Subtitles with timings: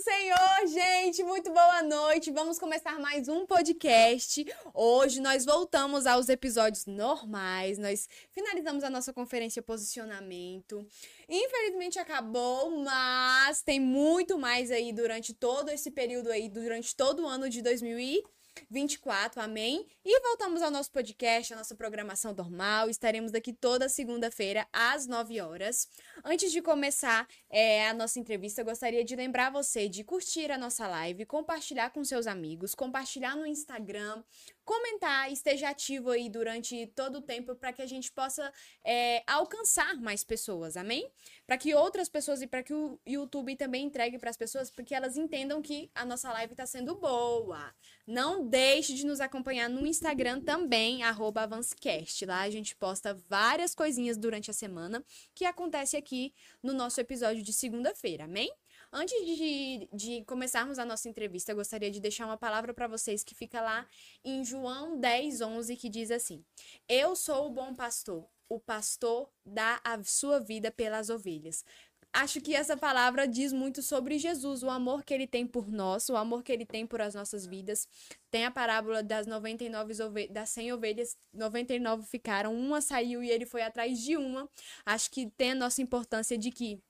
[0.00, 1.22] Senhor, gente!
[1.22, 2.30] Muito boa noite!
[2.30, 4.44] Vamos começar mais um podcast.
[4.74, 7.78] Hoje nós voltamos aos episódios normais.
[7.78, 10.86] Nós finalizamos a nossa conferência Posicionamento.
[11.26, 17.26] Infelizmente acabou, mas tem muito mais aí durante todo esse período aí, durante todo o
[17.26, 18.35] ano de 2020.
[18.70, 19.86] 24, amém?
[20.04, 22.88] E voltamos ao nosso podcast, a nossa programação normal.
[22.88, 25.88] Estaremos aqui toda segunda-feira, às 9 horas.
[26.24, 30.58] Antes de começar é, a nossa entrevista, eu gostaria de lembrar você de curtir a
[30.58, 34.22] nossa live, compartilhar com seus amigos, compartilhar no Instagram,
[34.66, 38.52] comentar, esteja ativo aí durante todo o tempo para que a gente possa
[38.84, 41.08] é, alcançar mais pessoas, amém?
[41.46, 44.92] Para que outras pessoas e para que o YouTube também entregue para as pessoas, porque
[44.92, 47.72] elas entendam que a nossa live está sendo boa.
[48.04, 52.26] Não deixe de nos acompanhar no Instagram também, AvanceCast.
[52.26, 57.42] Lá a gente posta várias coisinhas durante a semana que acontece aqui no nosso episódio
[57.42, 58.50] de segunda-feira, amém?
[58.92, 63.24] Antes de, de começarmos a nossa entrevista, eu gostaria de deixar uma palavra para vocês
[63.24, 63.86] que fica lá
[64.24, 66.44] em João 10, 11, que diz assim:
[66.88, 71.64] Eu sou o bom pastor, o pastor dá a sua vida pelas ovelhas.
[72.12, 76.08] Acho que essa palavra diz muito sobre Jesus, o amor que ele tem por nós,
[76.08, 77.86] o amor que ele tem por as nossas vidas.
[78.30, 83.44] Tem a parábola das 99 ovelhas, das 100 ovelhas, 99 ficaram, uma saiu e ele
[83.44, 84.48] foi atrás de uma.
[84.86, 86.80] Acho que tem a nossa importância de que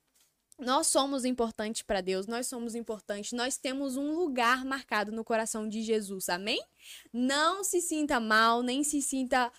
[0.59, 5.69] nós somos importantes para Deus, nós somos importantes, nós temos um lugar marcado no coração
[5.69, 6.63] de Jesus, amém?
[7.13, 9.53] Não se sinta mal, nem se sinta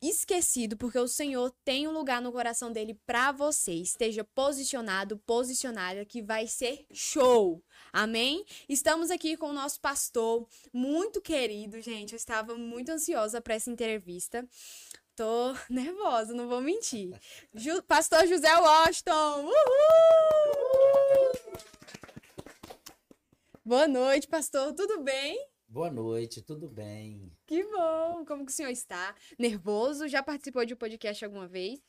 [0.00, 3.72] esquecido, porque o Senhor tem um lugar no coração dele para você.
[3.72, 7.62] Esteja posicionado, posicionada, que vai ser show.
[7.92, 8.44] Amém?
[8.68, 12.12] Estamos aqui com o nosso pastor, muito querido, gente.
[12.12, 14.46] Eu estava muito ansiosa para essa entrevista.
[15.16, 17.18] Tô nervosa, não vou mentir.
[17.54, 19.46] Ju, Pastor José Washington!
[19.46, 19.54] Uhul!
[23.64, 24.74] Boa noite, pastor.
[24.74, 25.42] Tudo bem?
[25.66, 27.32] Boa noite, tudo bem?
[27.46, 28.26] Que bom!
[28.26, 29.14] Como que o senhor está?
[29.38, 30.06] Nervoso?
[30.06, 31.80] Já participou de um podcast alguma vez?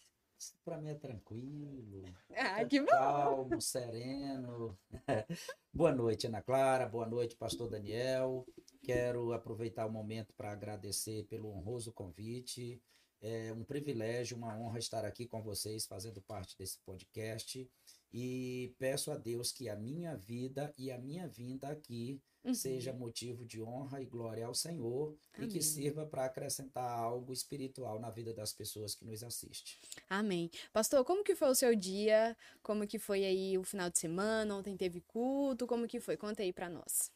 [0.64, 2.06] Para mim é tranquilo.
[2.34, 2.88] Ah, que bom!
[2.88, 4.80] Calmo, sereno.
[5.74, 6.88] boa noite, Ana Clara.
[6.88, 8.48] Boa noite, pastor Daniel.
[8.82, 12.82] Quero aproveitar o momento para agradecer pelo honroso convite
[13.22, 17.70] é um privilégio, uma honra estar aqui com vocês, fazendo parte desse podcast.
[18.14, 22.54] E peço a Deus que a minha vida e a minha vinda aqui uhum.
[22.54, 25.50] seja motivo de honra e glória ao Senhor Amém.
[25.50, 29.74] e que sirva para acrescentar algo espiritual na vida das pessoas que nos assistem.
[30.10, 30.50] Amém.
[30.72, 32.36] Pastor, como que foi o seu dia?
[32.64, 34.56] Como que foi aí o final de semana?
[34.56, 35.68] Ontem teve culto?
[35.68, 36.16] Como que foi?
[36.16, 37.12] Conta aí para nós.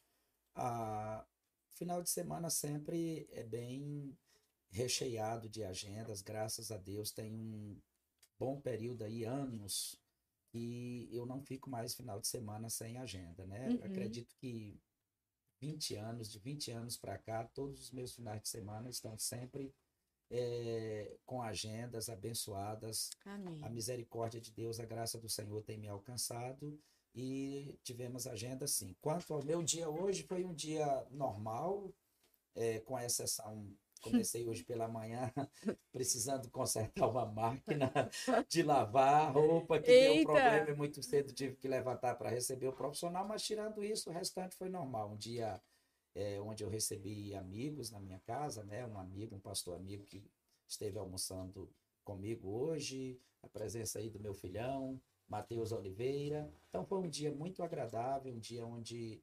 [0.53, 1.25] Ah,
[1.69, 4.17] final de semana sempre é bem
[4.71, 7.77] recheado de agendas, graças a Deus, tem um
[8.39, 9.99] bom período aí, anos,
[10.49, 13.69] que eu não fico mais final de semana sem agenda, né?
[13.69, 13.83] Uhum.
[13.83, 14.79] Acredito que
[15.61, 19.73] 20 anos, de 20 anos para cá, todos os meus finais de semana estão sempre
[20.29, 23.11] é, com agendas abençoadas.
[23.25, 23.63] Amém.
[23.63, 26.81] A misericórdia de Deus, a graça do Senhor tem me alcançado
[27.13, 28.95] e tivemos agenda sim.
[29.01, 31.93] Quanto ao meu dia hoje, foi um dia normal,
[32.55, 33.69] é, com exceção
[34.01, 35.31] Comecei hoje pela manhã
[35.91, 37.91] precisando consertar uma máquina
[38.47, 40.15] de lavar roupa que Eita.
[40.15, 44.09] deu problema e muito cedo tive que levantar para receber o profissional, mas tirando isso,
[44.09, 45.11] o restante foi normal.
[45.11, 45.61] Um dia
[46.15, 48.85] é, onde eu recebi amigos na minha casa, né?
[48.85, 50.23] Um amigo, um pastor amigo que
[50.67, 51.69] esteve almoçando
[52.03, 56.51] comigo hoje, a presença aí do meu filhão, Matheus Oliveira.
[56.69, 59.21] Então foi um dia muito agradável, um dia onde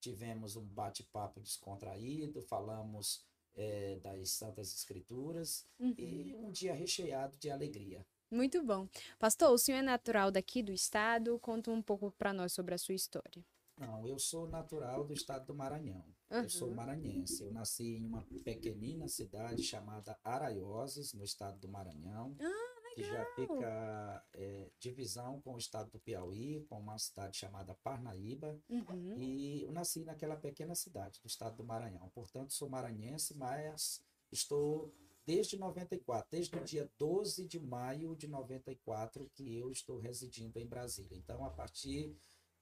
[0.00, 3.24] tivemos um bate-papo descontraído, falamos
[3.56, 5.94] é, das Santas Escrituras uhum.
[5.98, 8.04] e um dia recheado de alegria.
[8.30, 8.88] Muito bom.
[9.18, 11.38] Pastor, o senhor é natural daqui do estado?
[11.38, 13.44] Conta um pouco para nós sobre a sua história.
[13.76, 16.04] Não, eu sou natural do estado do Maranhão.
[16.30, 16.42] Uhum.
[16.42, 17.42] Eu sou maranhense.
[17.42, 22.36] Eu nasci em uma pequenina cidade chamada Araioses, no estado do Maranhão.
[22.40, 27.74] Ah, que já fica é, divisão com o estado do Piauí, com uma cidade chamada
[27.82, 28.58] Parnaíba.
[28.68, 29.16] Uhum.
[29.18, 32.08] E eu nasci naquela pequena cidade do estado do Maranhão.
[32.10, 34.94] Portanto, sou maranhense, mas estou
[35.26, 40.66] desde 94, desde o dia 12 de maio de 94 que eu estou residindo em
[40.66, 41.16] Brasília.
[41.16, 42.16] Então, a partir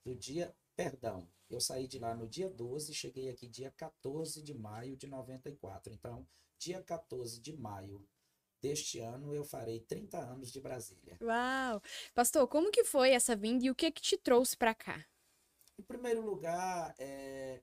[0.05, 4.43] do dia, perdão, eu saí de lá no dia 12 e cheguei aqui dia 14
[4.43, 5.93] de maio de 94.
[5.93, 6.27] Então,
[6.59, 8.07] dia 14 de maio
[8.63, 11.19] deste ano eu farei 30 anos de Brasília.
[11.21, 11.83] Uau!
[12.15, 15.05] Pastor, como que foi essa vinda e o que que te trouxe para cá?
[15.79, 17.61] Em primeiro lugar, é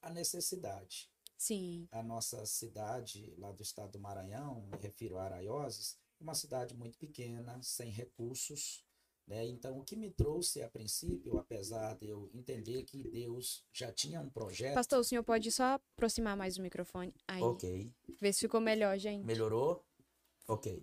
[0.00, 1.10] a necessidade.
[1.36, 1.88] Sim.
[1.90, 6.96] A nossa cidade lá do estado do Maranhão, me refiro a Araioses, uma cidade muito
[6.96, 8.86] pequena, sem recursos,
[9.26, 9.44] Né?
[9.46, 14.20] Então, o que me trouxe a princípio, apesar de eu entender que Deus já tinha
[14.20, 14.74] um projeto.
[14.74, 17.12] Pastor, o senhor pode só aproximar mais o microfone?
[17.26, 17.42] Aí.
[17.42, 17.92] Ok.
[18.20, 19.24] Ver se ficou melhor, gente.
[19.24, 19.84] Melhorou?
[20.46, 20.82] Ok.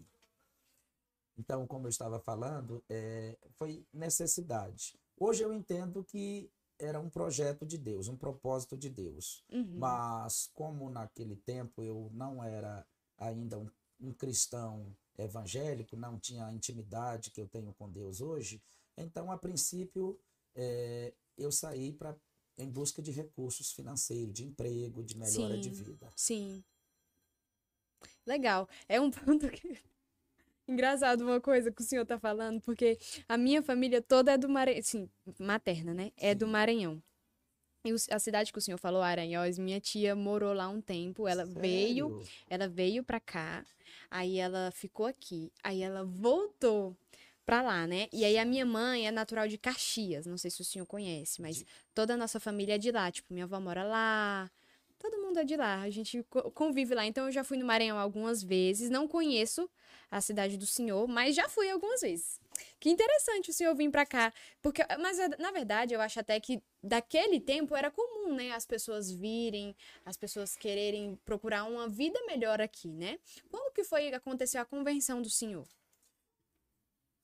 [1.37, 4.99] Então, como eu estava falando, é, foi necessidade.
[5.17, 9.43] Hoje eu entendo que era um projeto de Deus, um propósito de Deus.
[9.51, 9.77] Uhum.
[9.77, 12.85] Mas, como naquele tempo eu não era
[13.17, 13.69] ainda um,
[13.99, 18.61] um cristão evangélico, não tinha a intimidade que eu tenho com Deus hoje,
[18.97, 20.19] então, a princípio,
[20.55, 22.15] é, eu saí para
[22.57, 25.61] em busca de recursos financeiros, de emprego, de melhora Sim.
[25.61, 26.13] de vida.
[26.15, 26.63] Sim.
[28.25, 28.67] Legal.
[28.87, 29.77] É um ponto que.
[30.67, 32.97] Engraçado uma coisa que o senhor tá falando, porque
[33.27, 34.81] a minha família toda é do Maranhão.
[34.81, 36.11] Sim, materna, né?
[36.15, 36.51] É do Sim.
[36.51, 37.03] Maranhão.
[37.85, 41.27] E a cidade que o senhor falou, Aranhós, minha tia morou lá um tempo.
[41.27, 42.29] Ela veio, Sério?
[42.49, 43.65] ela veio pra cá,
[44.09, 46.95] aí ela ficou aqui, aí ela voltou
[47.45, 48.07] pra lá, né?
[48.13, 51.41] E aí a minha mãe é natural de Caxias, não sei se o senhor conhece,
[51.41, 54.49] mas toda a nossa família é de lá, tipo, minha avó mora lá,
[55.03, 57.05] todo mundo é de lá, a gente co- convive lá.
[57.05, 59.69] Então eu já fui no Maranhão algumas vezes, não conheço
[60.09, 62.39] a cidade do senhor, mas já fui algumas vezes.
[62.79, 66.61] Que interessante o senhor vir pra cá, porque mas na verdade eu acho até que
[66.81, 72.61] daquele tempo era comum, né, as pessoas virem, as pessoas quererem procurar uma vida melhor
[72.61, 73.19] aqui, né?
[73.49, 75.67] Quando que foi aconteceu a convenção do senhor?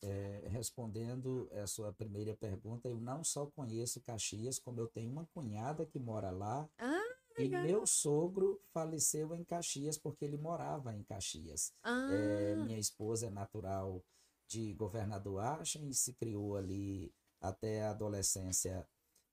[0.02, 5.26] É, respondendo a sua primeira pergunta, eu não só conheço Caxias, como eu tenho uma
[5.34, 6.70] cunhada que mora lá.
[6.80, 11.74] Ah, E meu sogro faleceu em Caxias porque ele morava em Caxias.
[11.84, 14.04] Ah, É, minha esposa é natural
[14.48, 18.88] de Governador Achem e se criou ali até a adolescência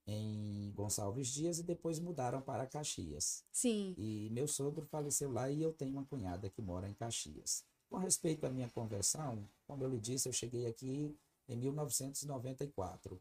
[0.07, 3.45] em Gonçalves Dias e depois mudaram para Caxias.
[3.51, 3.95] sim.
[3.99, 7.65] E meu sogro faleceu lá e eu tenho uma cunhada que mora em Caxias.
[7.89, 11.17] Com respeito à minha conversão, como eu lhe disse, eu cheguei aqui
[11.49, 13.21] em 1994.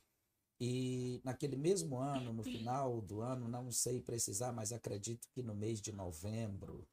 [0.60, 5.54] E naquele mesmo ano, no final do ano, não sei precisar, mas acredito que no
[5.54, 6.88] mês de novembro,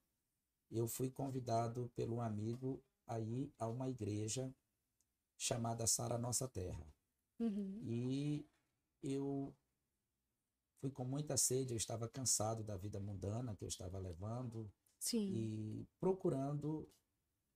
[0.71, 4.53] eu fui convidado pelo um amigo a ir a uma igreja
[5.39, 6.87] chamada Sara Nossa Terra.
[7.39, 7.81] Uhum.
[7.85, 8.49] E
[9.03, 9.55] eu
[10.81, 15.33] fui com muita sede, eu estava cansado da vida mundana que eu estava levando Sim.
[15.33, 16.89] e procurando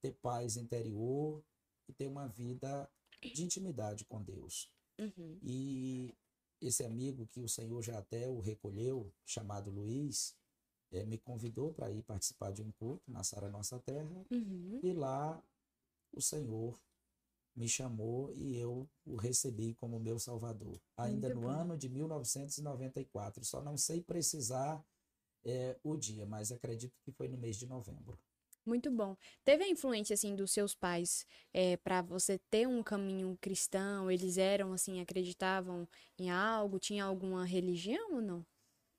[0.00, 1.44] ter paz interior
[1.88, 2.88] e ter uma vida
[3.22, 4.70] de intimidade com Deus.
[4.98, 5.38] Uhum.
[5.42, 6.14] E
[6.60, 10.34] esse amigo que o Senhor já até o recolheu, chamado Luiz,
[10.90, 14.80] eh, me convidou para ir participar de um culto na Sara Nossa Terra Uhum.
[14.82, 15.42] e lá
[16.12, 16.80] o Senhor
[17.54, 20.78] me chamou e eu o recebi como meu Salvador.
[20.96, 21.52] Ainda Muito no bom.
[21.52, 23.44] ano de 1994.
[23.44, 24.84] Só não sei precisar
[25.44, 28.18] eh, o dia, mas acredito que foi no mês de novembro.
[28.66, 29.16] Muito bom.
[29.44, 31.24] Teve a influência, assim, dos seus pais
[31.54, 34.10] é, para você ter um caminho cristão?
[34.10, 36.80] Eles eram, assim, acreditavam em algo?
[36.80, 38.44] Tinha alguma religião ou não?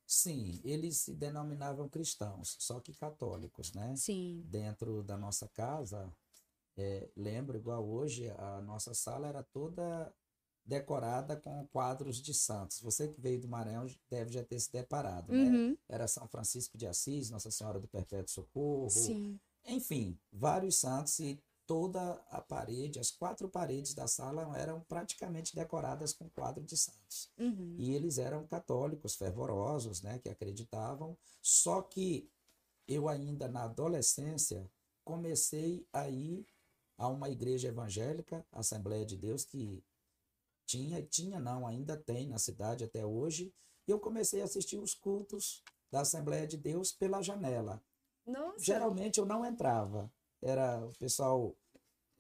[0.06, 3.94] Sim, eles se denominavam cristãos, só que católicos, né?
[3.98, 4.42] Sim.
[4.50, 6.10] Dentro da nossa casa,
[6.78, 10.14] eh, lembro igual hoje, a nossa sala era toda
[10.66, 12.82] decorada com quadros de santos.
[12.82, 15.44] Você que veio do Maranhão deve já ter se deparado, né?
[15.44, 15.78] Uhum.
[15.90, 19.40] Era São Francisco de Assis, Nossa Senhora do Perpétuo Socorro, Sim.
[19.68, 26.14] Enfim, vários santos e toda a parede, as quatro paredes da sala eram praticamente decoradas
[26.14, 27.30] com quadro de santos.
[27.38, 27.76] Uhum.
[27.78, 31.18] E eles eram católicos fervorosos, né, que acreditavam.
[31.42, 32.32] Só que
[32.88, 34.72] eu ainda na adolescência
[35.04, 36.48] comecei a ir
[36.98, 39.84] a uma igreja evangélica, Assembleia de Deus, que
[40.66, 43.54] tinha, tinha não, ainda tem na cidade até hoje.
[43.88, 47.82] E eu comecei a assistir os cultos da Assembleia de Deus pela janela.
[48.28, 48.60] Nossa.
[48.60, 50.12] Geralmente eu não entrava.
[50.42, 51.56] Era o pessoal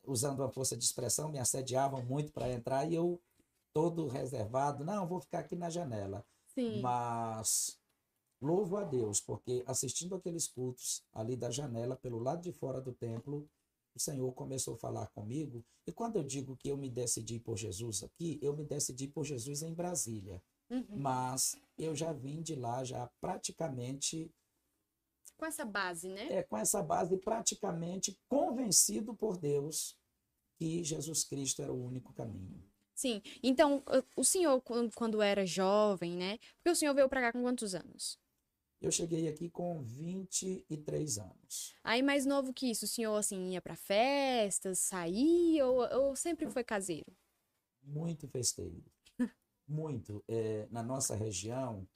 [0.06, 3.22] usando a força de expressão, me assediavam muito para entrar e eu
[3.74, 6.26] todo reservado, não, vou ficar aqui na janela.
[6.48, 6.82] Sim.
[6.82, 7.78] Mas
[8.42, 12.94] louvo a Deus, porque assistindo aqueles cultos ali da janela, pelo lado de fora do
[12.94, 13.48] templo,
[13.94, 15.64] o Senhor começou a falar comigo.
[15.86, 19.26] E quando eu digo que eu me decidi por Jesus aqui, eu me decidi por
[19.26, 20.42] Jesus em Brasília.
[20.70, 20.86] Uhum.
[20.90, 24.32] Mas eu já vim de lá já praticamente
[25.38, 26.28] Com essa base, né?
[26.34, 29.96] é, com essa base praticamente convencido por Deus
[30.58, 32.64] que Jesus Cristo era o único caminho.
[32.96, 33.22] Sim.
[33.44, 33.84] Então,
[34.16, 36.40] o- senhor, quan- quando era jovem, né?
[36.58, 38.20] Porque o senhor veio pra cá com quantos anos?
[38.82, 41.76] Eu cheguei aqui com 23 anos.
[41.84, 46.50] Aí, mais novo que isso, o senhor, assim, ia pra festas, saía ou, ou sempre
[46.50, 47.06] foi caseiro?
[47.84, 48.84] Muito festeiro.
[49.68, 50.24] Muito.
[50.28, 51.88] É, na nossa região,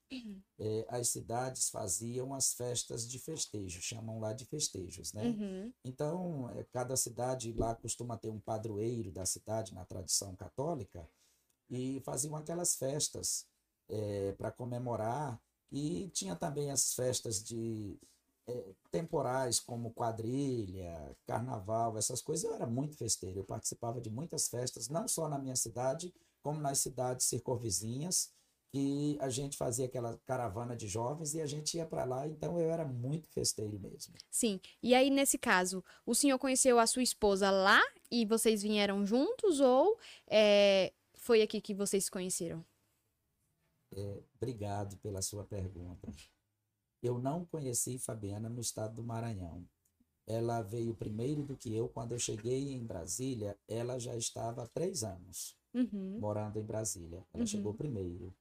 [0.59, 5.29] é, as cidades faziam as festas de festejo, chamam lá de festejos, né?
[5.29, 5.73] Uhum.
[5.85, 11.07] Então, é, cada cidade lá costuma ter um padroeiro da cidade, na tradição católica,
[11.69, 13.47] e faziam aquelas festas
[14.37, 15.41] para comemorar.
[15.71, 17.97] E tinha também as festas de
[18.91, 22.43] temporais, como quadrilha, carnaval, essas coisas.
[22.43, 26.59] Eu era muito festeiro, eu participava de muitas festas, não só na minha cidade, como
[26.59, 28.31] nas cidades circunvizinhas,
[28.71, 32.57] que a gente fazia aquela caravana de jovens e a gente ia para lá, então
[32.57, 34.15] eu era muito festeiro mesmo.
[34.29, 34.61] Sim.
[34.81, 39.59] E aí, nesse caso, o senhor conheceu a sua esposa lá e vocês vieram juntos
[39.59, 42.65] ou é, foi aqui que vocês se conheceram?
[43.93, 46.09] É, obrigado pela sua pergunta.
[47.03, 49.67] Eu não conheci Fabiana no estado do Maranhão.
[50.25, 51.89] Ela veio primeiro do que eu.
[51.89, 56.19] Quando eu cheguei em Brasília, ela já estava há três anos Uhum.
[56.19, 57.25] morando em Brasília.
[57.33, 57.47] Ela Uhum.
[57.47, 58.33] chegou primeiro.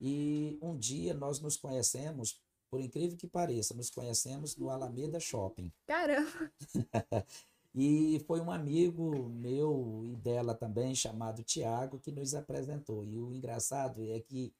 [0.00, 5.72] E um dia nós nos conhecemos, por incrível que pareça, nos conhecemos no Alameda Shopping.
[5.86, 6.52] Caramba.
[7.74, 13.02] E foi um amigo meu e dela também, chamado Tiago, que nos apresentou.
[13.02, 14.52] E o engraçado é que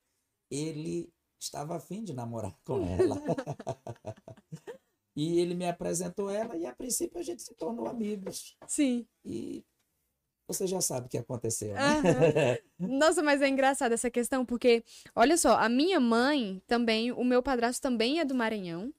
[0.51, 3.17] ele estava afim de namorar com ela.
[5.15, 8.57] e ele me apresentou ela e a princípio a gente se tornou amigos.
[8.67, 9.07] Sim.
[9.23, 9.63] E
[10.53, 11.81] você já sabe o que aconteceu, né?
[11.81, 12.59] Aham.
[12.99, 17.43] Nossa, mas é engraçado essa questão, porque, olha só, a minha mãe também, o meu
[17.43, 18.93] padrasto também é do Maranhão.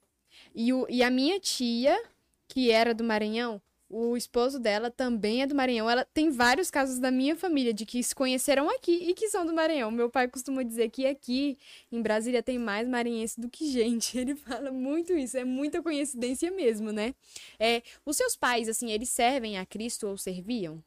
[0.56, 2.02] E, o, e a minha tia,
[2.48, 3.62] que era do Maranhão,
[3.94, 5.88] o esposo dela também é do Maranhão.
[5.88, 9.46] Ela tem vários casos da minha família de que se conheceram aqui e que são
[9.46, 9.92] do Maranhão.
[9.92, 11.58] Meu pai costuma dizer que aqui
[11.92, 14.18] em Brasília tem mais maranhense do que gente.
[14.18, 17.14] Ele fala muito isso, é muita coincidência mesmo, né?
[17.60, 20.84] É, os seus pais, assim, eles servem a Cristo ou serviam?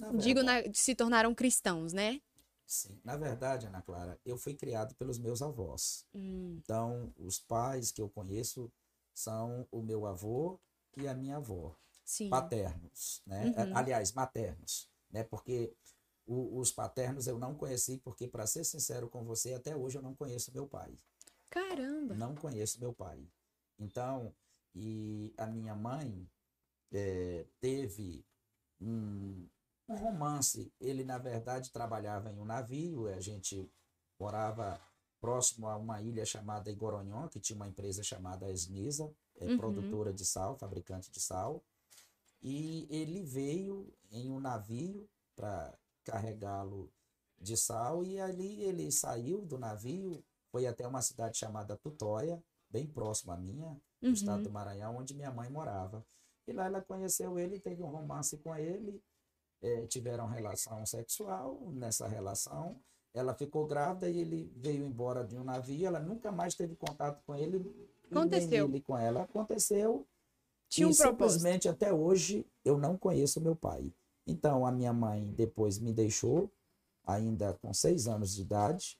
[0.00, 2.20] Na Digo, na- se tornaram cristãos, né?
[2.66, 3.00] Sim.
[3.04, 6.06] Na verdade, Ana Clara, eu fui criado pelos meus avós.
[6.14, 8.70] Hum, Então, os pais que eu conheço
[9.12, 10.58] são o meu avô
[10.96, 11.74] e a minha avó.
[12.04, 12.28] sim.
[12.28, 13.46] paternos, né?
[13.56, 13.76] Uhum.
[13.76, 15.22] Aliás, maternos, né?
[15.24, 15.72] Porque
[16.26, 20.02] o- os paternos eu não conheci, porque, para ser sincero com você, até hoje eu
[20.02, 20.96] não conheço meu pai.
[21.48, 22.14] Caramba.
[22.14, 23.24] Não conheço meu pai.
[23.78, 24.34] Então,
[24.74, 26.28] e a minha mãe
[26.92, 28.24] eh, teve
[28.80, 29.48] um,
[29.90, 30.72] um romance.
[30.80, 33.68] Ele, na verdade, trabalhava em um navio, a gente
[34.18, 34.80] morava
[35.20, 39.56] próximo a uma ilha chamada Igoronhon, que tinha uma empresa chamada Esnisa, é, Uhum.
[39.56, 41.62] produtora de sal, fabricante de sal.
[42.42, 46.90] E ele veio em um navio para carregá-lo
[47.38, 52.86] de sal, e ali ele saiu do navio, foi até uma cidade chamada Tutóia, bem
[52.86, 53.68] próximo à minha,
[54.00, 54.12] no Uhum.
[54.12, 56.04] estado do Maranhão, onde minha mãe morava.
[56.46, 59.02] E lá ela conheceu ele, teve um romance com ele,
[59.62, 61.60] eh, tiveram relação sexual.
[61.72, 62.80] Nessa relação,
[63.12, 65.86] ela ficou grávida e ele veio embora de um navio.
[65.86, 67.58] Ela nunca mais teve contato com ele.
[68.10, 68.66] Aconteceu.
[68.66, 69.22] ele com ela.
[69.22, 70.06] Aconteceu.
[70.68, 71.40] Tinha um e propósito.
[71.40, 73.92] simplesmente até hoje eu não conheço meu pai.
[74.26, 76.50] Então a minha mãe depois me deixou,
[77.04, 78.96] ainda com seis anos de idade,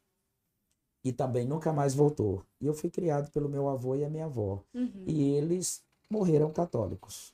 [1.05, 2.45] e também nunca mais voltou.
[2.61, 4.62] E eu fui criado pelo meu avô e a minha avó.
[4.75, 5.05] Uhum.
[5.07, 7.33] E eles morreram católicos.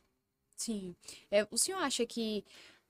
[0.56, 0.95] Sim.
[1.30, 2.45] É, o senhor acha que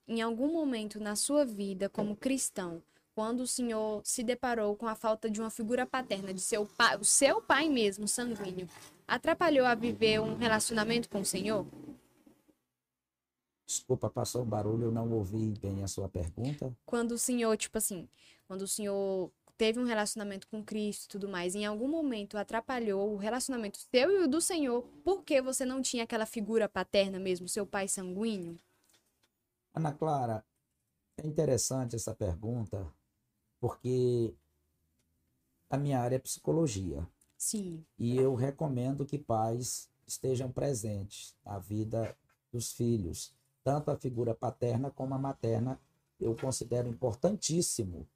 [0.06, 2.82] em algum momento na sua vida, como cristão,
[3.14, 6.96] quando o senhor se deparou com a falta de uma figura paterna, de seu pai,
[6.98, 8.68] o seu pai mesmo, sanguíneo,
[9.08, 11.66] atrapalhou a viver um relacionamento com o senhor?
[13.66, 16.72] Desculpa, passou um barulho, eu não ouvi bem a sua pergunta.
[16.84, 18.08] Quando o senhor, tipo assim,
[18.46, 23.12] quando o senhor teve um relacionamento com Cristo e tudo mais, em algum momento atrapalhou
[23.12, 27.48] o relacionamento seu e o do senhor, porque você não tinha aquela figura paterna mesmo,
[27.48, 28.60] seu pai sanguíneo?
[29.76, 30.42] Ana Clara,
[31.18, 32.90] é interessante essa pergunta,
[33.60, 34.34] porque
[35.68, 37.06] a minha área é psicologia.
[37.36, 37.84] Sim.
[37.98, 42.16] E eu recomendo que pais estejam presentes na vida
[42.50, 45.78] dos filhos, tanto a figura paterna como a materna.
[46.18, 48.08] Eu considero importantíssimo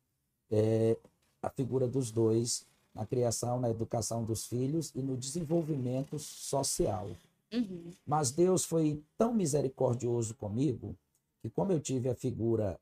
[0.50, 0.96] eh,
[1.42, 7.10] a figura dos dois na criação, na educação dos filhos e no desenvolvimento social.
[7.52, 7.92] Uhum.
[8.06, 10.96] Mas Deus foi tão misericordioso comigo
[11.40, 12.78] que, como eu tive a figura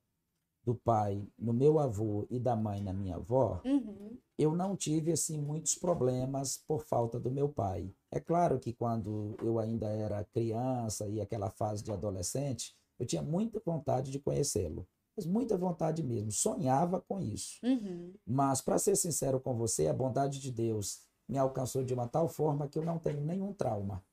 [0.65, 4.19] do pai no meu avô e da mãe na minha avó, Uhum.
[4.37, 7.91] eu não tive assim muitos problemas por falta do meu pai.
[8.11, 13.23] É claro que quando eu ainda era criança e aquela fase de adolescente, eu tinha
[13.23, 14.87] muita vontade de conhecê-lo.
[15.17, 17.59] Mas muita vontade mesmo, sonhava com isso.
[17.65, 18.13] Uhum.
[18.27, 22.29] Mas para ser sincero com você, a bondade de Deus me alcançou de uma tal
[22.29, 24.05] forma que eu não tenho nenhum trauma.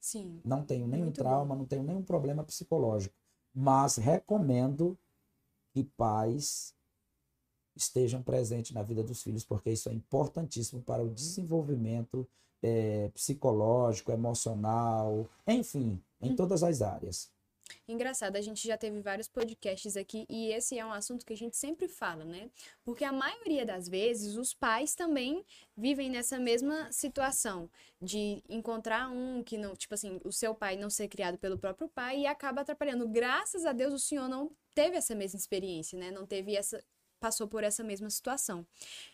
[0.00, 0.40] Sim.
[0.44, 3.14] Não tenho nenhum Muito trauma, não tenho nenhum problema psicológico.
[3.58, 4.98] Mas recomendo
[5.72, 6.74] que pais
[7.74, 12.28] estejam presentes na vida dos filhos, porque isso é importantíssimo para o desenvolvimento
[12.62, 16.36] é, psicológico, emocional, enfim, em hum.
[16.36, 17.30] todas as áreas.
[17.88, 21.36] Engraçado, a gente já teve vários podcasts aqui e esse é um assunto que a
[21.36, 22.50] gente sempre fala, né?
[22.84, 25.44] Porque a maioria das vezes os pais também
[25.76, 27.70] vivem nessa mesma situação
[28.00, 31.88] de encontrar um que não, tipo assim, o seu pai não ser criado pelo próprio
[31.88, 33.08] pai e acaba atrapalhando.
[33.08, 36.10] Graças a Deus o senhor não teve essa mesma experiência, né?
[36.10, 36.82] Não teve essa
[37.18, 38.66] passou por essa mesma situação.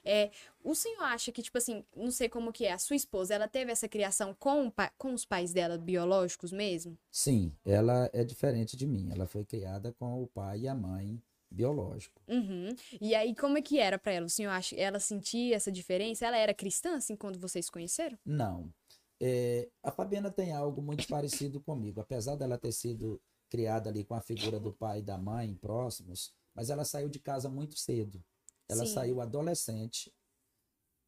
[0.04, 0.30] É,
[0.62, 3.48] o senhor acha que, tipo assim, não sei como que é, a sua esposa, ela
[3.48, 6.96] teve essa criação com, com os pais dela biológicos mesmo?
[7.10, 9.10] Sim, ela é diferente de mim.
[9.10, 12.20] Ela foi criada com o pai e a mãe biológico.
[12.26, 12.74] Uhum.
[13.00, 14.26] E aí, como é que era para ela?
[14.26, 16.26] O senhor acha, ela sentia essa diferença?
[16.26, 18.18] Ela era cristã, assim, quando vocês conheceram?
[18.24, 18.72] Não.
[19.20, 22.00] É, a Fabiana tem algo muito parecido comigo.
[22.00, 26.32] Apesar dela ter sido criada ali com a figura do pai e da mãe próximos,
[26.54, 28.22] mas ela saiu de casa muito cedo.
[28.68, 28.94] Ela Sim.
[28.94, 30.12] saiu adolescente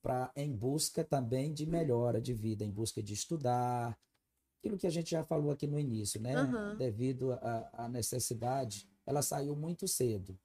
[0.02, 3.98] para em busca também de melhora de vida, em busca de estudar,
[4.58, 6.42] aquilo que a gente já falou aqui no início, né?
[6.42, 6.76] Uhum.
[6.76, 7.32] Devido
[7.72, 10.38] à necessidade, ela saiu muito cedo.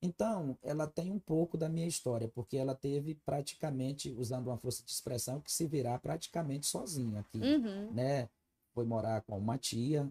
[0.00, 4.84] Então, ela tem um pouco da minha história, porque ela teve praticamente, usando uma força
[4.84, 7.92] de expressão, que se virar praticamente sozinha aqui, uhum.
[7.92, 8.28] né?
[8.72, 10.08] Foi morar com uma tia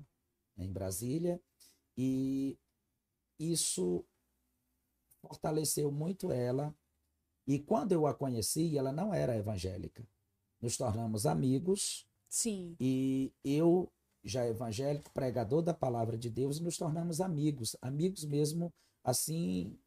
[0.58, 1.40] em Brasília
[1.98, 2.58] e
[3.40, 4.04] isso
[5.28, 6.74] fortaleceu muito ela.
[7.46, 10.06] E quando eu a conheci, ela não era evangélica.
[10.62, 12.06] Nos tornamos amigos.
[12.30, 12.76] Sim.
[12.80, 13.90] E eu,
[14.24, 17.76] já evangélico, pregador da palavra de Deus, nos tornamos amigos.
[17.82, 19.78] Amigos mesmo, assim,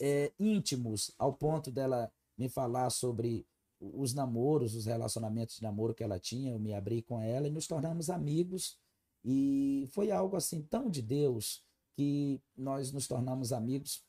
[0.00, 3.46] é, íntimos, ao ponto dela me falar sobre
[3.78, 6.52] os namoros, os relacionamentos de namoro que ela tinha.
[6.52, 8.78] Eu me abri com ela e nos tornamos amigos.
[9.24, 11.62] E foi algo assim tão de Deus
[11.94, 14.02] que nós nos tornamos amigos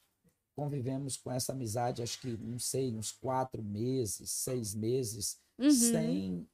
[0.55, 5.71] convivemos com essa amizade, acho que, não sei, uns quatro meses, seis meses, uhum.
[5.71, 6.47] sem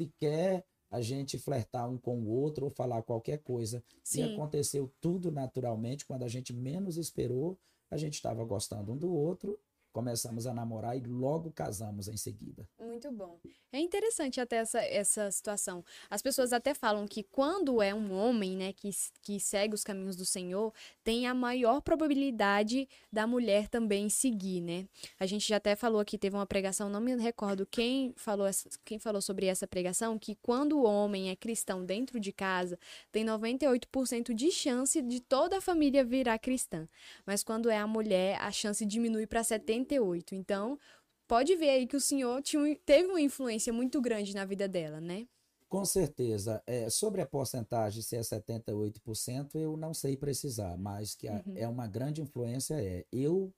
[0.00, 3.84] sequer a gente flertar um com o outro ou falar qualquer coisa.
[4.02, 4.20] Sim.
[4.20, 7.58] E aconteceu tudo naturalmente, quando a gente menos esperou,
[7.90, 9.58] a gente estava gostando um do outro
[9.98, 12.64] começamos a namorar e logo casamos em seguida.
[12.78, 13.40] Muito bom.
[13.72, 15.84] É interessante até essa, essa situação.
[16.08, 20.14] As pessoas até falam que quando é um homem, né, que, que segue os caminhos
[20.14, 24.86] do Senhor, tem a maior probabilidade da mulher também seguir, né?
[25.18, 28.48] A gente já até falou aqui, teve uma pregação, não me recordo quem falou,
[28.84, 32.78] quem falou sobre essa pregação, que quando o homem é cristão dentro de casa,
[33.10, 36.88] tem 98% de chance de toda a família virar cristã.
[37.26, 40.34] Mas quando é a mulher, a chance diminui para 70 78.
[40.34, 40.78] Então,
[41.26, 45.00] pode ver aí que o senhor tinha, teve uma influência muito grande na vida dela,
[45.00, 45.26] né?
[45.68, 46.62] Com certeza.
[46.66, 51.54] É, sobre a porcentagem, se é 78%, eu não sei precisar, mas que a, uhum.
[51.56, 52.74] é uma grande influência.
[52.74, 53.04] É.
[53.12, 53.52] Eu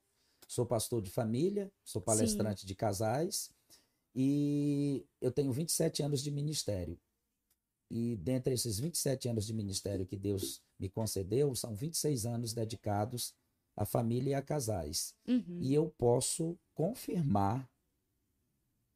[0.49, 2.67] sou pastor de família, sou palestrante Sim.
[2.67, 3.51] de casais
[4.15, 6.99] e eu tenho 27 anos de ministério.
[7.89, 13.35] E dentre esses 27 anos de ministério que Deus me concedeu, são 26 anos dedicados
[13.81, 15.15] a família e a casais.
[15.27, 15.59] Uhum.
[15.63, 17.67] E eu posso confirmar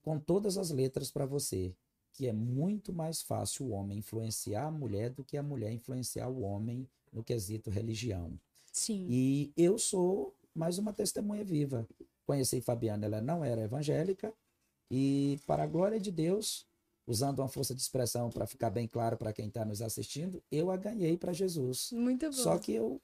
[0.02, 1.74] com todas as letras para você
[2.12, 6.28] que é muito mais fácil o homem influenciar a mulher do que a mulher influenciar
[6.28, 8.38] o homem no quesito religião.
[8.70, 9.06] Sim.
[9.08, 11.88] E eu sou mais uma testemunha viva.
[12.26, 14.34] Conheci Fabiana, ela não era evangélica
[14.90, 16.66] e para a glória de Deus,
[17.06, 20.70] usando uma força de expressão para ficar bem claro para quem está nos assistindo, eu
[20.70, 21.90] a ganhei para Jesus.
[21.90, 22.32] Muito bom.
[22.32, 23.00] Só que eu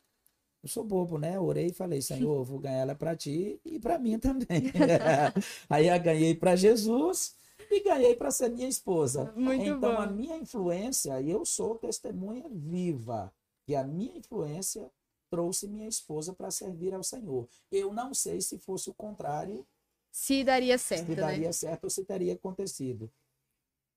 [0.62, 1.38] eu sou bobo, né?
[1.38, 4.46] Orei e falei, Senhor, vou ganhar ela para ti e para mim também.
[5.68, 7.34] Aí eu ganhei para Jesus
[7.70, 9.32] e ganhei para ser minha esposa.
[9.36, 10.00] Muito então bom.
[10.00, 13.32] a minha influência, eu sou testemunha viva
[13.66, 14.90] que a minha influência
[15.30, 17.48] trouxe minha esposa para servir ao Senhor.
[17.70, 19.66] Eu não sei se fosse o contrário.
[20.10, 21.52] Se daria certo, Se daria né?
[21.52, 23.10] certo ou se teria acontecido.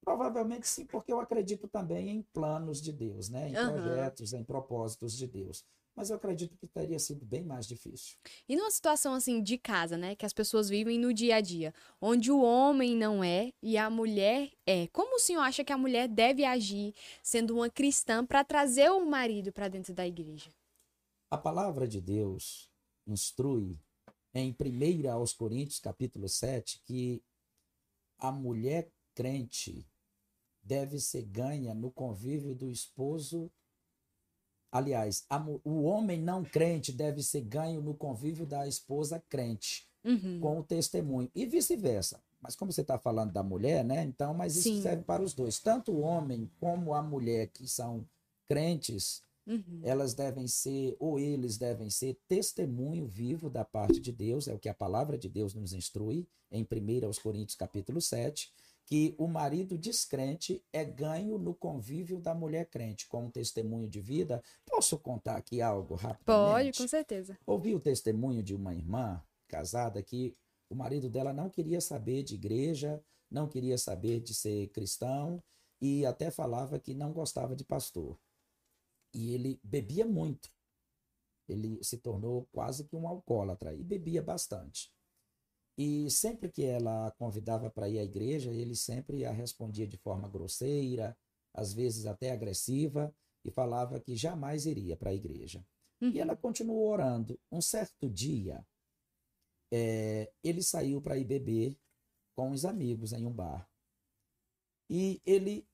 [0.05, 3.49] Provavelmente sim, porque eu acredito também em planos de Deus, né?
[3.49, 3.71] Em uhum.
[3.71, 5.65] projetos, em propósitos de Deus
[5.95, 8.17] mas eu acredito que teria sido bem mais difícil.
[8.47, 11.73] E numa situação assim de casa, né, que as pessoas vivem no dia a dia,
[12.01, 15.77] onde o homem não é e a mulher é, como o senhor acha que a
[15.77, 20.51] mulher deve agir sendo uma cristã para trazer o marido para dentro da igreja?
[21.29, 22.69] A palavra de Deus
[23.07, 23.79] instrui
[24.33, 27.21] em 1 aos Coríntios, capítulo 7, que
[28.17, 29.85] a mulher crente
[30.61, 33.51] deve ser ganha no convívio do esposo
[34.73, 40.39] Aliás, a, o homem não crente deve ser ganho no convívio da esposa crente, uhum.
[40.39, 42.19] com o testemunho, e vice-versa.
[42.41, 44.03] Mas como você está falando da mulher, né?
[44.03, 44.81] Então, mas isso Sim.
[44.81, 45.59] serve para os dois.
[45.59, 48.03] Tanto o homem como a mulher que são
[48.47, 49.81] crentes, Uhum.
[49.83, 54.57] Elas devem ser, ou eles devem ser, testemunho vivo da parte de Deus, é o
[54.59, 58.53] que a palavra de Deus nos instrui, em 1 Coríntios capítulo 7,
[58.85, 64.43] que o marido descrente é ganho no convívio da mulher crente, como testemunho de vida.
[64.65, 66.25] Posso contar aqui algo rapidamente?
[66.25, 67.37] Pode, com certeza.
[67.45, 70.35] Ouvi o testemunho de uma irmã casada que
[70.69, 75.41] o marido dela não queria saber de igreja, não queria saber de ser cristão
[75.81, 78.19] e até falava que não gostava de pastor.
[79.13, 80.51] E ele bebia muito.
[81.47, 84.92] Ele se tornou quase que um alcoólatra e bebia bastante.
[85.77, 89.97] E sempre que ela a convidava para ir à igreja, ele sempre a respondia de
[89.97, 91.17] forma grosseira,
[91.53, 95.65] às vezes até agressiva, e falava que jamais iria para a igreja.
[96.01, 96.11] Uhum.
[96.11, 97.39] E ela continuou orando.
[97.51, 98.65] Um certo dia,
[99.71, 101.77] é, ele saiu para ir beber
[102.35, 103.67] com os amigos em um bar.
[104.89, 105.67] E ele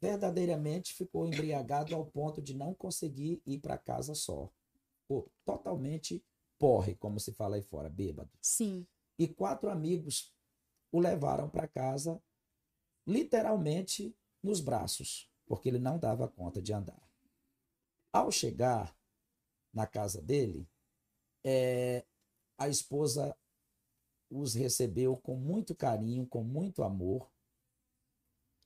[0.00, 4.50] verdadeiramente ficou embriagado ao ponto de não conseguir ir para casa só.
[5.02, 6.24] Ficou totalmente
[6.60, 8.30] porre, como se fala aí fora, bêbado.
[8.42, 8.86] Sim.
[9.18, 10.30] E quatro amigos
[10.92, 12.22] o levaram para casa,
[13.06, 17.02] literalmente nos braços, porque ele não dava conta de andar.
[18.12, 18.94] Ao chegar
[19.72, 20.68] na casa dele,
[21.42, 22.04] é,
[22.58, 23.34] a esposa
[24.30, 27.32] os recebeu com muito carinho, com muito amor,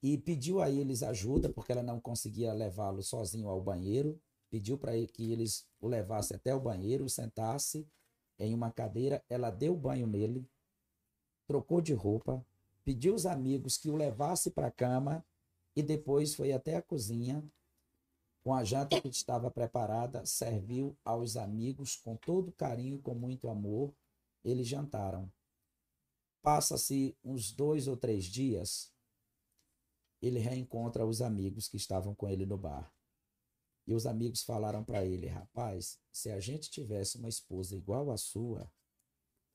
[0.03, 4.21] e pediu a eles ajuda, porque ela não conseguia levá-lo sozinho ao banheiro.
[4.55, 7.85] Pediu para que eles o levassem até o banheiro, sentasse
[8.39, 9.21] em uma cadeira.
[9.29, 10.49] Ela deu banho nele,
[11.45, 12.47] trocou de roupa,
[12.85, 15.27] pediu os amigos que o levasse para a cama
[15.75, 17.45] e depois foi até a cozinha.
[18.45, 23.93] Com a janta que estava preparada, serviu aos amigos com todo carinho, com muito amor.
[24.45, 25.29] Eles jantaram.
[26.41, 28.93] Passa-se uns dois ou três dias,
[30.23, 32.95] ele reencontra os amigos que estavam com ele no bar.
[33.87, 38.17] E os amigos falaram para ele: rapaz, se a gente tivesse uma esposa igual à
[38.17, 38.71] sua,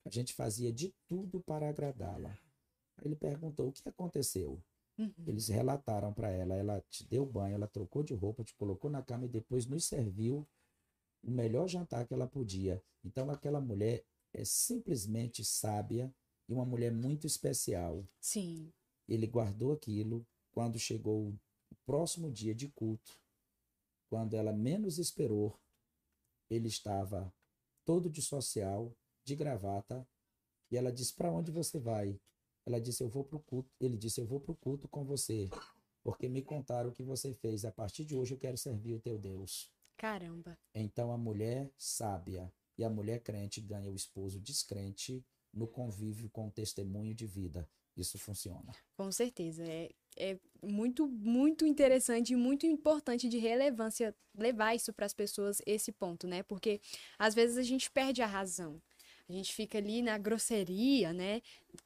[0.04, 2.38] a gente fazia de tudo para agradá-la.
[3.02, 4.62] Ele perguntou: o que aconteceu?
[4.98, 5.12] Uhum.
[5.26, 9.02] Eles relataram para ela: ela te deu banho, ela trocou de roupa, te colocou na
[9.02, 10.46] cama e depois nos serviu
[11.22, 12.82] o melhor jantar que ela podia.
[13.04, 16.14] Então, aquela mulher é simplesmente sábia
[16.48, 18.06] e uma mulher muito especial.
[18.20, 18.72] Sim.
[19.08, 23.18] Ele guardou aquilo, quando chegou o próximo dia de culto,
[24.10, 25.58] quando ela menos esperou,
[26.50, 27.32] ele estava
[27.84, 28.92] todo de social,
[29.24, 30.06] de gravata,
[30.70, 32.20] e ela disse: "Para onde você vai?"
[32.66, 35.04] Ela disse: "Eu vou para o culto." Ele disse: "Eu vou para o culto com
[35.04, 35.48] você,
[36.02, 37.64] porque me contaram o que você fez.
[37.64, 40.58] A partir de hoje eu quero servir o teu Deus." Caramba.
[40.74, 46.48] Então a mulher sábia e a mulher crente ganha o esposo descrente no convívio com
[46.48, 47.68] o testemunho de vida.
[47.96, 48.72] Isso funciona.
[48.96, 49.62] Com certeza.
[49.64, 55.62] É, é muito, muito interessante e muito importante de relevância levar isso para as pessoas,
[55.66, 56.42] esse ponto, né?
[56.42, 56.80] Porque
[57.18, 58.80] às vezes a gente perde a razão.
[59.30, 61.40] A gente fica ali na grosseria, né?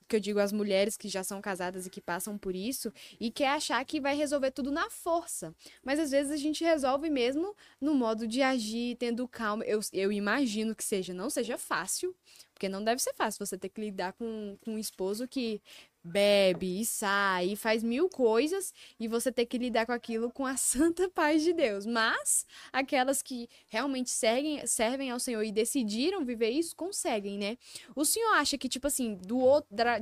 [0.08, 3.30] Que eu digo as mulheres que já são casadas e que passam por isso e
[3.30, 5.54] quer achar que vai resolver tudo na força.
[5.84, 9.62] Mas às vezes a gente resolve mesmo no modo de agir, tendo calma.
[9.64, 12.16] Eu, eu imagino que seja, não seja fácil,
[12.54, 15.60] porque não deve ser fácil você ter que lidar com, com um esposo que
[16.04, 20.44] bebe e sai e faz mil coisas e você ter que lidar com aquilo com
[20.44, 21.86] a santa paz de Deus.
[21.86, 27.56] Mas aquelas que realmente servem, servem ao Senhor e decidiram viver isso, conseguem, né?
[27.96, 29.44] O Senhor acha que, tipo assim, do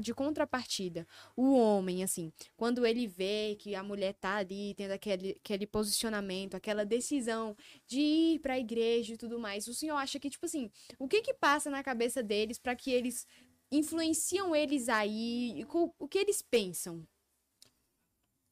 [0.01, 5.37] de contrapartida, o homem, assim, quando ele vê que a mulher tá ali, tendo aquele,
[5.43, 10.19] aquele posicionamento, aquela decisão de ir para a igreja e tudo mais, o Senhor acha
[10.19, 13.27] que, tipo assim, o que que passa na cabeça deles para que eles
[13.73, 15.67] influenciam eles aí?
[15.99, 17.07] O que eles pensam?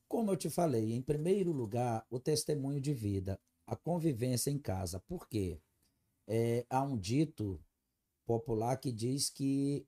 [0.09, 4.99] Como eu te falei, em primeiro lugar, o testemunho de vida, a convivência em casa.
[4.99, 5.61] Por quê?
[6.27, 7.63] É, há um dito
[8.27, 9.87] popular que diz que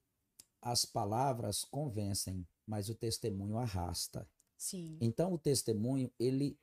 [0.61, 4.29] as palavras convencem, mas o testemunho arrasta.
[4.57, 4.97] Sim.
[5.01, 6.57] Então, o testemunho, ele.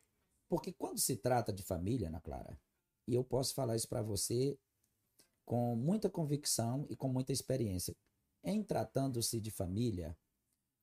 [0.48, 2.58] Porque quando se trata de família, Ana Clara,
[3.06, 4.58] e eu posso falar isso para você
[5.46, 7.96] com muita convicção e com muita experiência.
[8.44, 10.18] Em tratando-se de família,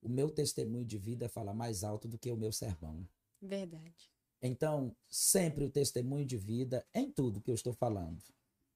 [0.02, 3.08] o meu testemunho de vida fala mais alto do que o meu sermão.
[3.40, 4.10] Verdade.
[4.42, 8.22] Então, sempre o testemunho de vida em tudo que eu estou falando.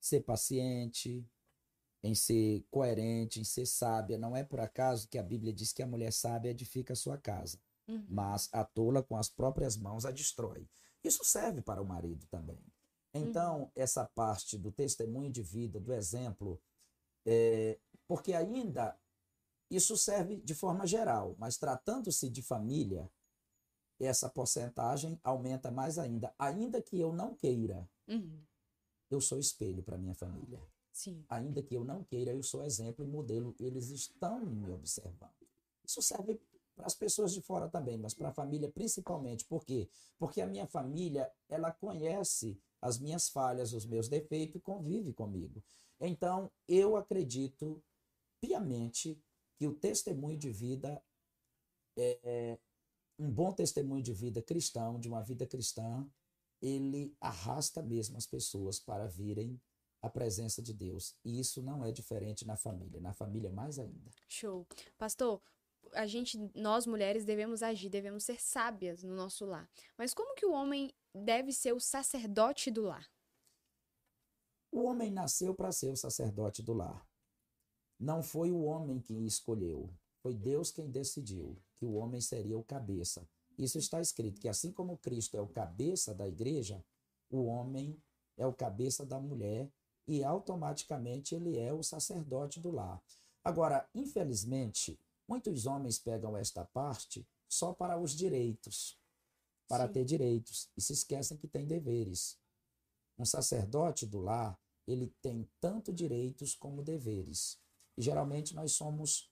[0.00, 1.24] Ser paciente,
[2.02, 4.18] em ser coerente, em ser sábia.
[4.18, 7.18] Não é por acaso que a Bíblia diz que a mulher sábia edifica a sua
[7.18, 8.06] casa, Uhum.
[8.08, 10.66] mas a tola com as próprias mãos a destrói.
[11.04, 12.62] Isso serve para o marido também.
[13.12, 16.60] Então, essa parte do testemunho de vida, do exemplo,
[17.26, 17.78] é,
[18.10, 18.98] porque ainda
[19.70, 23.08] isso serve de forma geral, mas tratando-se de família,
[24.00, 26.34] essa porcentagem aumenta mais ainda.
[26.36, 28.42] Ainda que eu não queira, Uhum.
[29.08, 30.60] eu sou espelho para minha família.
[30.92, 31.24] Sim.
[31.28, 33.54] Ainda que eu não queira, eu sou exemplo e modelo.
[33.60, 35.46] Eles estão me observando.
[35.84, 36.40] Isso serve
[36.74, 39.44] para as pessoas de fora também, mas para a família principalmente.
[39.44, 39.88] Por quê?
[40.18, 45.62] Porque a minha família, ela conhece as minhas falhas, os meus defeitos e convive comigo.
[46.00, 47.80] Então, eu acredito
[48.40, 49.22] piamente
[49.56, 51.02] que o testemunho de vida
[51.96, 52.58] é, é
[53.18, 56.08] um bom testemunho de vida cristão, de uma vida cristã,
[56.62, 59.60] ele arrasta mesmo as pessoas para virem
[60.02, 61.14] à presença de Deus.
[61.24, 64.10] E isso não é diferente na família, na família mais ainda.
[64.26, 64.66] Show.
[64.96, 65.42] Pastor,
[65.92, 69.68] a gente, nós mulheres devemos agir, devemos ser sábias no nosso lar.
[69.96, 73.10] Mas como que o homem deve ser o sacerdote do lar?
[74.72, 77.09] O homem nasceu para ser o sacerdote do lar.
[78.00, 82.64] Não foi o homem quem escolheu, foi Deus quem decidiu que o homem seria o
[82.64, 83.28] cabeça.
[83.58, 86.82] Isso está escrito que assim como Cristo é o cabeça da igreja,
[87.30, 87.94] o homem
[88.38, 89.70] é o cabeça da mulher
[90.08, 93.02] e automaticamente ele é o sacerdote do lar.
[93.44, 98.98] Agora, infelizmente, muitos homens pegam esta parte só para os direitos,
[99.68, 99.92] para Sim.
[99.92, 102.38] ter direitos e se esquecem que tem deveres.
[103.18, 107.60] Um sacerdote do lar, ele tem tanto direitos como deveres.
[108.00, 109.30] E geralmente nós somos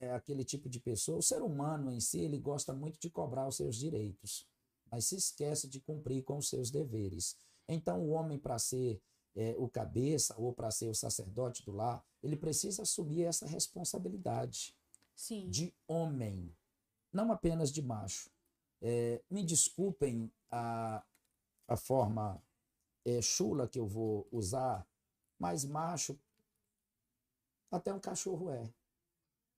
[0.00, 3.46] é, aquele tipo de pessoa, o ser humano em si, ele gosta muito de cobrar
[3.46, 4.44] os seus direitos,
[4.90, 7.36] mas se esquece de cumprir com os seus deveres.
[7.68, 9.00] Então, o homem, para ser
[9.36, 14.74] é, o cabeça ou para ser o sacerdote do lar, ele precisa assumir essa responsabilidade
[15.14, 15.48] Sim.
[15.48, 16.52] de homem,
[17.12, 18.28] não apenas de macho.
[18.82, 21.04] É, me desculpem a,
[21.68, 22.42] a forma
[23.04, 24.84] é, chula que eu vou usar,
[25.38, 26.18] mas macho
[27.70, 28.72] até um cachorro é.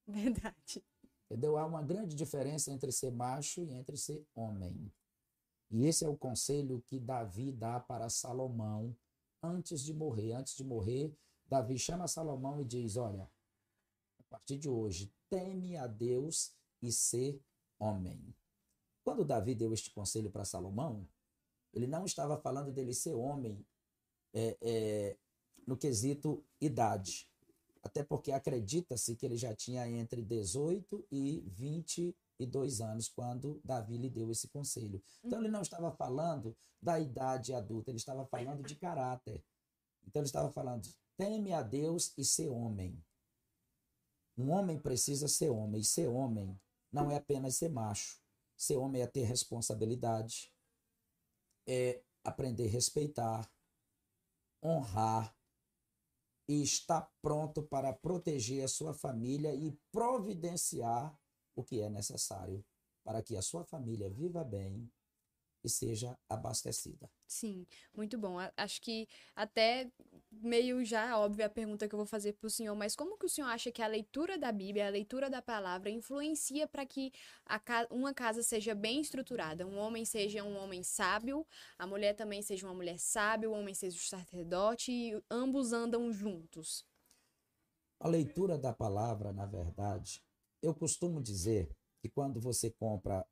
[0.07, 0.83] Verdade.
[1.25, 1.57] Entendeu?
[1.57, 4.91] Há uma grande diferença entre ser macho e entre ser homem.
[5.71, 8.95] E esse é o conselho que Davi dá para Salomão
[9.41, 10.33] antes de morrer.
[10.33, 11.15] Antes de morrer,
[11.47, 13.29] Davi chama Salomão e diz: Olha,
[14.19, 17.41] a partir de hoje, teme a Deus e ser
[17.79, 18.35] homem.
[19.03, 21.07] Quando Davi deu este conselho para Salomão,
[21.73, 23.65] ele não estava falando dele ser homem
[24.33, 25.17] é, é,
[25.65, 27.27] no quesito idade.
[27.83, 34.09] Até porque acredita-se que ele já tinha entre 18 e 22 anos quando Davi lhe
[34.09, 35.03] deu esse conselho.
[35.21, 39.43] Então ele não estava falando da idade adulta, ele estava falando de caráter.
[40.07, 43.03] Então ele estava falando: teme a Deus e ser homem.
[44.37, 46.59] Um homem precisa ser homem, e ser homem
[46.91, 48.17] não é apenas ser macho.
[48.55, 50.53] Ser homem é ter responsabilidade,
[51.67, 53.51] é aprender a respeitar,
[54.63, 55.35] honrar
[56.47, 61.17] e estar pronto para proteger a sua família e providenciar
[61.55, 62.63] o que é necessário
[63.03, 64.89] para que a sua família viva bem
[65.63, 67.09] e seja abastecida.
[67.27, 68.37] Sim, muito bom.
[68.55, 69.91] Acho que até
[70.31, 73.25] meio já óbvia a pergunta que eu vou fazer para o senhor, mas como que
[73.25, 77.11] o senhor acha que a leitura da Bíblia, a leitura da palavra, influencia para que
[77.65, 79.65] ca- uma casa seja bem estruturada?
[79.65, 81.45] Um homem seja um homem sábio,
[81.77, 86.11] a mulher também seja uma mulher sábia, o homem seja o sacerdote, e ambos andam
[86.11, 86.85] juntos.
[87.99, 90.21] A leitura da palavra, na verdade,
[90.61, 93.25] eu costumo dizer que quando você compra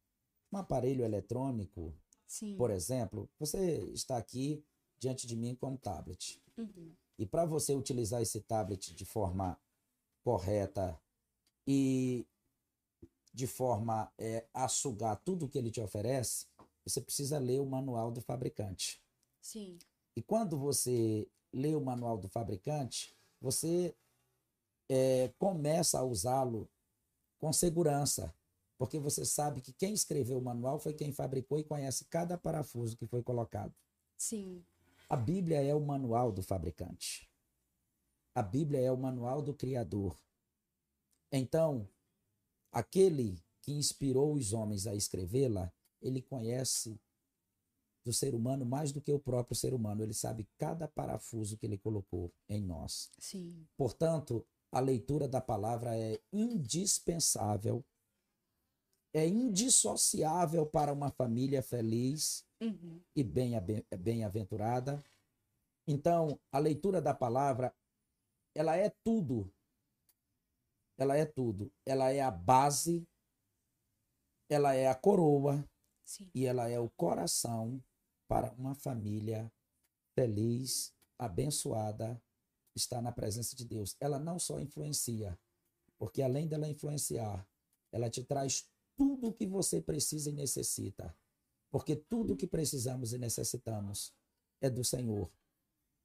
[0.51, 1.93] um aparelho eletrônico,
[2.31, 2.55] Sim.
[2.55, 4.63] por exemplo, você está aqui
[4.97, 6.41] diante de mim com um tablet.
[6.57, 6.95] Uhum.
[7.19, 9.59] E para você utilizar esse tablet de forma
[10.23, 10.97] correta
[11.67, 12.25] e
[13.33, 16.47] de forma é, a sugar tudo que ele te oferece,
[16.85, 19.03] você precisa ler o manual do fabricante.
[19.41, 19.77] Sim.
[20.15, 23.93] E quando você lê o manual do fabricante, você
[24.87, 26.69] é, começa a usá-lo
[27.37, 28.33] com segurança,
[28.81, 32.97] porque você sabe que quem escreveu o manual foi quem fabricou e conhece cada parafuso
[32.97, 33.75] que foi colocado.
[34.17, 34.65] Sim.
[35.07, 37.29] A Bíblia é o manual do fabricante.
[38.33, 40.19] A Bíblia é o manual do Criador.
[41.31, 41.87] Então,
[42.71, 46.99] aquele que inspirou os homens a escrevê-la, ele conhece
[48.03, 50.01] do ser humano mais do que o próprio ser humano.
[50.01, 53.11] Ele sabe cada parafuso que ele colocou em nós.
[53.19, 53.63] Sim.
[53.77, 57.85] Portanto, a leitura da palavra é indispensável,
[59.13, 63.01] é indissociável para uma família feliz Uhum.
[63.15, 63.53] e bem-
[63.97, 65.03] bem-aventurada.
[65.87, 67.75] Então, a leitura da palavra,
[68.55, 69.51] ela é tudo.
[70.97, 71.71] Ela é tudo.
[71.85, 73.05] Ela é a base,
[74.49, 75.67] ela é a coroa
[76.05, 76.29] Sim.
[76.35, 77.83] e ela é o coração
[78.27, 79.51] para uma família
[80.13, 82.21] feliz, abençoada,
[82.75, 83.95] estar na presença de Deus.
[83.99, 85.37] Ela não só influencia,
[85.97, 87.45] porque além dela influenciar,
[87.91, 88.69] ela te traz
[89.01, 91.17] tudo o que você precisa e necessita.
[91.71, 94.13] Porque tudo o que precisamos e necessitamos
[94.61, 95.27] é do Senhor.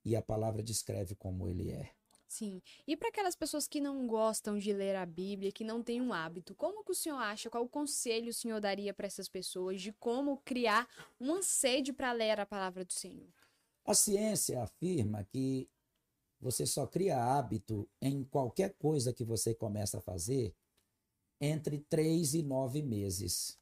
[0.03, 1.91] E a palavra descreve como ele é.
[2.27, 2.63] Sim.
[2.87, 6.11] E para aquelas pessoas que não gostam de ler a Bíblia, que não têm um
[6.11, 9.83] hábito, como que o senhor acha, qual o conselho o senhor daria para essas pessoas
[9.83, 10.89] de como criar
[11.21, 13.29] uma sede para ler a palavra do Senhor?
[13.85, 15.69] A ciência afirma que
[16.41, 20.57] você só cria hábito em qualquer coisa que você começa a fazer
[21.41, 23.59] entre três e nove meses.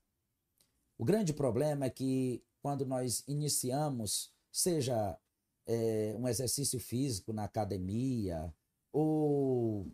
[0.99, 5.19] O grande problema é que quando nós iniciamos, seja
[5.67, 8.55] é, um exercício físico na academia,
[8.93, 9.87] ou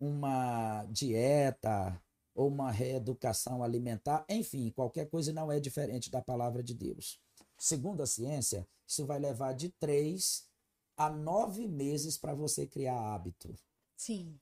[0.00, 2.00] uma dieta,
[2.34, 7.20] ou uma reeducação alimentar, enfim, qualquer coisa não é diferente da palavra de Deus.
[7.58, 10.48] Segundo a ciência, isso vai levar de três
[10.96, 13.54] a nove meses para você criar hábito.
[13.96, 14.38] Sim.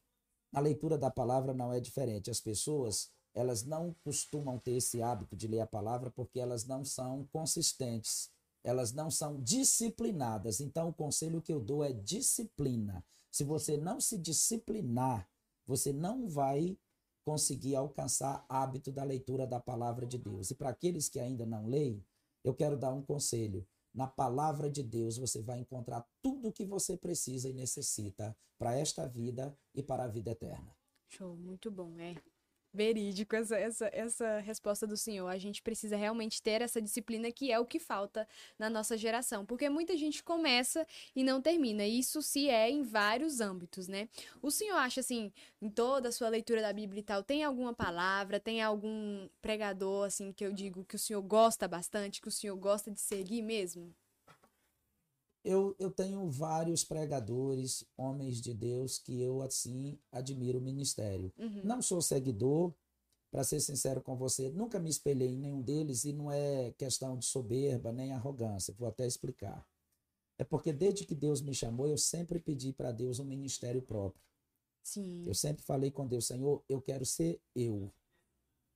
[0.52, 2.30] A leitura da palavra não é diferente.
[2.30, 6.85] As pessoas, elas não costumam ter esse hábito de ler a palavra porque elas não
[6.85, 8.30] são consistentes
[8.66, 10.61] elas não são disciplinadas.
[10.61, 13.04] Então, o conselho que eu dou é disciplina.
[13.30, 15.30] Se você não se disciplinar,
[15.64, 16.76] você não vai
[17.24, 20.50] conseguir alcançar hábito da leitura da palavra de Deus.
[20.50, 22.04] E para aqueles que ainda não leem,
[22.42, 23.64] eu quero dar um conselho.
[23.96, 28.76] Na palavra de Deus você vai encontrar tudo o que você precisa e necessita para
[28.76, 30.76] esta vida e para a vida eterna.
[31.09, 32.14] Show, muito bom, é
[32.76, 35.26] verídico essa, essa, essa resposta do senhor.
[35.28, 39.44] A gente precisa realmente ter essa disciplina que é o que falta na nossa geração,
[39.46, 41.86] porque muita gente começa e não termina.
[41.86, 44.08] Isso se é em vários âmbitos, né?
[44.42, 47.72] O senhor acha assim, em toda a sua leitura da Bíblia e tal, tem alguma
[47.72, 52.32] palavra, tem algum pregador assim que eu digo que o senhor gosta bastante, que o
[52.32, 53.94] senhor gosta de seguir mesmo?
[55.48, 61.32] Eu, eu tenho vários pregadores, homens de Deus, que eu, assim, admiro o ministério.
[61.38, 61.62] Uhum.
[61.62, 62.74] Não sou seguidor,
[63.30, 67.16] para ser sincero com você, nunca me espelhei em nenhum deles e não é questão
[67.16, 69.64] de soberba nem arrogância, vou até explicar.
[70.37, 74.22] É porque desde que Deus me chamou, eu sempre pedi para Deus um ministério próprio.
[74.82, 75.24] Sim.
[75.26, 77.92] Eu sempre falei com Deus, Senhor, eu quero ser eu.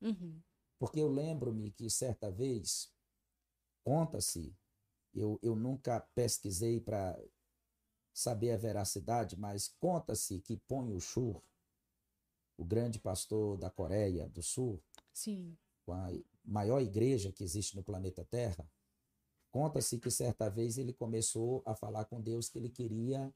[0.00, 0.40] Uhum.
[0.78, 2.92] Porque eu lembro-me que certa vez,
[3.82, 4.54] conta-se
[5.14, 7.18] eu, eu nunca pesquisei para
[8.12, 11.42] saber a veracidade, mas conta-se que Ponyo Shur,
[12.56, 15.56] o grande pastor da Coreia do Sul, Sim.
[15.88, 16.10] a
[16.44, 18.68] maior igreja que existe no planeta Terra,
[19.50, 23.32] conta-se que certa vez ele começou a falar com Deus que ele queria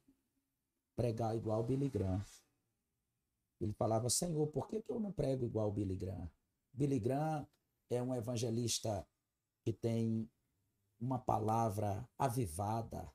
[0.94, 2.24] pregar igual Billy Graham.
[3.60, 6.30] Ele falava, Senhor, por que, que eu não prego igual Billy Graham?
[6.72, 7.48] Billy Graham
[7.90, 9.06] é um evangelista
[9.64, 10.28] que tem
[11.04, 13.12] uma palavra avivada.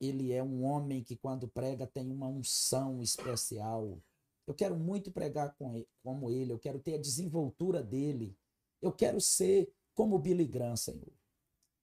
[0.00, 3.98] Ele é um homem que, quando prega, tem uma unção especial.
[4.46, 8.36] Eu quero muito pregar com ele, como ele, eu quero ter a desenvoltura dele.
[8.82, 11.12] Eu quero ser como Billy Graham, Senhor.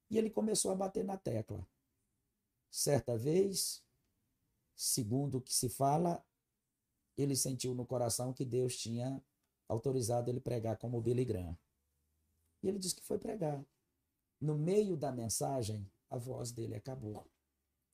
[0.10, 1.68] E ele começou a bater na tecla.
[2.70, 3.84] Certa vez,
[4.76, 6.24] segundo o que se fala,
[7.18, 9.22] ele sentiu no coração que Deus tinha
[9.68, 11.58] autorizado ele pregar como Billy Graham.
[12.62, 13.66] E ele disse que foi pregar
[14.42, 17.26] no meio da mensagem, a voz dele acabou.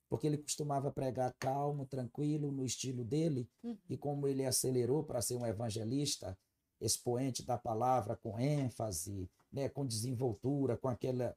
[0.08, 3.76] Porque ele costumava pregar calmo, tranquilo, no estilo dele, uhum.
[3.90, 6.36] e como ele acelerou para ser um evangelista,
[6.80, 11.36] expoente da palavra com ênfase, né, com desenvoltura, com aquela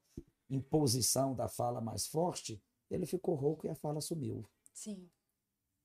[0.50, 4.45] imposição da fala mais forte, ele ficou rouco e a fala sumiu.
[4.74, 5.10] Sim.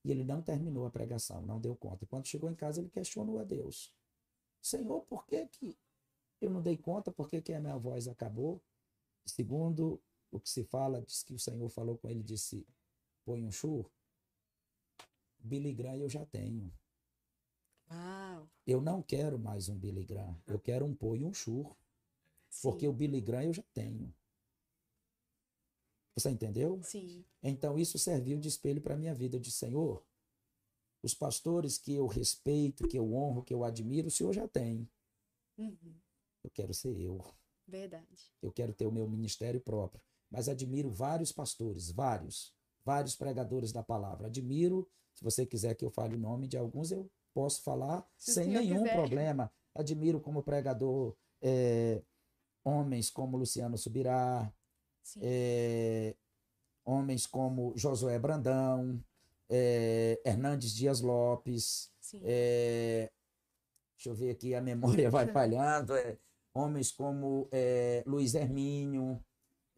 [0.05, 2.05] E ele não terminou a pregação, não deu conta.
[2.05, 3.93] E quando chegou em casa, ele questionou a Deus:
[4.63, 5.77] Senhor, por que, que
[6.41, 7.11] eu não dei conta?
[7.11, 8.63] Por que, que a minha voz acabou?
[9.27, 12.67] Segundo o que se fala, diz que o Senhor falou com ele, disse,
[13.25, 13.91] põe um churro.
[15.39, 16.73] Billy Graham eu já tenho.
[17.91, 18.49] Uau.
[18.67, 20.41] Eu não quero mais um Billy Graham.
[20.47, 21.77] Eu quero um pô e um churro.
[22.63, 24.13] Porque o Billy Graham eu já tenho.
[26.15, 26.81] Você entendeu?
[26.83, 27.25] Sim.
[27.43, 29.37] Então isso serviu de espelho para a minha vida.
[29.37, 30.03] Eu disse, Senhor,
[31.03, 34.89] os pastores que eu respeito, que eu honro, que eu admiro, o Senhor já tem.
[35.59, 35.95] Uhum.
[36.43, 37.23] Eu quero ser eu.
[37.67, 38.33] Verdade.
[38.43, 40.03] Eu quero ter o meu ministério próprio.
[40.31, 44.27] Mas admiro vários pastores, vários, vários pregadores da palavra.
[44.27, 48.33] Admiro, se você quiser que eu fale o nome de alguns, eu posso falar se
[48.35, 48.95] sem nenhum quiser.
[48.95, 49.53] problema.
[49.75, 52.03] Admiro como pregador é,
[52.65, 54.53] homens como Luciano Subirá,
[55.21, 56.17] é,
[56.85, 59.03] homens como Josué Brandão,
[59.49, 61.91] é, Hernandes Dias Lopes,
[62.23, 63.11] é,
[63.97, 66.19] deixa eu ver aqui, a memória vai falhando, é,
[66.57, 69.23] homens como é, Luiz Hermínio.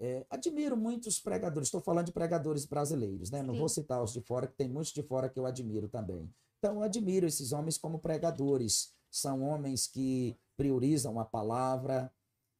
[0.00, 3.42] É, admiro muitos pregadores, estou falando de pregadores brasileiros, né?
[3.42, 3.60] Não Sim.
[3.60, 6.32] vou citar os de fora, que tem muitos de fora que eu admiro também.
[6.58, 8.92] Então, eu admiro esses homens como pregadores.
[9.10, 12.12] São homens que priorizam a palavra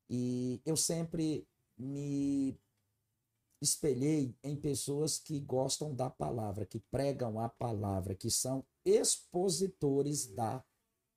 [0.09, 1.47] e eu sempre
[1.77, 2.59] me
[3.61, 10.65] espelhei em pessoas que gostam da palavra, que pregam a palavra, que são expositores da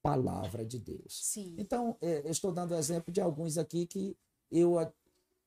[0.02, 1.20] palavra de Deus.
[1.24, 1.56] Sim.
[1.58, 4.18] Então, é, estou dando exemplo de alguns aqui que
[4.52, 4.92] eu a-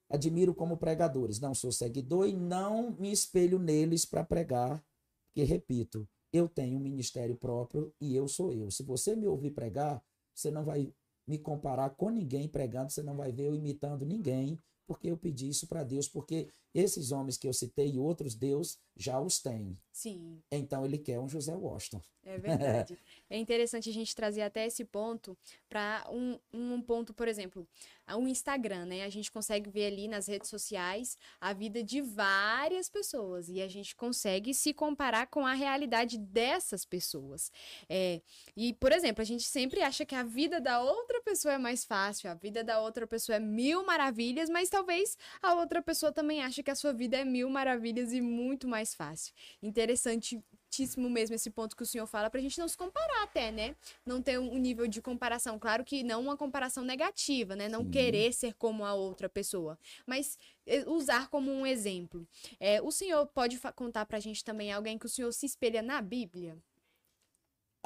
[0.08, 1.40] admiro como pregadores.
[1.40, 4.82] Não sou seguidor e não me espelho neles para pregar,
[5.26, 8.70] porque, repito, eu tenho um ministério próprio e eu sou eu.
[8.70, 10.02] Se você me ouvir pregar,
[10.34, 10.92] você não vai
[11.26, 15.48] me comparar com ninguém pregando, você não vai ver eu imitando ninguém, porque eu pedi
[15.48, 19.78] isso para Deus, porque esses homens que eu citei e outros, Deus já os tem.
[19.92, 20.42] Sim.
[20.50, 22.02] Então ele quer um José Washington.
[22.24, 22.98] É verdade.
[23.28, 25.36] é interessante a gente trazer até esse ponto
[25.68, 27.68] para um, um ponto, por exemplo,
[28.16, 29.04] o Instagram, né?
[29.04, 33.68] A gente consegue ver ali nas redes sociais a vida de várias pessoas e a
[33.68, 37.52] gente consegue se comparar com a realidade dessas pessoas.
[37.88, 38.20] É,
[38.56, 41.84] e, por exemplo, a gente sempre acha que a vida da outra pessoa é mais
[41.84, 46.42] fácil, a vida da outra pessoa é mil maravilhas, mas talvez a outra pessoa também
[46.42, 49.32] ache que a sua vida é mil maravilhas e muito mais fácil.
[49.62, 53.76] Interessantíssimo mesmo esse ponto que o senhor fala, pra gente não se comparar até, né?
[54.04, 55.58] Não ter um nível de comparação.
[55.58, 57.68] Claro que não uma comparação negativa, né?
[57.68, 57.90] Não Sim.
[57.90, 62.26] querer ser como a outra pessoa, mas eh, usar como um exemplo.
[62.58, 66.00] É, o senhor pode contar pra gente também alguém que o senhor se espelha na
[66.00, 66.56] Bíblia?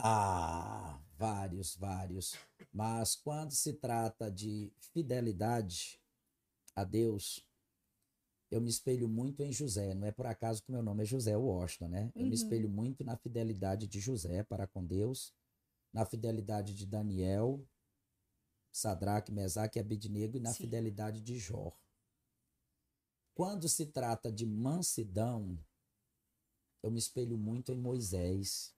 [0.00, 2.36] Ah, vários, vários.
[2.72, 6.00] Mas quando se trata de fidelidade
[6.74, 7.44] a Deus,
[8.50, 9.94] eu me espelho muito em José.
[9.94, 12.12] Não é por acaso que meu nome é José Washington, né?
[12.14, 12.28] Eu Uhum.
[12.28, 15.34] me espelho muito na fidelidade de José para com Deus,
[15.92, 17.62] na fidelidade de Daniel,
[18.72, 20.64] Sadraque, Mesaque e Abednego e na Sim.
[20.64, 21.72] fidelidade de Jó.
[23.34, 25.58] Quando se trata de mansidão,
[26.82, 28.74] eu me espelho muito em Moisés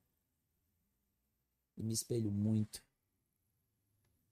[1.77, 2.83] e me espelho muito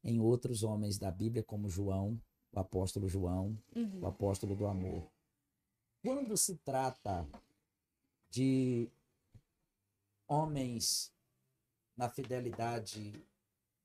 [0.05, 2.21] em outros homens da Bíblia, como João,
[2.53, 4.01] o apóstolo João, Uhum.
[4.01, 5.11] o apóstolo do amor.
[6.03, 7.29] Quando se trata
[8.31, 8.89] de
[10.27, 11.13] homens
[11.97, 13.13] na fidelidade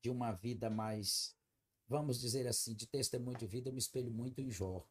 [0.02, 1.36] de uma vida mais,
[1.88, 4.86] vamos dizer assim, de testemunho de vida, eu me espelho muito em Jó.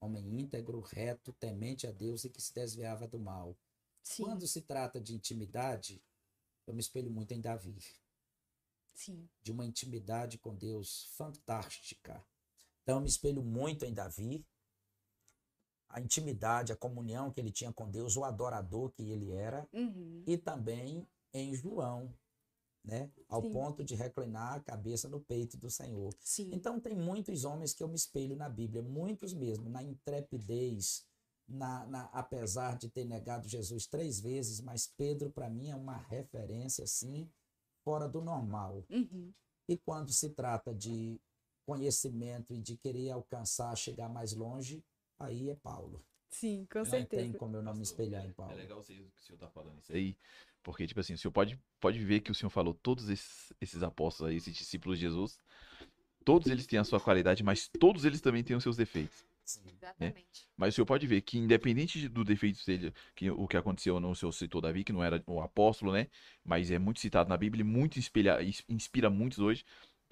[0.00, 3.56] Homem íntegro, reto, temente a Deus e que se desviava do mal.
[4.02, 6.02] Sim, Quando se trata de intimidade,
[6.66, 7.78] eu me espelho muito em Davi
[8.94, 9.28] sim.
[9.42, 12.24] de uma intimidade com Deus fantástica.
[12.82, 14.44] Então, eu me espelho muito em Davi,
[15.94, 20.24] a intimidade, a comunhão que ele tinha com Deus, o adorador que ele era, Uhum.
[20.26, 22.12] e também em João,
[22.84, 23.10] né?
[23.28, 23.52] Ao Sim.
[23.52, 26.12] ponto de reclinar a cabeça no peito do Senhor.
[26.20, 26.50] Sim.
[26.52, 31.06] Então, tem muitos homens que eu me espelho na Bíblia, muitos mesmo, na intrepidez,
[31.48, 35.96] na, na- apesar de ter negado Jesus três vezes, mas Pedro, para mim, é uma
[35.96, 37.30] referência, assim,
[37.84, 38.84] fora do normal.
[38.90, 39.32] Uhum.
[39.68, 41.20] E quando se trata de
[41.66, 44.82] conhecimento e de querer alcançar, chegar mais longe,
[45.18, 46.04] aí é Paulo.
[46.28, 47.22] Sim, com Não certeza.
[47.22, 48.52] tem como eu não me espelhar em Paulo.
[48.52, 50.16] É legal vocês- que o senhor tá falando isso aí,
[50.62, 53.82] porque, tipo assim, o senhor pode, pode ver que o senhor falou todos esses, esses
[53.82, 55.38] apóstolos aí, esses discípulos de Jesus,
[56.24, 59.24] todos eles têm a sua qualidade, mas todos eles também têm os seus defeitos.
[59.44, 59.60] Sim.
[59.68, 60.48] Exatamente.
[60.56, 64.00] Mas o senhor pode ver que, independente de- do defeito dele, que o que aconteceu,
[64.00, 66.08] não, o senhor citou Davi, que não era o apóstolo, né?
[66.42, 68.38] Mas é muito citado na Bíblia, e muito inspira,
[68.68, 69.64] inspira muitos hoje.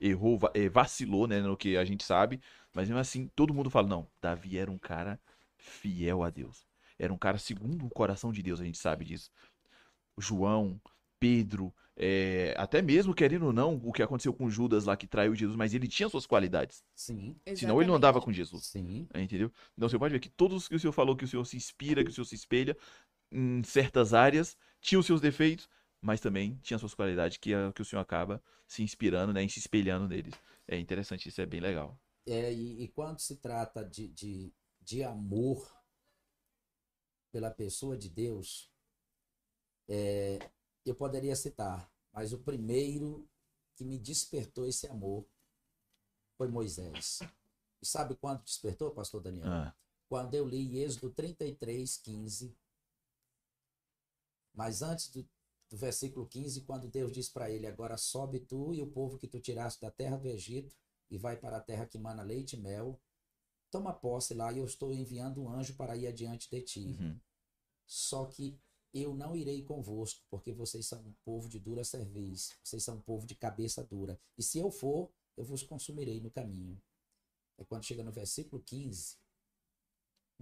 [0.03, 1.41] Errou, eh, vacilou, né?
[1.41, 2.41] No que a gente sabe.
[2.75, 5.21] Mas mesmo assim, todo mundo fala: não, Davi era um cara
[5.57, 6.67] fiel a Deus.
[6.99, 9.31] Era um cara segundo o coração de Deus, a gente sabe disso.
[10.19, 10.81] João,
[11.19, 15.35] Pedro, eh, até mesmo querendo ou não, o que aconteceu com Judas lá que traiu
[15.35, 16.83] Jesus, mas ele tinha suas qualidades.
[16.95, 18.25] Sim, Senão ele não andava Exatamente.
[18.25, 18.65] com Jesus.
[18.67, 19.09] sim.
[19.15, 19.53] É, Entendeu?
[19.77, 22.05] Então você pode ver que todos que o senhor falou que o senhor se inspira,
[22.05, 22.77] que o senhor se espelha
[23.31, 25.69] em certas áreas, tinham os seus defeitos,
[26.03, 29.51] mas também tinha suas qualidades que, a- que o senhor acaba se inspirando, né, e
[29.51, 30.35] se espelhando neles.
[30.69, 31.99] É interessante, isso é bem legal.
[32.27, 35.69] É, e, e quando se trata de, de, de amor
[37.31, 38.71] pela pessoa de Deus,
[39.89, 40.39] é,
[40.85, 43.29] eu poderia citar, mas o primeiro
[43.77, 45.27] que me despertou esse amor
[46.37, 47.21] foi Moisés.
[47.83, 49.47] E sabe quando despertou, pastor Daniel?
[49.47, 49.75] Ah,
[50.09, 52.57] Quando eu li Êxodo 33, 15.
[54.55, 55.29] Mas antes do,
[55.73, 59.27] do versículo 15, quando Deus diz para ele: Agora sobe tu e o povo que
[59.27, 60.77] tu tiraste da terra do Egito
[61.11, 63.01] e vai para a terra que mana leite e mel.
[63.71, 66.99] Toma posse lá e eu estou enviando um anjo para ir adiante de ti.
[67.01, 67.19] uhum.
[67.87, 68.61] Só que
[68.93, 73.01] eu não irei convosco, porque vocês são um povo de dura cerviz, vocês são um
[73.01, 74.21] povo de cabeça dura.
[74.37, 76.79] E se eu for, eu vos consumirei no caminho.
[77.57, 79.17] É quando chega no versículo 15,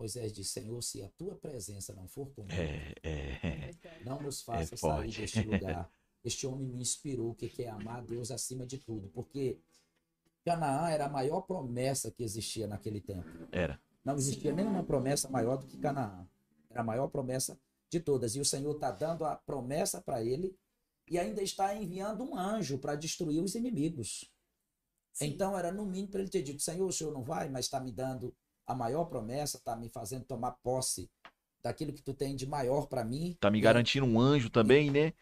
[0.01, 4.05] Moisés diz: Senhor, se a tua presença não for comigo, É, é, Verdade.
[4.05, 5.21] não nos faça É sair forte.
[5.21, 5.91] deste lugar.
[6.25, 9.59] Este homem me inspirou o que que é amar a Deus acima de tudo, porque
[10.45, 13.27] Canaã era a maior promessa que existia naquele tempo.
[13.51, 13.81] Era.
[14.05, 16.27] Não existia nenhuma promessa maior do que Canaã.
[16.69, 17.59] Era a maior promessa
[17.91, 18.37] de todas.
[18.37, 20.55] E o Senhor está dando a promessa para ele
[21.09, 24.31] e ainda está enviando um anjo para destruir os inimigos.
[25.13, 25.27] Sim.
[25.29, 27.81] Então era no mínimo para ele ter dito: Senhor, o senhor não vai, mas está
[27.81, 28.35] me dando
[28.71, 31.11] a maior promessa, está me fazendo tomar posse
[31.61, 33.37] daquilo que tu tem de maior para mim.
[33.41, 35.13] Tá me E garantindo um anjo também, né?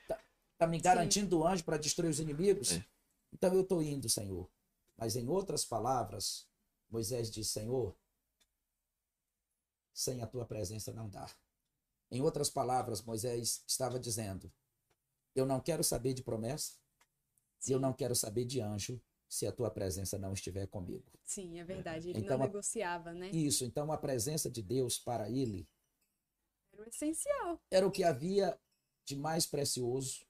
[0.52, 2.72] Está me garantindo o anjo para destruir os inimigos.
[2.72, 2.84] É.
[3.32, 4.48] Então eu estou indo, Senhor.
[4.98, 6.46] Mas em outras palavras,
[6.90, 7.96] Moisés disse: Senhor,
[9.94, 11.26] sem a tua presença não dá.
[12.10, 14.52] Em outras palavras, Moisés estava dizendo:
[15.34, 16.74] Eu não quero saber de promessa,
[17.66, 21.04] e eu não quero saber de anjo se a tua presença não estiver comigo.
[21.24, 22.10] Sim, é verdade.
[22.10, 23.30] Ele Então, não negociava, né?
[23.30, 25.68] Isso, então a presença de Deus para ele
[26.72, 27.60] Era o essencial.
[27.70, 28.58] era o que havia
[29.04, 30.26] de mais precioso,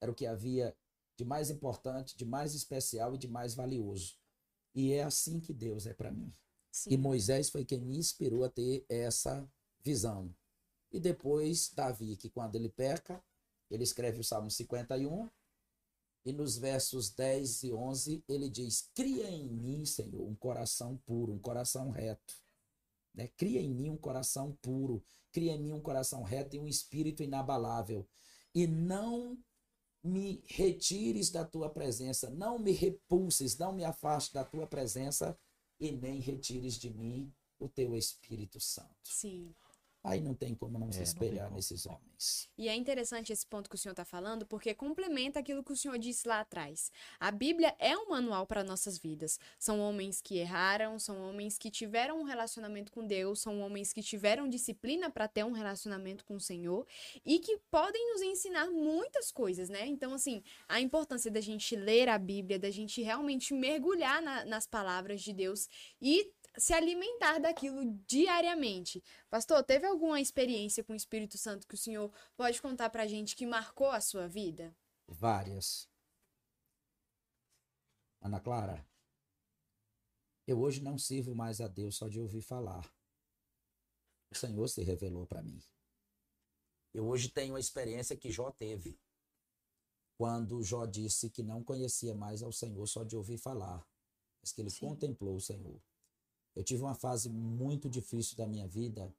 [0.00, 0.76] era o que havia
[1.16, 4.16] de mais importante, de mais especial e de mais valioso.
[4.74, 6.32] E é assim que Deus é para mim.
[6.72, 6.90] Sim.
[6.90, 9.48] E Moisés foi quem me inspirou a ter essa
[9.80, 10.34] visão.
[10.90, 13.22] E depois Davi, que quando ele peca,
[13.70, 15.30] ele escreve o Salmo 51,
[16.24, 21.32] e nos versos 10 e 11 ele diz: Cria em mim, Senhor, um coração puro,
[21.32, 22.34] um coração reto.
[23.14, 23.28] Né?
[23.36, 27.22] Cria em mim um coração puro, cria em mim um coração reto e um espírito
[27.22, 28.08] inabalável.
[28.54, 29.38] E não
[30.02, 35.38] me retires da tua presença, não me repulses, não me afaste da tua presença
[35.80, 38.94] e nem retires de mim o teu Espírito Santo.
[39.04, 39.54] Sim.
[40.04, 41.56] Aí não tem como não se É, não tem espelhar como.
[41.56, 42.48] nesses homens.
[42.58, 45.76] E é interessante esse ponto que o senhor está falando, porque complementa aquilo que o
[45.76, 46.92] senhor disse lá atrás.
[47.18, 49.40] A Bíblia é um manual para nossas vidas.
[49.58, 54.02] São homens que erraram, são homens que tiveram um relacionamento com Deus, são homens que
[54.02, 56.86] tiveram disciplina para ter um relacionamento com o Senhor
[57.24, 59.86] e que podem nos ensinar muitas coisas, né?
[59.86, 64.66] Então, assim, a importância da gente ler a Bíblia, da gente realmente mergulhar na- nas
[64.66, 65.66] palavras de Deus
[66.00, 69.02] e se alimentar daquilo diariamente.
[69.28, 73.36] Pastor, teve alguma experiência com o Espírito Santo que o senhor pode contar pra gente
[73.36, 74.76] que marcou a sua vida?
[75.06, 75.88] Várias.
[78.20, 78.86] Ana Clara,
[80.46, 82.90] eu hoje não sirvo mais a Deus só de ouvir falar.
[84.30, 85.62] O Senhor se revelou para mim.
[86.92, 88.98] Eu hoje tenho a experiência que Jó teve.
[90.16, 93.86] Quando Jó disse que não conhecia mais ao Senhor só de ouvir falar,
[94.40, 94.86] mas que ele Sim.
[94.86, 95.82] contemplou o Senhor.
[96.54, 99.12] Eu tive uma fase muito difícil da minha vida.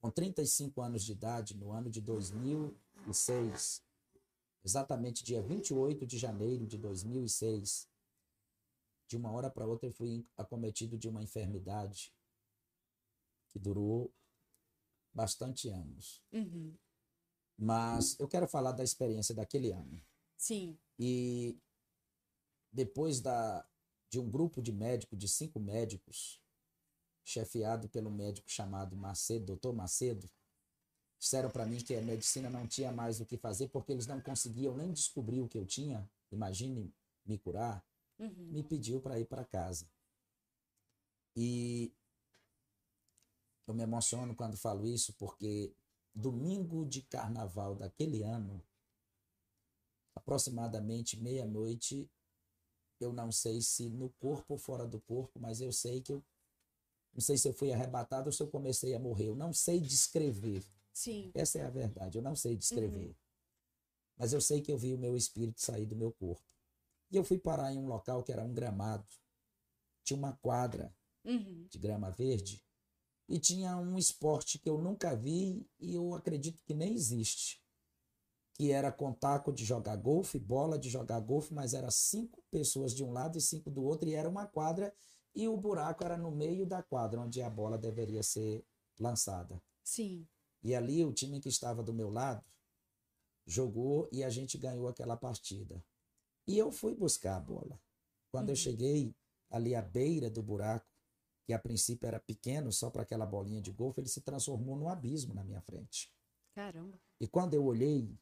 [0.00, 3.82] Com 35 anos de idade, no ano de 2006,
[4.64, 7.88] exatamente dia 28 de janeiro de 2006,
[9.08, 12.14] de uma hora para outra eu fui acometido de uma enfermidade
[13.48, 14.12] que durou
[15.12, 16.22] bastante anos.
[16.30, 16.76] Uhum.
[17.56, 20.00] Mas eu quero falar da experiência daquele ano.
[20.36, 20.78] Sim.
[20.96, 21.58] E
[22.70, 23.66] depois da,
[24.10, 26.40] de um grupo de médicos, de cinco médicos,
[27.28, 30.26] chefiado pelo médico chamado Macedo, doutor Macedo,
[31.18, 34.18] disseram para mim que a medicina não tinha mais o que fazer porque eles não
[34.18, 36.90] conseguiam nem descobrir o que eu tinha, imagine
[37.26, 37.84] me curar,
[38.18, 38.50] Uhum.
[38.50, 39.86] me pediu para ir para casa.
[41.36, 41.92] E
[43.66, 45.72] eu me emociono quando falo isso porque
[46.14, 48.64] domingo de carnaval daquele ano,
[50.16, 52.10] aproximadamente meia-noite,
[52.98, 56.24] eu não sei se no corpo ou fora do corpo, mas eu sei que eu
[57.12, 59.28] não sei se eu fui arrebatado ou se eu comecei a morrer.
[59.28, 60.64] Eu não sei descrever.
[60.92, 61.30] Sim.
[61.34, 62.18] Essa é a verdade.
[62.18, 63.16] Eu não sei descrever.
[64.16, 66.44] Mas eu sei que eu vi o meu espírito sair do meu corpo.
[67.10, 69.06] E eu fui parar em um local que era um gramado.
[70.04, 70.94] Tinha uma quadra
[71.24, 71.66] Uhum.
[71.68, 72.64] de grama verde
[73.28, 77.62] e tinha um esporte que eu nunca vi e eu acredito que nem existe.
[78.54, 82.94] Que era com taco de jogar golfe, bola de jogar golfe, mas era cinco pessoas
[82.94, 84.94] de um lado e cinco do outro, e era uma quadra,
[85.34, 88.64] e o buraco era no meio da quadra, onde a bola deveria ser
[88.98, 89.62] lançada.
[89.84, 90.26] Sim.
[90.62, 92.44] E ali o time que estava do meu lado
[93.46, 95.82] jogou e a gente ganhou aquela partida.
[96.46, 97.80] E eu fui buscar a bola.
[98.30, 98.56] Quando eu Uhum.
[98.56, 99.14] cheguei
[99.50, 100.86] ali à beira do buraco,
[101.46, 104.88] que a princípio era pequeno, só para aquela bolinha de golfe, ele se transformou num
[104.88, 106.12] abismo na minha frente.
[106.54, 107.00] Caramba.
[107.18, 108.18] E quando eu olhei,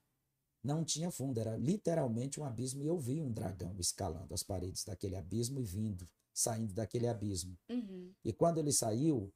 [0.62, 4.84] não tinha fundo, era literalmente um abismo e eu vi um dragão escalando as paredes
[4.84, 7.58] daquele abismo e vindo, saindo daquele abismo.
[7.70, 8.12] Uhum.
[8.22, 9.32] E quando ele saiu,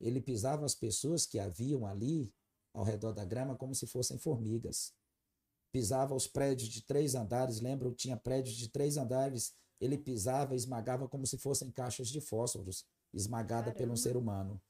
[0.00, 2.32] ele pisava as pessoas que haviam ali
[2.72, 4.94] ao redor da grama como se fossem formigas.
[5.72, 7.90] Pisava os prédios de três andares, lembra?
[7.92, 9.54] Tinha prédios de três andares.
[9.80, 13.96] Ele pisava e esmagava como se fossem caixas de fósforos, esmagada Caramba.
[13.96, 14.62] ser humano.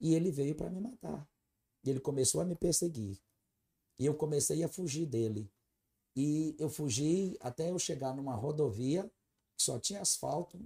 [0.00, 1.28] E ele veio para me matar.
[1.84, 3.20] E ele começou a me perseguir.
[3.98, 5.50] E eu comecei a fugir dele.
[6.16, 9.10] E eu fugi até eu chegar numa rodovia
[9.56, 10.58] que só tinha asfalto,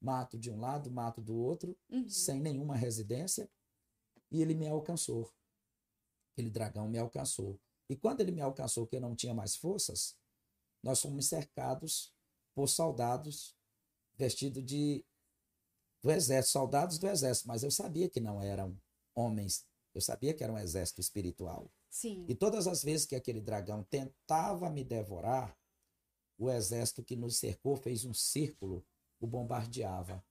[0.00, 2.08] mato de um lado, mato do outro, Uhum.
[2.08, 3.50] sem nenhuma residência,
[4.30, 5.30] e ele me alcançou.
[6.32, 7.60] Aquele dragão me alcançou.
[7.88, 10.16] E quando ele me alcançou, que eu não tinha mais forças,
[10.82, 12.14] nós fomos cercados
[12.54, 13.56] por soldados
[14.16, 15.04] vestidos de
[16.02, 18.74] do exército, soldados do exército, mas eu sabia que não eram
[19.14, 21.70] homens, eu sabia que era um exército espiritual.
[21.90, 22.24] Sim.
[22.26, 25.58] E todas as vezes que aquele dragão tentava me devorar,
[26.38, 28.82] o exército que nos cercou fez um círculo,
[29.20, 30.24] o bombardeava.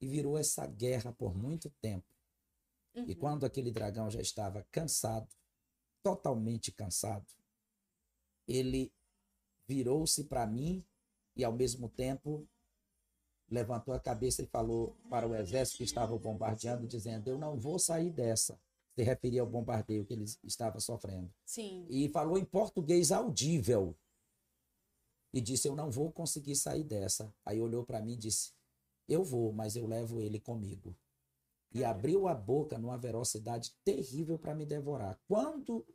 [0.00, 2.06] E virou essa guerra por muito tempo.
[2.94, 3.14] E Uhum.
[3.14, 5.28] quando aquele dragão já estava cansado,
[6.02, 7.26] totalmente cansado,
[8.46, 8.92] ele
[9.66, 10.84] virou-se para mim
[11.36, 12.46] e, ao mesmo tempo,
[13.50, 17.78] levantou a cabeça e falou para o exército que estava bombardeando, dizendo: Eu não vou
[17.78, 18.58] sair dessa.
[18.94, 21.32] Se referia ao bombardeio que ele estava sofrendo.
[21.44, 21.86] Sim.
[21.88, 23.96] E falou em português audível.
[25.32, 27.32] E disse: Eu não vou conseguir sair dessa.
[27.44, 28.52] Aí olhou para mim e disse:
[29.08, 30.96] Eu vou, mas eu levo ele comigo.
[31.72, 35.20] E abriu a boca numa velocidade terrível para me devorar.
[35.28, 35.86] Quando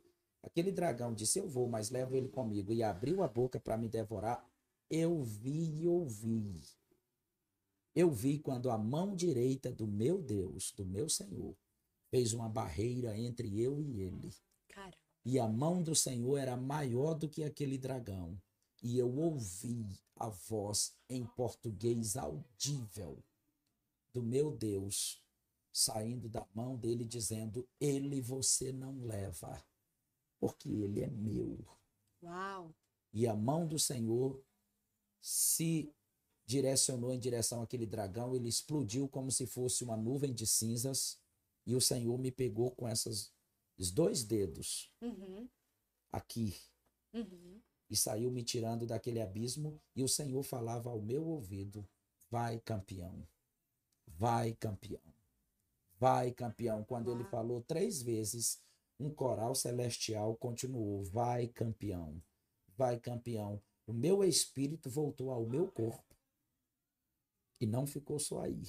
[0.42, 3.88] aquele dragão disse: Eu vou, mas levo ele comigo, e abriu a boca para me
[3.88, 4.48] devorar,
[4.88, 6.62] eu vi e ouvi.
[7.94, 11.56] Eu vi quando a mão direita do meu Deus, do meu Senhor,
[12.10, 14.32] fez uma barreira entre eu e ele.
[14.68, 14.96] Cara.
[15.24, 18.38] E a mão do Senhor era maior do que aquele dragão.
[18.84, 23.24] E eu ouvi a voz em português audível
[24.12, 25.24] do meu Deus
[25.72, 29.64] saindo da mão dele, dizendo: Ele você não leva,
[30.38, 31.58] porque ele é meu.
[32.22, 32.74] Uau.
[33.10, 34.38] E a mão do Senhor
[35.20, 35.90] se
[36.44, 41.18] direcionou em direção àquele dragão, ele explodiu como se fosse uma nuvem de cinzas,
[41.66, 43.32] e o Senhor me pegou com esses
[43.90, 45.48] dois dedos Uhum.
[46.12, 46.54] aqui
[47.14, 47.62] Uhum.
[47.90, 51.86] E saiu me tirando daquele abismo, e o Senhor falava ao meu ouvido:
[52.30, 53.26] Vai, campeão,
[54.06, 55.02] vai, campeão,
[55.98, 56.84] vai, campeão.
[56.84, 58.60] Quando ele falou três vezes,
[58.98, 62.22] um coral celestial continuou: Vai, campeão,
[62.76, 63.62] vai, campeão.
[63.86, 66.16] O meu espírito voltou ao meu corpo
[67.60, 68.62] e não ficou só aí.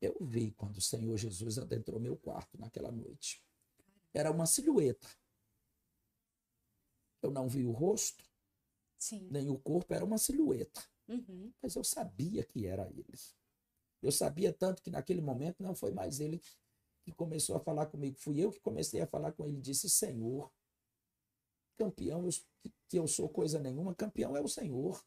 [0.00, 3.42] Eu vi quando o Senhor Jesus adentrou meu quarto naquela noite.
[4.12, 5.08] Era uma silhueta.
[7.22, 8.24] Eu não vi o rosto,
[8.98, 9.28] Sim.
[9.30, 10.82] nem o corpo, era uma silhueta.
[11.08, 11.52] Uhum.
[11.62, 13.18] Mas eu sabia que era ele.
[14.02, 16.42] Eu sabia tanto que naquele momento não foi mais ele
[17.04, 19.60] que começou a falar comigo, fui eu que comecei a falar com ele.
[19.60, 20.52] Disse: Senhor,
[21.76, 22.30] campeão, eu,
[22.88, 25.04] que eu sou coisa nenhuma, campeão é o Senhor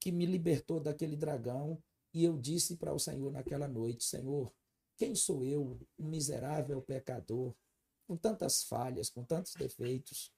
[0.00, 1.82] que me libertou daquele dragão.
[2.12, 4.52] E eu disse para o Senhor naquela noite: Senhor,
[4.96, 7.54] quem sou eu, um miserável pecador,
[8.06, 10.30] com tantas falhas, com tantos defeitos,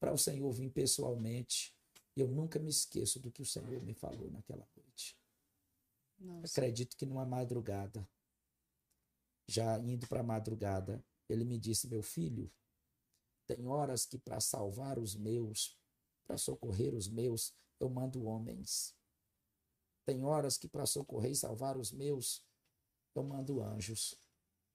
[0.00, 1.76] para o Senhor vir pessoalmente?
[2.16, 5.16] Eu nunca me esqueço do que o Senhor me falou naquela noite.
[6.18, 6.46] Nossa.
[6.46, 8.08] Acredito que numa madrugada,
[9.46, 12.50] já indo para a madrugada, ele me disse: Meu filho,
[13.46, 15.78] tem horas que para salvar os meus,
[16.26, 18.94] para socorrer os meus, eu mando homens.
[20.04, 22.44] Tem horas que para socorrer e salvar os meus,
[23.14, 24.14] eu mando anjos.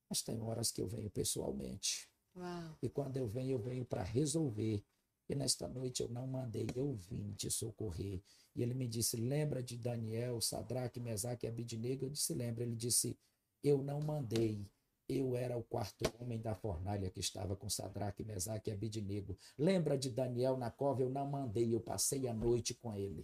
[0.10, 2.10] Mas tem horas que eu venho pessoalmente.
[2.36, 2.78] Uau.
[2.82, 4.84] E quando eu venho, eu venho para resolver.
[5.28, 8.22] E nesta noite eu não mandei, eu vim te socorrer.
[8.56, 12.06] E ele me disse: Lembra de Daniel, Sadraque, Mesaque e Abidnego?
[12.06, 12.64] Eu disse: Lembra.
[12.64, 13.18] Ele disse:
[13.64, 14.66] Eu não mandei.
[15.08, 19.38] Eu era o quarto homem da fornalha que estava com Sadraque, Mesaque e Abidnego.
[19.58, 21.04] Lembra de Daniel na cova?
[21.04, 23.24] Eu não mandei, eu passei a noite com ele.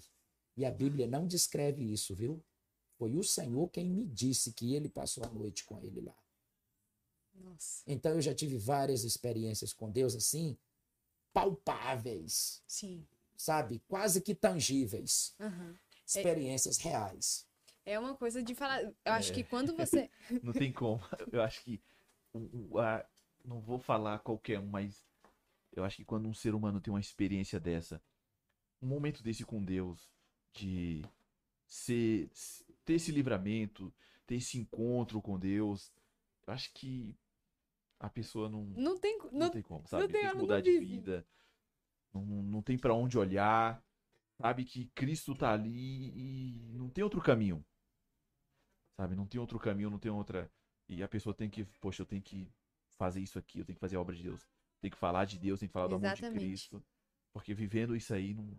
[0.55, 2.43] E a Bíblia não descreve isso, viu?
[2.97, 6.15] Foi o Senhor quem me disse que ele passou a noite com ele lá.
[7.33, 7.81] Nossa.
[7.87, 10.55] Então eu já tive várias experiências com Deus assim,
[11.33, 13.05] palpáveis, Sim.
[13.37, 13.81] sabe?
[13.87, 15.35] Quase que tangíveis.
[15.39, 15.75] Aham.
[16.05, 17.47] Experiências reais.
[17.85, 18.81] É uma coisa de falar.
[18.83, 19.35] Eu acho É.
[19.35, 20.09] que quando você.
[20.43, 21.01] Não tem como.
[21.31, 21.81] Eu acho que.
[22.33, 23.05] o- o- a-
[23.43, 25.03] não vou falar qualquer um, mas
[25.73, 28.01] eu acho que quando um ser humano tem uma experiência dessa,
[28.81, 30.09] um momento desse com Deus,
[30.53, 31.03] de
[31.67, 32.29] ser,
[32.85, 33.91] ter esse livramento,
[34.27, 35.91] ter esse encontro com Deus,
[36.45, 37.15] eu acho que
[38.01, 39.17] a pessoa não, Não tem.
[39.19, 39.49] não Não...
[39.51, 40.03] tem como, sabe?
[40.07, 40.85] tem, Tem ela que não mudar de vive.
[40.85, 41.25] vida.
[42.13, 43.81] Não, não tem pra onde olhar.
[44.41, 47.63] Sabe que Cristo tá ali e não tem outro caminho.
[48.97, 49.15] Sabe?
[49.15, 50.51] Não tem outro caminho, não tem outra.
[50.89, 52.51] E a pessoa tem que, poxa, eu tenho que
[52.97, 54.45] fazer isso aqui, eu tenho que fazer a obra de Deus.
[54.81, 56.43] Tem que falar de Deus, tem que falar do amor de Exatamente.
[56.43, 56.83] Cristo.
[57.31, 58.49] Porque vivendo isso aí não.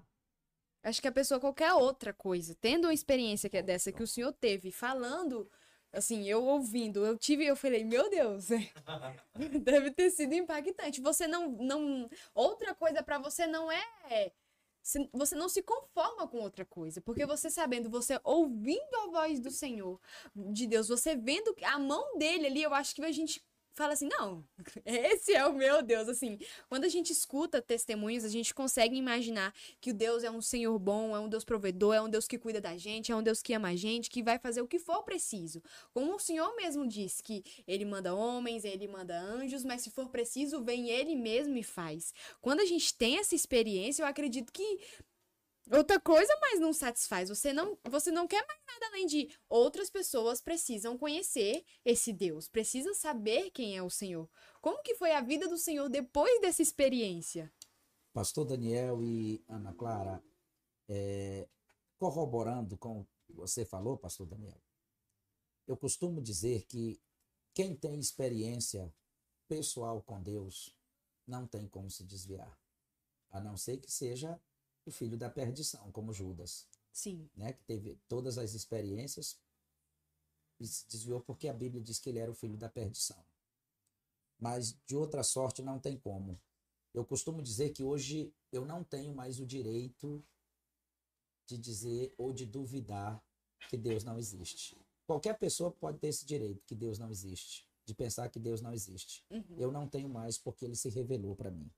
[0.84, 4.06] Acho que a pessoa, qualquer outra coisa, tendo uma experiência que é dessa que o
[4.06, 5.48] senhor teve, falando,
[5.92, 8.48] assim, eu ouvindo, eu tive, eu falei, meu Deus,
[9.62, 11.00] deve ter sido impactante.
[11.00, 14.32] Você não, não, outra coisa pra você não é
[15.12, 19.50] você não se conforma com outra coisa, porque você sabendo, você ouvindo a voz do
[19.50, 20.00] Senhor,
[20.34, 23.40] de Deus, você vendo a mão dele ali, eu acho que a gente
[23.74, 24.44] fala assim, não,
[24.84, 29.54] esse é o meu Deus, assim, quando a gente escuta testemunhos, a gente consegue imaginar
[29.80, 32.38] que o Deus é um Senhor bom, é um Deus provedor, é um Deus que
[32.38, 34.78] cuida da gente, é um Deus que ama a gente, que vai fazer o que
[34.78, 35.62] for preciso.
[35.92, 40.08] Como o Senhor mesmo diz que ele manda homens, ele manda anjos, mas se for
[40.08, 42.12] preciso, vem ele mesmo e faz.
[42.40, 44.80] Quando a gente tem essa experiência, eu acredito que
[45.78, 47.28] outra coisa mais não satisfaz.
[47.28, 52.48] Você não, você não quer mais nada além de outras pessoas precisam conhecer esse Deus,
[52.48, 54.28] precisam saber quem é o Senhor.
[54.60, 57.52] Como que foi a vida do Senhor depois dessa experiência?
[58.12, 60.22] Pastor Daniel e Ana Clara,
[60.88, 61.48] é,
[61.98, 64.60] corroborando com o que você falou, Pastor Daniel,
[65.66, 67.00] eu costumo dizer que
[67.54, 68.92] quem tem experiência
[69.48, 70.76] pessoal com Deus
[71.26, 72.58] não tem como se desviar,
[73.30, 74.38] a não ser que seja
[74.84, 79.38] o filho da perdição, como Judas, Sim, né, que teve todas as experiências
[80.60, 83.24] e se desviou porque a Bíblia diz que ele era o filho da perdição.
[84.38, 86.40] Mas de outra sorte não tem como.
[86.92, 90.22] Eu costumo dizer que hoje eu não tenho mais o direito
[91.46, 93.22] de dizer ou de duvidar
[93.68, 94.76] que Deus não existe.
[95.06, 98.72] Qualquer pessoa pode ter esse direito, que Deus não existe, de pensar que Deus não
[98.72, 99.24] existe.
[99.30, 99.56] Uhum.
[99.56, 101.70] Eu não tenho mais porque ele se revelou para mim.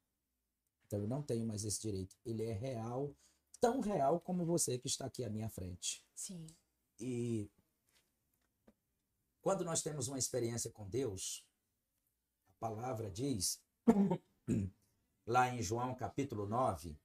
[0.87, 2.17] Então eu não tenho mais esse direito.
[2.25, 3.15] Ele é real,
[3.61, 6.05] tão real como você que está aqui à minha frente.
[6.15, 6.47] sim,
[6.99, 7.51] E
[9.41, 11.47] quando nós temos uma experiência com Deus,
[12.49, 13.63] a palavra diz,
[15.27, 16.99] lá em João capítulo 9,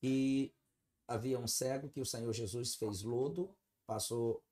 [0.00, 0.52] que
[1.06, 3.54] havia um cego que o Senhor Jesus fez lodo,
[3.86, 4.42] passou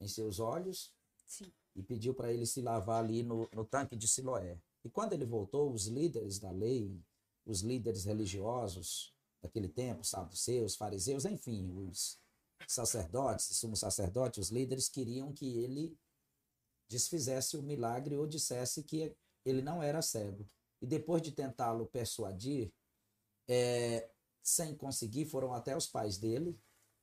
[0.00, 0.92] em seus olhos
[1.26, 4.60] sim, e pediu para ele se lavar ali no, no tanque de Siloé.
[4.82, 7.00] E quando ele voltou, os líderes da lei,
[7.50, 12.18] os líderes religiosos daquele tempo, saduceus, fariseus, enfim, os
[12.68, 15.98] sacerdotes, sumo sacerdote, os líderes queriam que ele
[16.88, 20.48] desfizesse o milagre ou dissesse que ele não era cego.
[20.82, 22.72] E depois de tentá-lo persuadir,
[23.48, 24.10] é,
[24.42, 26.58] sem conseguir, foram até os pais dele,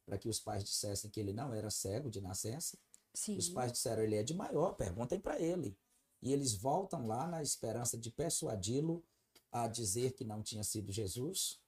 [0.05, 2.77] para que os pais dissessem que ele não era cego de nascença.
[3.13, 3.37] sim.
[3.37, 5.77] Os pais disseram, ele é de maior, perguntem para ele.
[6.21, 9.03] E eles voltam lá na esperança de persuadi-lo
[9.51, 11.61] a dizer que não tinha sido Jesus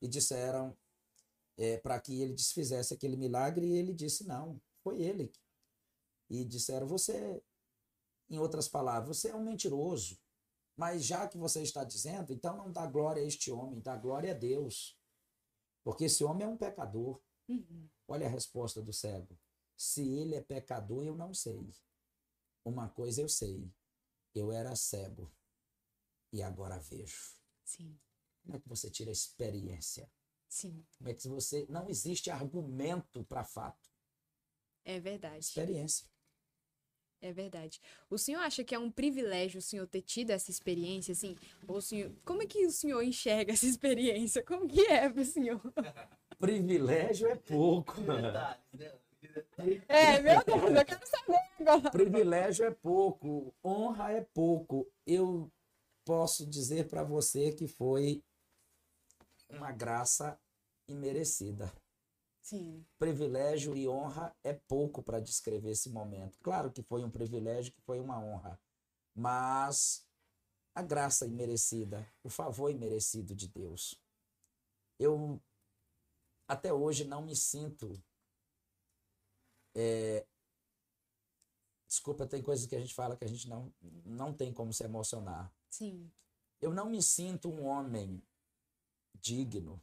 [0.00, 0.76] e disseram
[1.82, 5.32] para que ele desfizesse aquele milagre e ele disse não, foi ele.
[6.28, 7.42] E disseram, você,
[8.30, 10.18] em outras palavras, você é um mentiroso.
[10.76, 14.32] Mas já que você está dizendo, então não dá glória a este homem, dá glória
[14.32, 14.98] a Deus.
[15.84, 17.20] Porque esse homem é um pecador.
[17.48, 17.88] Uhum.
[18.08, 19.38] Olha a resposta do cego.
[19.76, 21.70] Se ele é pecador, eu não sei.
[22.64, 23.70] Uma coisa eu sei.
[24.34, 25.30] Eu era cego
[26.32, 27.34] e agora vejo.
[27.64, 27.98] Sim,
[28.42, 30.10] Como é que você tira a experiência?
[30.48, 31.66] sim, Como é que você.
[31.68, 33.88] Não existe argumento para fato.
[34.84, 35.38] é verdade.
[35.44, 36.06] Experiência.
[37.20, 37.80] É verdade.
[38.10, 41.36] O senhor acha que é um privilégio o senhor ter tido essa experiência, assim?
[41.68, 42.12] Ou o senhor...
[42.24, 44.42] Como é que o senhor enxerga essa experiência?
[44.42, 45.60] Como que é pro senhor?
[46.40, 47.94] Privilégio é pouco.
[49.86, 51.90] É, meu Deus, eu quero saber agora.
[51.92, 53.54] Privilégio é pouco.
[53.64, 54.90] Honra é pouco.
[55.06, 55.48] Eu
[56.04, 58.22] posso dizer para você que foi
[59.48, 60.38] uma graça
[60.88, 61.72] imerecida.
[62.40, 66.38] Sim, privilégio e honra é pouco para descrever esse momento.
[66.40, 68.60] Claro que foi um privilégio, que foi uma honra,
[69.14, 70.04] mas
[70.74, 73.94] a graça imerecida, o favor imerecido de Deus.
[74.98, 75.40] Eu
[76.48, 78.02] até hoje não me sinto.
[79.74, 80.26] é,
[81.88, 83.72] desculpa, tem coisas que a gente fala que a gente não,
[84.04, 85.52] não tem como se emocionar.
[85.72, 86.12] Sim,
[86.60, 88.22] Eu não me sinto um homem
[89.14, 89.82] digno.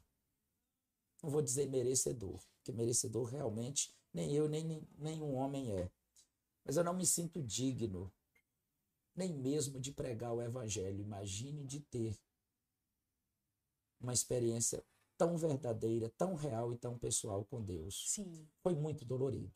[1.21, 5.91] Não vou dizer merecedor, porque merecedor realmente nem eu, nem nenhum homem é.
[6.63, 8.11] Mas eu não me sinto digno,
[9.15, 11.01] nem mesmo de pregar o evangelho.
[11.01, 12.17] Imagine de ter
[13.99, 14.83] uma experiência
[15.17, 18.09] tão verdadeira, tão real e tão pessoal com Deus.
[18.09, 18.47] sim.
[18.61, 19.51] Foi muito dolorido.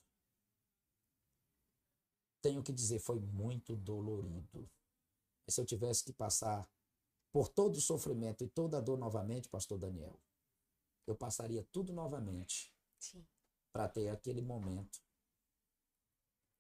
[2.41, 4.69] Tenho que dizer, foi muito dolorido.
[5.47, 6.69] E se eu tivesse que passar
[7.31, 10.19] por todo o sofrimento e toda a dor novamente, pastor Daniel,
[11.07, 12.71] eu passaria tudo novamente
[13.71, 15.01] para ter aquele momento.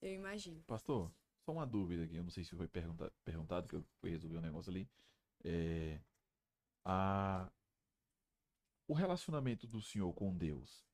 [0.01, 0.61] eu imagino.
[0.63, 1.11] Pastor,
[1.45, 4.37] só uma dúvida aqui, eu não sei se foi pergunta, perguntado, que eu fui resolver
[4.37, 4.89] um negócio ali.
[5.43, 6.01] É,
[6.83, 7.49] a,
[8.87, 10.85] o relacionamento do senhor com Deus.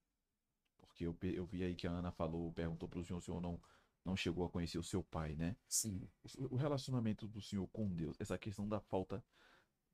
[0.78, 3.42] Porque eu, eu vi aí que a Ana falou, perguntou para o senhor, o senhor
[3.42, 3.62] não,
[4.10, 5.56] não chegou a conhecer o seu pai, né?
[5.68, 6.10] Sim.
[6.24, 9.24] O, o relacionamento do senhor com Deus, essa questão da falta,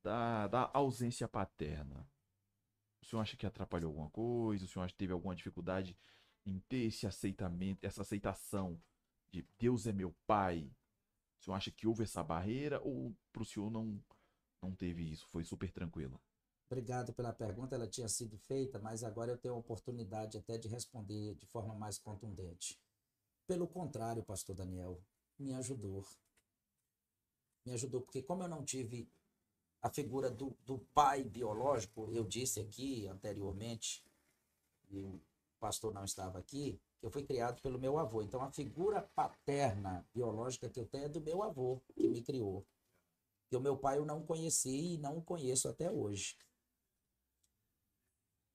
[0.02, 2.08] da, da ausência paterna.
[3.00, 4.64] O O senhor acha que atrapalhou alguma coisa?
[4.64, 5.96] O senhor acha que teve alguma dificuldade
[6.44, 8.80] em ter esse aceitamento, essa aceitação
[9.30, 10.70] de Deus é meu pai?
[11.40, 14.02] O senhor acha que houve essa barreira ou para o senhor não,
[14.62, 15.26] não teve isso?
[15.28, 16.20] Foi super tranquilo?
[16.70, 20.68] Obrigado pela pergunta, ela tinha sido feita, mas agora eu tenho a oportunidade até de
[20.68, 22.78] responder de forma mais contundente.
[23.46, 25.00] Pelo contrário, pastor Daniel,
[25.38, 26.04] me ajudou.
[27.64, 29.08] Me ajudou, porque como eu não tive
[29.82, 34.04] a figura do, do pai biológico, eu disse aqui anteriormente,
[34.90, 35.20] e o
[35.60, 38.22] pastor não estava aqui, que eu fui criado pelo meu avô.
[38.22, 42.66] Então a figura paterna biológica que eu tenho é do meu avô, que me criou.
[43.48, 46.36] Que o meu pai eu não conheci e não o conheço até hoje.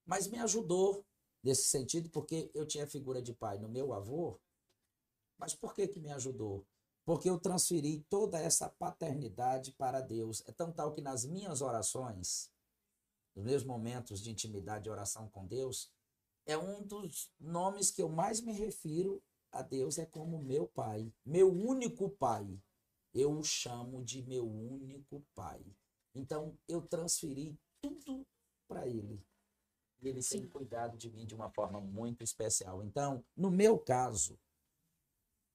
[0.06, 1.06] Mas me ajudou
[1.44, 4.40] nesse sentido, porque eu tinha a figura de pai no meu avô.
[5.42, 6.64] Mas por que, que me ajudou?
[7.04, 10.44] Porque eu transferi toda essa paternidade para Deus.
[10.48, 12.52] É tão tal que nas minhas orações,
[13.36, 15.92] nos meus momentos de intimidade e oração com Deus,
[16.46, 19.20] é um dos nomes que eu mais me refiro
[19.52, 22.62] a Deus é como meu pai, meu único pai.
[23.12, 25.60] Eu o chamo de meu único pai.
[26.14, 28.26] Então eu transferi tudo
[28.68, 29.20] para ele.
[30.02, 30.42] E ele Sim.
[30.42, 32.84] tem cuidado de mim de uma forma muito especial.
[32.84, 34.40] Então, no meu caso,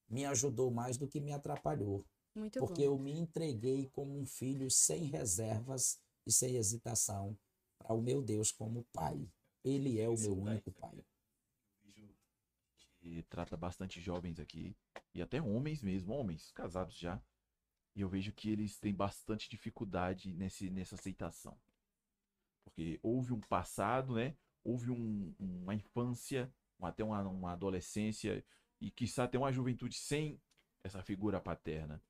[0.08, 2.04] me ajudou mais do que me atrapalhou.
[2.34, 2.94] Muito porque bom.
[2.94, 7.36] eu me entreguei como um filho sem reservas e sem hesitação
[7.78, 9.28] para o meu Deus como pai.
[9.64, 11.04] Ele é o meu único pai.
[12.98, 14.76] Que trata bastante jovens aqui,
[15.14, 17.22] e até homens mesmo, homens casados já.
[17.94, 21.58] E eu vejo que eles têm bastante dificuldade nesse, nessa aceitação.
[22.64, 24.36] Porque houve um passado, né?
[24.62, 28.44] Houve um, uma infância, até uma, uma adolescência,
[28.80, 30.40] e quizá até uma juventude sem
[30.82, 32.02] essa figura paterna.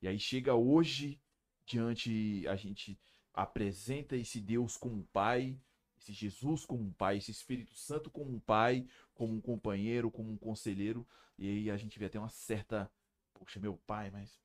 [0.00, 1.20] E aí chega hoje,
[1.66, 2.98] diante, a gente
[3.32, 5.58] apresenta esse Deus como pai,
[5.98, 10.30] esse Jesus como um pai, esse Espírito Santo como um pai, como um companheiro, como
[10.30, 11.06] um conselheiro,
[11.38, 12.90] e aí a gente vê até uma certa,
[13.34, 14.40] poxa, meu pai, mas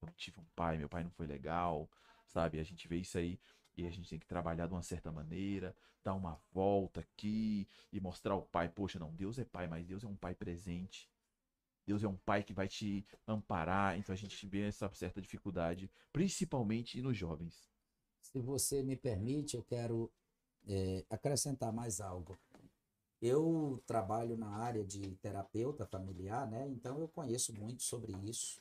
[0.00, 1.90] eu não tive um pai, meu pai não foi legal,
[2.26, 2.58] sabe?
[2.58, 3.38] A gente vê isso aí
[3.76, 8.00] e a gente tem que trabalhar de uma certa maneira, dar uma volta aqui e
[8.00, 11.10] mostrar ao pai, poxa, não, Deus é pai, mas Deus é um pai presente.
[11.86, 15.90] Deus é um pai que vai te amparar, então a gente vê essa certa dificuldade,
[16.12, 17.68] principalmente nos jovens.
[18.20, 20.10] Se você me permite, eu quero
[20.66, 22.38] é, acrescentar mais algo.
[23.20, 26.68] Eu trabalho na área de terapeuta familiar, né?
[26.68, 28.60] Então eu conheço muito sobre isso.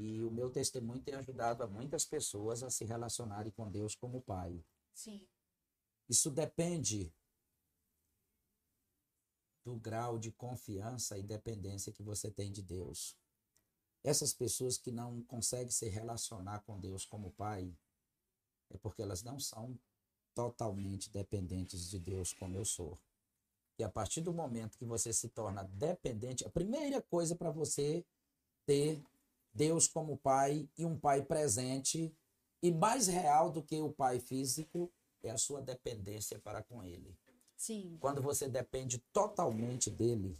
[0.00, 4.22] E o meu testemunho tem ajudado a muitas pessoas a se relacionarem com Deus como
[4.22, 4.64] Pai.
[4.94, 5.28] Sim.
[6.08, 7.12] Isso depende
[9.62, 13.14] do grau de confiança e dependência que você tem de Deus.
[14.02, 17.70] Essas pessoas que não conseguem se relacionar com Deus como Pai,
[18.70, 19.78] é porque elas não são
[20.34, 22.98] totalmente dependentes de Deus como eu sou.
[23.78, 28.02] E a partir do momento que você se torna dependente, a primeira coisa para você
[28.64, 29.04] ter
[29.52, 32.14] Deus como pai e um pai presente
[32.62, 34.92] e mais real do que o pai físico
[35.22, 37.16] é a sua dependência para com ele.
[37.56, 37.96] Sim.
[38.00, 40.38] Quando você depende totalmente dele,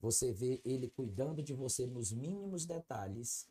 [0.00, 3.46] você vê ele cuidando de você nos mínimos detalhes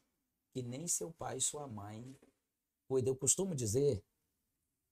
[0.51, 2.17] que nem seu pai e sua mãe
[2.87, 3.13] cuidam.
[3.13, 4.03] Eu costumo dizer,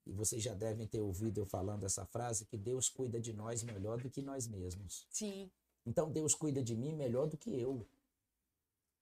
[0.05, 3.64] e vocês já devem ter ouvido eu falando essa frase, que Deus cuida de nós
[3.64, 5.08] melhor do que nós mesmos.
[5.10, 5.51] Sim.
[5.86, 7.86] Então Deus cuida de mim melhor do que eu.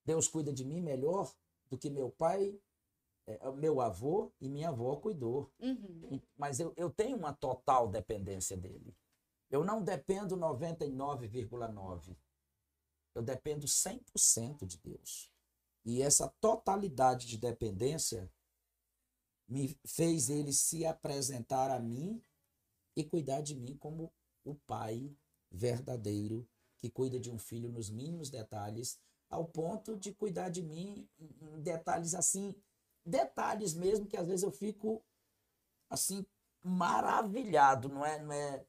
[0.06, 1.34] Deus cuida de mim melhor
[1.68, 2.56] do que meu pai,
[3.26, 5.52] é, meu avô e minha avó cuidou.
[5.58, 6.20] Uhum.
[6.38, 8.96] Mas eu, eu tenho uma total dependência dele.
[9.50, 12.16] Eu não dependo 99,9.
[13.14, 15.32] Eu dependo 100% de Deus.
[15.84, 18.30] E essa totalidade de dependência
[19.48, 22.22] me fez ele se apresentar a mim
[22.94, 24.12] e cuidar de mim como
[24.44, 25.16] o pai
[25.50, 26.48] verdadeiro
[26.78, 29.00] que cuida de um filho nos mínimos detalhes
[29.30, 32.54] ao ponto de cuidar de mim em detalhes assim,
[33.04, 35.02] detalhes mesmo que às vezes eu fico
[35.90, 36.24] assim
[36.62, 38.66] maravilhado, não é, não é,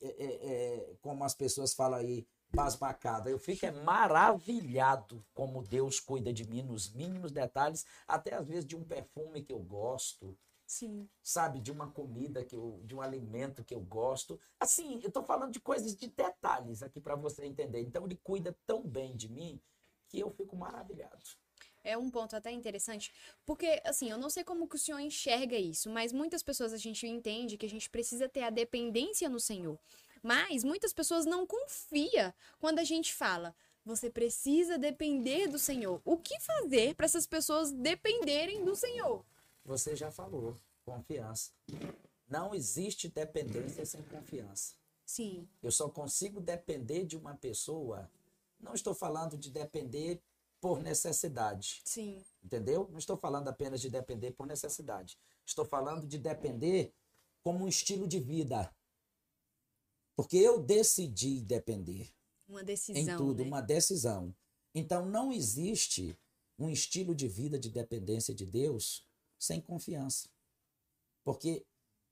[0.00, 3.28] é, é, é como as pessoas falam aí, basbacada.
[3.30, 8.64] Eu fico é maravilhado como Deus cuida de mim nos mínimos detalhes, até às vezes
[8.64, 10.36] de um perfume que eu gosto,
[10.66, 11.08] Sim.
[11.22, 14.40] sabe, de uma comida que eu, de um alimento que eu gosto.
[14.58, 17.80] Assim, eu estou falando de coisas de detalhes aqui para você entender.
[17.80, 19.60] Então ele cuida tão bem de mim
[20.08, 21.18] que eu fico maravilhado.
[21.84, 23.12] É um ponto até interessante,
[23.46, 26.76] porque assim, eu não sei como que o senhor enxerga isso, mas muitas pessoas a
[26.76, 29.78] gente entende que a gente precisa ter a dependência no Senhor.
[30.22, 33.54] Mas muitas pessoas não confiam quando a gente fala,
[33.84, 36.02] você precisa depender do Senhor.
[36.04, 39.24] O que fazer para essas pessoas dependerem do Senhor?
[39.64, 41.52] Você já falou, confiança.
[42.28, 44.74] Não existe dependência sem confiança.
[45.04, 45.48] Sim.
[45.62, 48.10] Eu só consigo depender de uma pessoa.
[48.58, 50.22] Não estou falando de depender
[50.60, 52.24] por necessidade, Sim.
[52.42, 52.88] entendeu?
[52.90, 55.16] Não estou falando apenas de depender por necessidade.
[55.46, 56.92] Estou falando de depender
[57.42, 58.74] como um estilo de vida.
[60.16, 62.12] Porque eu decidi depender
[62.48, 63.16] Uma em decisão.
[63.16, 63.48] tudo, né?
[63.48, 64.34] uma decisão.
[64.74, 66.18] Então não existe
[66.58, 69.06] um estilo de vida de dependência de Deus
[69.38, 70.28] sem confiança.
[71.22, 71.64] Porque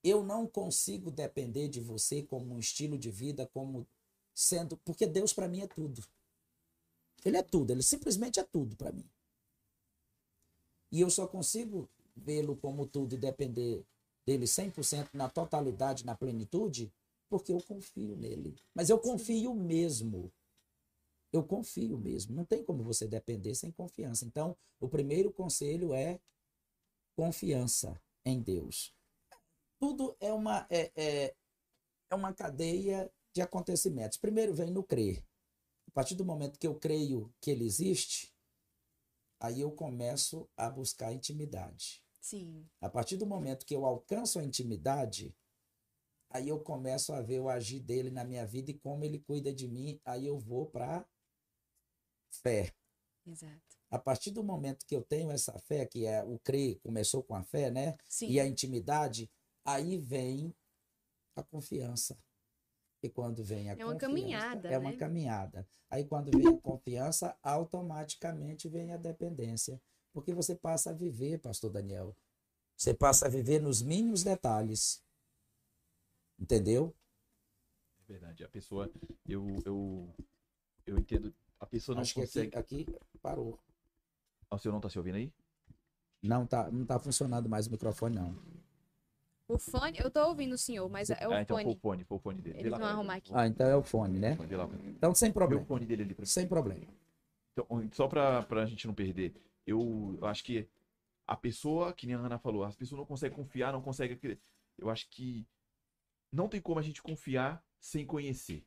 [0.04, 3.86] eu não consigo depender de você como um estilo de vida, como
[4.32, 4.76] sendo.
[4.78, 6.06] Porque Deus para mim é tudo.
[7.26, 9.10] Ele é tudo, ele simplesmente é tudo para mim.
[10.92, 13.84] E eu só consigo vê-lo como tudo e depender
[14.24, 16.92] dele 100% na totalidade, na plenitude,
[17.28, 18.54] porque eu confio nele.
[18.72, 20.32] Mas eu confio mesmo.
[21.32, 22.32] Eu confio mesmo.
[22.32, 24.24] Não tem como você depender sem confiança.
[24.24, 26.20] Então, o primeiro conselho é
[27.16, 28.94] confiança em Deus.
[29.80, 31.34] Tudo é uma, é, é,
[32.08, 34.16] é uma cadeia de acontecimentos.
[34.16, 35.25] Primeiro vem no crer.
[35.96, 38.30] A partir do momento que eu creio que ele existe,
[39.40, 42.04] aí eu começo a buscar intimidade.
[42.20, 42.68] Sim.
[42.82, 45.34] A partir do momento que eu alcanço a intimidade,
[46.28, 49.50] aí eu começo a ver o agir dele na minha vida e como ele cuida
[49.50, 51.08] de mim, aí eu vou para
[52.28, 52.74] fé.
[53.26, 53.78] Exato.
[53.90, 57.34] A partir do momento que eu tenho essa fé, que é o crer, começou com
[57.34, 57.96] a fé, né?
[58.06, 58.28] Sim.
[58.28, 59.30] E a intimidade,
[59.64, 60.54] aí vem
[61.34, 62.22] a confiança.
[63.06, 64.96] E quando vem a É uma confiança, caminhada, é uma né?
[64.96, 65.68] caminhada.
[65.88, 69.80] Aí quando vem a confiança, automaticamente vem a dependência.
[70.12, 72.16] Porque você passa a viver, pastor Daniel.
[72.76, 75.02] Você passa a viver nos mínimos detalhes.
[76.38, 76.94] Entendeu?
[78.00, 78.44] É verdade.
[78.44, 78.90] A pessoa,
[79.26, 80.14] eu, eu,
[80.84, 81.34] eu entendo.
[81.60, 82.56] A pessoa não Acho que consegue.
[82.56, 83.58] aqui, aqui parou.
[84.50, 85.32] Ah, o senhor não tá se ouvindo aí?
[86.22, 88.36] Não tá, não tá funcionando mais o microfone, não.
[89.48, 91.76] O fone, eu tô ouvindo o senhor, mas é o ah, então foi fone.
[91.76, 92.58] o fone, foi o fone dele.
[92.58, 93.30] Eles lá, vão arrumar aqui.
[93.32, 94.36] Ah, então é o fone, né?
[94.88, 95.64] Então sem Vê o problema.
[95.64, 96.26] fone dele ali pra.
[96.26, 96.86] Sem problema.
[97.52, 99.34] Então, só pra, pra gente não perder,
[99.64, 100.68] eu, eu acho que
[101.26, 104.18] a pessoa, que nem a Ana falou, as pessoas não conseguem confiar, não conseguem.
[104.76, 105.46] Eu acho que
[106.32, 108.64] não tem como a gente confiar sem conhecer.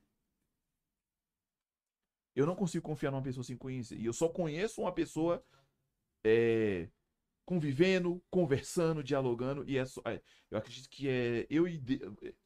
[2.36, 3.98] Eu não consigo confiar numa pessoa sem conhecer.
[3.98, 5.44] E eu só conheço uma pessoa
[6.24, 6.88] é,
[7.50, 9.68] convivendo, conversando, dialogando.
[9.68, 10.22] E é só- é,
[10.52, 12.00] eu acredito que é eu e De-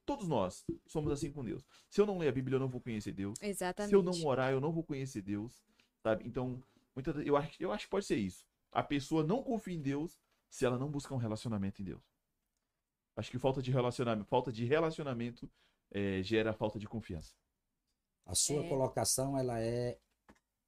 [0.06, 1.62] todos nós somos assim com Deus.
[1.90, 3.38] Se eu não ler a Bíblia, eu não vou conhecer Deus.
[3.42, 3.90] Exatamente.
[3.90, 5.62] Se eu não orar, eu não vou conhecer Deus,
[6.02, 6.26] sabe?
[6.26, 6.64] Então,
[6.96, 8.46] muitas, eu, acho, eu acho que pode ser isso.
[8.72, 10.18] A pessoa não confia em Deus
[10.50, 12.02] se ela não buscar um relacionamento em Deus.
[13.18, 15.52] Acho que falta de relacionamento, falta de relacionamento
[15.92, 17.36] eh, gera falta de confiança.
[18.26, 18.70] A sua É.
[18.70, 20.00] colocação ela é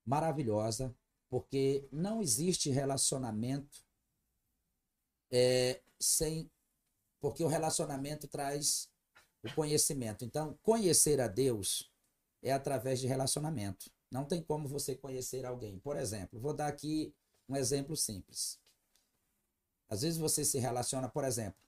[0.06, 0.94] maravilhosa,
[1.30, 3.85] porque não existe relacionamento
[5.36, 6.50] é, sem.
[7.20, 8.90] Porque o relacionamento traz
[9.44, 10.24] o conhecimento.
[10.24, 11.92] Então, conhecer a Deus
[12.42, 13.92] é através de relacionamento.
[14.10, 15.78] Não tem como você conhecer alguém.
[15.80, 17.14] Por exemplo, vou dar aqui
[17.50, 18.60] um exemplo simples.
[19.90, 21.60] Às vezes você se relaciona, por exemplo,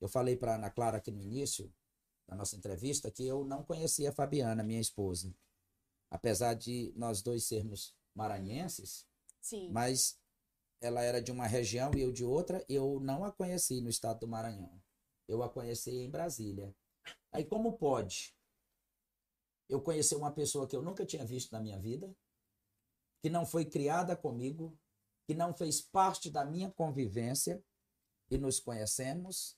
[0.00, 1.72] eu falei para Ana Clara aqui no início
[2.26, 5.32] da nossa entrevista que eu não conhecia a Fabiana, minha esposa.
[6.10, 9.06] Apesar de nós dois sermos maranhenses,
[9.40, 9.70] Sim.
[9.70, 10.18] mas
[10.84, 14.20] ela era de uma região e eu de outra, eu não a conheci no estado
[14.20, 14.78] do Maranhão.
[15.26, 16.74] Eu a conheci em Brasília.
[17.32, 18.36] Aí como pode
[19.66, 22.14] eu conhecer uma pessoa que eu nunca tinha visto na minha vida,
[23.22, 24.78] que não foi criada comigo,
[25.26, 27.64] que não fez parte da minha convivência
[28.30, 29.56] e nos conhecemos,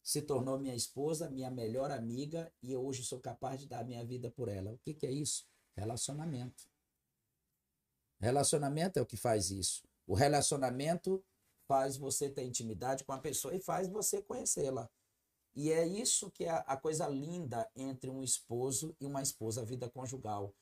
[0.00, 4.04] se tornou minha esposa, minha melhor amiga e eu hoje sou capaz de dar minha
[4.04, 4.72] vida por ela.
[4.72, 5.44] O que, que é isso?
[5.74, 6.70] Relacionamento.
[8.18, 9.82] Relacionamento é o que faz isso.
[10.06, 11.22] O relacionamento
[11.66, 14.88] faz você ter intimidade com a pessoa e faz você conhecê-la.
[15.54, 19.64] E é isso que é a, coisa linda entre um esposo e uma esposa, a
[19.64, 20.54] vida conjugal.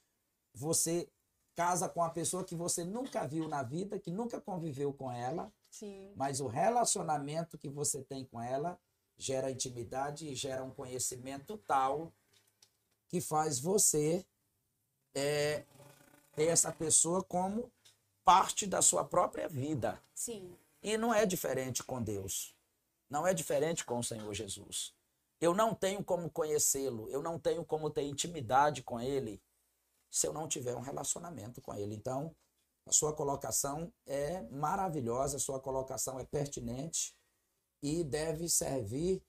[0.55, 1.11] Você
[1.55, 5.52] casa com a pessoa que você nunca viu na vida, que nunca conviveu com ela,
[5.70, 6.12] Sim.
[6.16, 8.78] mas o relacionamento que você tem com ela
[9.16, 12.12] gera intimidade e gera um conhecimento tal
[13.09, 14.24] que faz você
[15.14, 15.64] é,
[16.35, 17.72] ter essa pessoa como
[18.24, 20.03] parte da sua própria vida.
[20.14, 20.57] Sim.
[20.82, 22.55] E não é diferente com Deus.
[23.09, 24.95] Não é diferente com o Senhor Jesus.
[25.41, 29.43] Eu não tenho como conhecê-lo, eu não tenho como ter intimidade com ele
[30.11, 31.95] se eu não tiver um relacionamento com ele.
[31.95, 32.35] Então,
[32.87, 37.14] a sua colocação é maravilhosa, a sua colocação é pertinente
[37.82, 39.22] e deve servir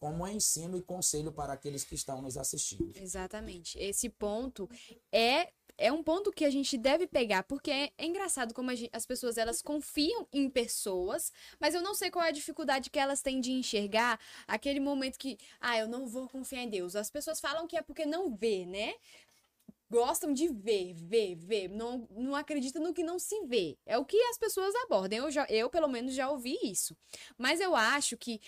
[0.00, 2.92] como ensino e conselho para aqueles que estão nos assistindo.
[2.96, 3.78] Exatamente.
[3.78, 4.68] Esse ponto
[5.12, 8.90] é é um ponto que a gente deve pegar, porque é, é engraçado como gente,
[8.92, 12.98] as pessoas elas confiam em pessoas, mas eu não sei qual é a dificuldade que
[12.98, 16.94] elas têm de enxergar aquele momento que, ah, eu não vou confiar em Deus.
[16.96, 18.94] As pessoas falam que é porque não vê, né?
[19.90, 21.68] Gostam de ver, ver, ver.
[21.68, 23.78] Não, não acreditam no que não se vê.
[23.86, 25.18] É o que as pessoas abordam.
[25.18, 26.96] Eu, já, eu, pelo menos, já ouvi isso.
[27.38, 28.40] Mas eu acho que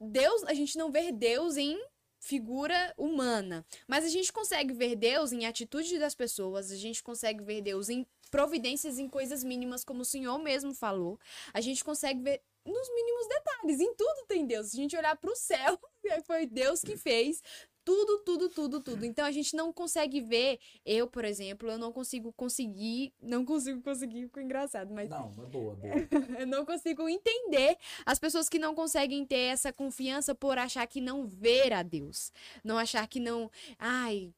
[0.00, 1.80] Deus, a gente não vê Deus em
[2.24, 3.66] figura humana.
[3.86, 7.90] Mas a gente consegue ver Deus em atitude das pessoas, a gente consegue ver Deus
[7.90, 11.20] em providências em coisas mínimas, como o Senhor mesmo falou.
[11.52, 14.68] A gente consegue ver nos mínimos detalhes, em tudo tem Deus.
[14.68, 15.78] Se a gente olhar para o céu,
[16.24, 17.42] foi Deus que fez.
[17.84, 19.04] Tudo, tudo, tudo, tudo.
[19.04, 20.58] Então a gente não consegue ver.
[20.86, 23.12] Eu, por exemplo, eu não consigo conseguir.
[23.20, 25.10] Não consigo conseguir, ficou engraçado, mas.
[25.10, 25.94] Não, é boa, boa.
[26.40, 27.76] eu não consigo entender
[28.06, 32.32] as pessoas que não conseguem ter essa confiança por achar que não ver a Deus.
[32.62, 33.50] Não achar que não.
[33.78, 34.32] Ai,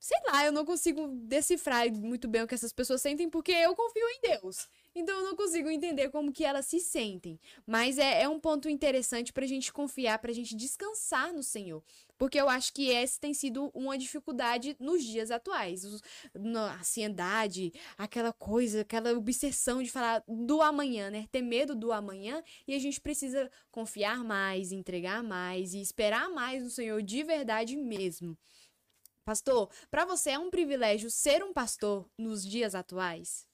[0.00, 3.76] sei lá, eu não consigo decifrar muito bem o que essas pessoas sentem porque eu
[3.76, 4.68] confio em Deus.
[4.94, 7.38] Então eu não consigo entender como que elas se sentem.
[7.66, 11.82] Mas é, é um ponto interessante pra gente confiar, pra gente descansar no Senhor.
[12.18, 15.84] Porque eu acho que essa tem sido uma dificuldade nos dias atuais.
[16.34, 21.28] A ansiedade, aquela coisa, aquela obsessão de falar do amanhã, né?
[21.30, 22.42] Ter medo do amanhã.
[22.66, 27.76] E a gente precisa confiar mais, entregar mais e esperar mais no Senhor de verdade
[27.76, 28.36] mesmo.
[29.24, 33.49] Pastor, para você é um privilégio ser um pastor nos dias atuais?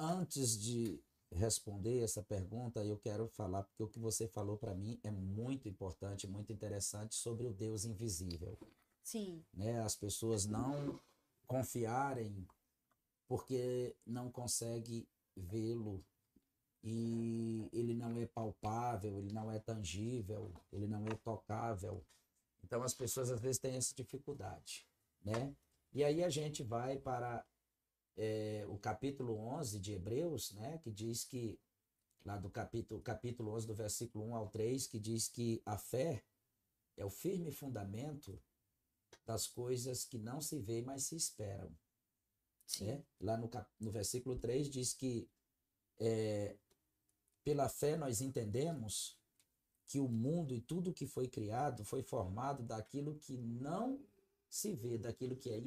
[0.00, 5.00] Antes de responder essa pergunta, eu quero falar, porque o que você falou para mim
[5.02, 8.56] é muito importante, muito interessante sobre o Deus invisível.
[9.02, 9.44] Sim.
[9.52, 9.80] Né?
[9.80, 11.00] As pessoas não
[11.48, 12.46] confiarem
[13.26, 16.04] porque não consegue vê-lo
[16.82, 22.06] e ele não é palpável, ele não é tangível, ele não é tocável.
[22.62, 24.86] Então as pessoas às vezes têm essa dificuldade,
[25.24, 25.54] né?
[25.92, 27.44] E aí a gente vai para
[28.18, 31.56] é, o capítulo 11 de Hebreus, né, que diz que,
[32.24, 36.24] lá do capítulo, capítulo 11, do versículo 1 ao 3, que diz que a fé
[36.96, 38.42] é o firme fundamento
[39.24, 41.70] das coisas que não se veem, mas se esperam.
[42.80, 43.04] Né?
[43.20, 43.48] Lá no,
[43.78, 45.30] no versículo 3 diz que
[46.00, 46.56] é,
[47.44, 49.16] pela fé nós entendemos
[49.86, 54.04] que o mundo e tudo que foi criado foi formado daquilo que não
[54.50, 55.62] se vê, daquilo que é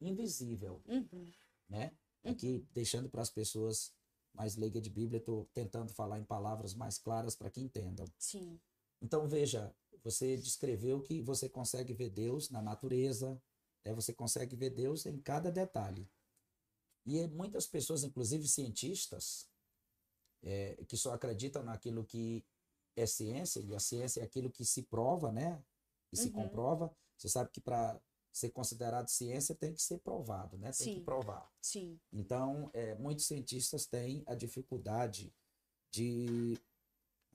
[0.00, 0.80] invisível.
[0.86, 1.32] Uhum
[1.68, 1.92] né?
[2.24, 3.94] Aqui, deixando para as pessoas
[4.34, 8.06] mais leigas de Bíblia, estou tentando falar em palavras mais claras para que entendam.
[8.18, 8.60] Sim.
[9.00, 13.40] Então, veja, você descreveu que você consegue ver Deus na natureza,
[13.84, 13.94] né?
[13.94, 16.08] você consegue ver Deus em cada detalhe.
[17.04, 19.48] E muitas pessoas, inclusive cientistas,
[20.42, 22.44] é, que só acreditam naquilo que
[22.96, 25.62] é ciência, e a ciência é aquilo que se prova, né?
[26.12, 26.32] E se uhum.
[26.32, 26.94] comprova.
[27.16, 28.00] Você sabe que para
[28.36, 30.70] ser considerado ciência tem que ser provado, né?
[30.70, 30.94] Tem Sim.
[30.96, 31.50] que provar.
[31.62, 31.98] Sim.
[32.12, 35.34] Então, é, muitos cientistas têm a dificuldade
[35.90, 36.60] de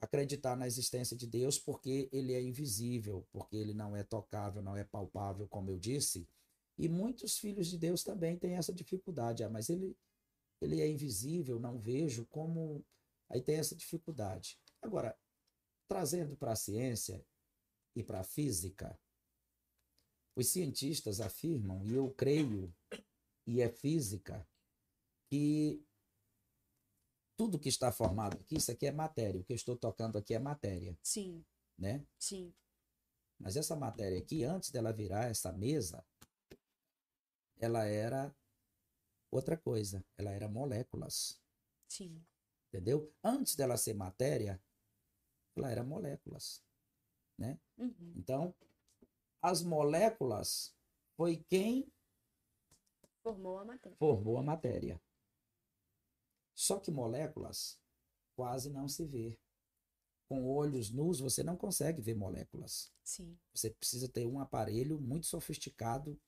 [0.00, 4.76] acreditar na existência de Deus porque ele é invisível, porque ele não é tocável, não
[4.76, 6.28] é palpável, como eu disse.
[6.78, 9.42] E muitos filhos de Deus também têm essa dificuldade.
[9.42, 9.96] Ah, mas ele,
[10.60, 12.84] ele é invisível, não vejo como.
[13.28, 14.56] Aí tem essa dificuldade.
[14.80, 15.18] Agora,
[15.88, 17.24] trazendo para a ciência
[17.96, 18.96] e para a física,
[20.34, 22.74] os cientistas afirmam, e eu creio,
[23.46, 24.46] e é física,
[25.30, 25.84] que
[27.36, 29.40] tudo que está formado aqui, isso aqui é matéria.
[29.40, 30.96] O que eu estou tocando aqui é matéria.
[31.02, 31.44] Sim.
[31.78, 32.06] Né?
[32.18, 32.54] Sim.
[33.38, 36.04] Mas essa matéria aqui, antes dela virar essa mesa,
[37.58, 38.34] ela era
[39.30, 40.04] outra coisa.
[40.16, 41.40] Ela era moléculas.
[41.88, 42.24] Sim.
[42.68, 43.12] Entendeu?
[43.22, 44.62] Antes dela ser matéria,
[45.56, 46.62] ela era moléculas.
[47.36, 47.58] Né?
[47.76, 48.12] Uhum.
[48.16, 48.54] Então,
[49.42, 50.72] as moléculas
[51.16, 51.92] foi quem
[53.22, 53.96] formou a matéria.
[53.98, 55.02] Formou a matéria.
[56.54, 57.78] Só que moléculas
[58.36, 59.36] quase não se vê.
[60.28, 62.92] Com olhos nus você não consegue ver moléculas.
[63.02, 63.36] Sim.
[63.52, 66.18] Você precisa ter um aparelho muito sofisticado,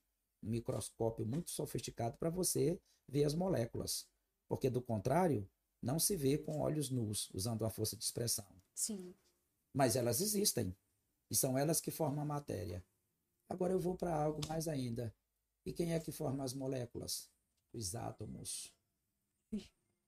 [0.42, 4.08] um microscópio muito sofisticado para você ver as moléculas.
[4.48, 5.48] Porque do contrário,
[5.80, 8.46] não se vê com olhos nus, usando a força de expressão.
[8.74, 9.14] Sim.
[9.72, 10.76] Mas elas existem.
[11.30, 12.84] E são elas que formam a matéria.
[13.48, 15.14] Agora eu vou para algo mais ainda.
[15.64, 17.30] E quem é que forma as moléculas?
[17.72, 18.72] Os átomos.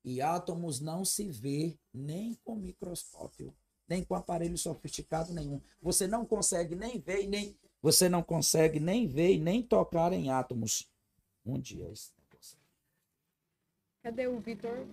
[0.05, 3.55] E átomos não se vê nem com microscópio,
[3.89, 5.61] nem com aparelho sofisticado nenhum.
[5.81, 10.31] Você não consegue nem ver nem você não consegue nem ver e nem tocar em
[10.31, 10.91] átomos.
[11.45, 12.13] Um dia isso.
[14.03, 14.87] Cadê o Vitor?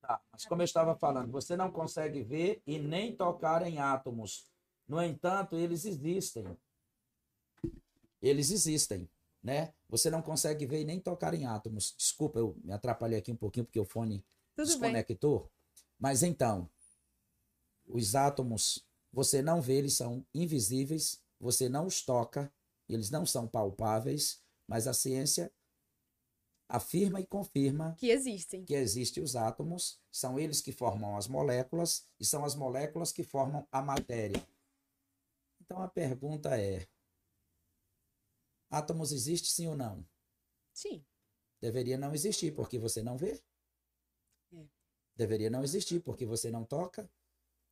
[0.00, 4.44] Tá, mas como eu estava falando, você não consegue ver e nem tocar em átomos
[4.88, 6.44] No entanto, eles existem.
[8.22, 9.08] Eles existem,
[9.42, 9.72] né?
[9.88, 11.94] Você não consegue ver e nem tocar em átomos.
[11.96, 14.92] Desculpa, eu me atrapalhei aqui um pouquinho porque o fone Tudo bem.
[14.92, 15.50] desconectou.
[15.98, 16.68] Mas então,
[17.86, 22.52] os átomos, você não vê, eles são invisíveis, você não os toca,
[22.88, 25.52] eles não são palpáveis, mas a ciência
[26.68, 28.64] afirma e confirma Que existem.
[28.64, 33.22] que existem os átomos, são eles que formam as moléculas e são as moléculas que
[33.22, 34.44] formam a matéria.
[35.66, 36.86] Então a pergunta é:
[38.70, 40.06] átomos existem sim ou não?
[40.72, 41.04] Sim.
[41.60, 43.42] Deveria não existir porque você não vê?
[44.52, 44.66] É.
[45.14, 47.10] Deveria não existir porque você não toca?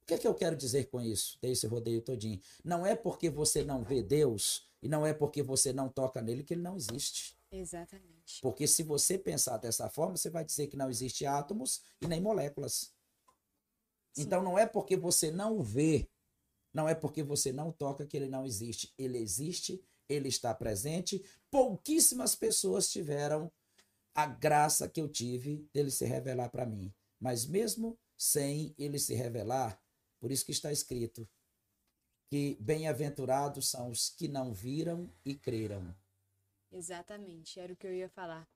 [0.02, 1.38] O que é que eu quero dizer com isso?
[1.40, 2.40] Dei esse rodeio todinho.
[2.62, 6.44] Não é porque você não vê Deus e não é porque você não toca nele
[6.44, 7.38] que ele não existe.
[7.50, 8.40] Exatamente.
[8.42, 12.20] Porque se você pensar dessa forma, você vai dizer que não existe átomos e nem
[12.20, 12.92] moléculas.
[14.12, 14.22] Sim.
[14.22, 16.08] Então não é porque você não vê,
[16.74, 18.92] não é porque você não toca que ele não existe.
[18.98, 21.24] Ele existe, ele está presente.
[21.48, 23.50] Pouquíssimas pessoas tiveram
[24.12, 26.92] a graça que eu tive dele se revelar para mim.
[27.20, 29.80] Mas mesmo sem ele se revelar,
[30.20, 31.28] por isso que está escrito
[32.28, 35.94] que bem-aventurados são os que não viram e creram.
[36.72, 38.48] Exatamente, era o que eu ia falar.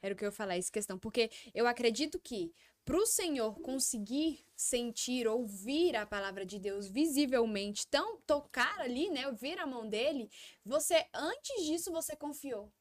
[0.00, 0.98] Era o que eu ia falar, essa questão.
[0.98, 2.54] Porque eu acredito que
[2.86, 9.30] para o Senhor conseguir sentir, ouvir a palavra de Deus visivelmente, tão tocar ali, né?
[9.32, 10.30] Ver a mão dele,
[10.64, 12.72] você, antes disso, você confiou.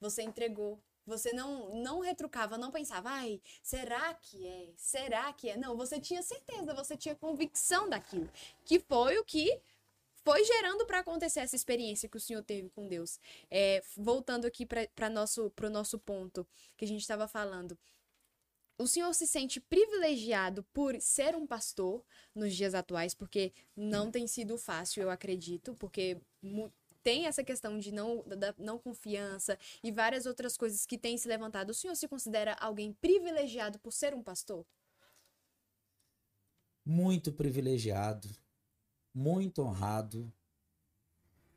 [0.00, 0.82] Você entregou.
[1.06, 4.72] Você não, não retrucava, não pensava, ai, será que é?
[4.76, 5.56] Será que é?
[5.56, 8.28] Não, você tinha certeza, você tinha convicção daquilo.
[8.64, 9.60] Que foi o que
[10.24, 13.18] foi gerando para acontecer essa experiência que o senhor teve com Deus.
[13.48, 17.78] É, voltando aqui para nosso pro nosso ponto que a gente estava falando.
[18.82, 22.04] O senhor se sente privilegiado por ser um pastor
[22.34, 26.20] nos dias atuais, porque não tem sido fácil, eu acredito, porque
[27.02, 31.28] tem essa questão de não, da não confiança e várias outras coisas que têm se
[31.28, 31.70] levantado.
[31.70, 34.64] O senhor se considera alguém privilegiado por ser um pastor?
[36.84, 38.28] muito privilegiado,
[39.14, 40.32] muito honrado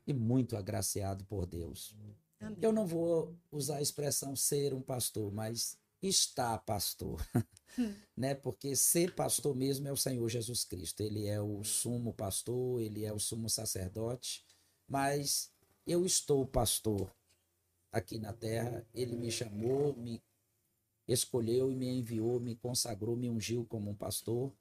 [0.06, 1.94] e muito agraciado por Deus.
[2.40, 2.58] Amém.
[2.60, 5.78] Eu não vou usar a expressão ser um pastor, mas
[6.08, 7.20] estar pastor,
[8.16, 8.34] né?
[8.34, 11.00] Porque ser pastor mesmo é o Senhor Jesus Cristo.
[11.02, 14.44] Ele é o sumo pastor, ele é o sumo sacerdote,
[14.88, 15.52] mas
[15.86, 17.14] eu estou pastor
[17.92, 18.86] aqui na terra.
[18.94, 20.22] Ele me chamou, me
[21.08, 24.52] escolheu e me enviou, me consagrou, me ungiu como um pastor.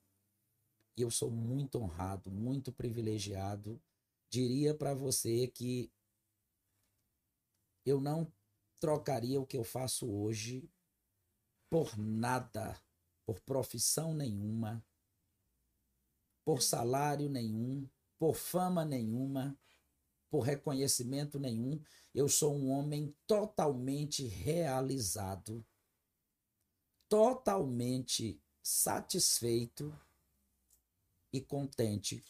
[0.97, 3.81] E eu sou muito honrado, muito privilegiado.
[4.29, 5.91] Diria para você que
[7.85, 8.31] eu não
[8.79, 10.69] trocaria o que eu faço hoje
[11.69, 12.79] por nada,
[13.25, 14.85] por profissão nenhuma,
[16.43, 19.57] por salário nenhum, por fama nenhuma,
[20.29, 21.81] por reconhecimento nenhum.
[22.13, 25.65] Eu sou um homem totalmente realizado,
[27.09, 29.97] totalmente satisfeito
[31.33, 32.23] e contente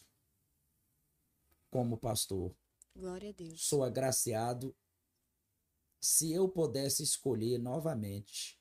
[1.70, 2.56] como pastor.
[2.94, 3.62] Glória a Deus.
[3.66, 4.74] Sou agraciado.
[6.00, 8.55] Se eu pudesse escolher novamente,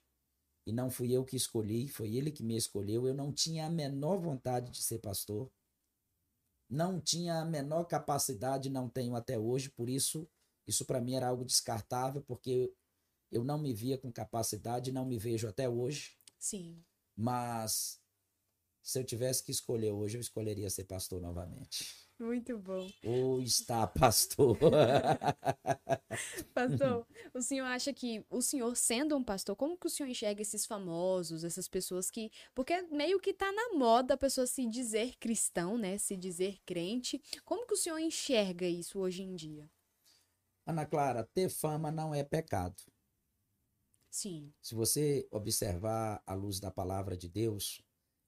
[0.65, 3.69] e não fui eu que escolhi, foi ele que me escolheu, eu não tinha a
[3.69, 5.51] menor vontade de ser pastor.
[6.67, 10.27] Não tinha a menor capacidade, não tenho até hoje, por isso,
[10.65, 12.73] isso para mim era algo descartável, porque
[13.31, 16.17] eu não me via com capacidade, não me vejo até hoje.
[16.39, 16.83] Sim.
[17.15, 18.01] Mas
[18.81, 22.04] se eu tivesse que escolher hoje, eu escolheria ser pastor novamente.
[22.17, 22.87] Muito bom.
[23.03, 24.57] Ou está pastor.
[26.53, 30.41] Pastor, o senhor acha que o senhor sendo um pastor, como que o senhor enxerga
[30.41, 35.17] esses famosos, essas pessoas que, porque meio que tá na moda a pessoa se dizer
[35.17, 37.21] cristão, né, se dizer crente.
[37.43, 39.69] Como que o senhor enxerga isso hoje em dia?
[40.65, 42.81] Ana Clara, ter fama não é pecado.
[44.09, 44.53] Sim.
[44.61, 47.81] Se você observar à luz da palavra de Deus,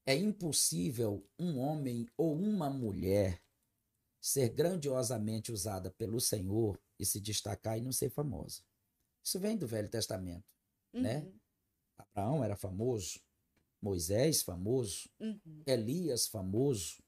[0.06, 3.42] é impossível um homem ou uma mulher
[4.28, 8.62] ser grandiosamente usada pelo Senhor e se destacar e não ser famosa.
[9.24, 10.44] Isso vem do Velho Testamento,
[10.92, 11.20] né?
[11.20, 11.40] Uhum,
[11.98, 13.22] Abraão era famoso,
[13.82, 15.64] Moisés famoso, uhum.
[15.66, 17.02] Elias famoso.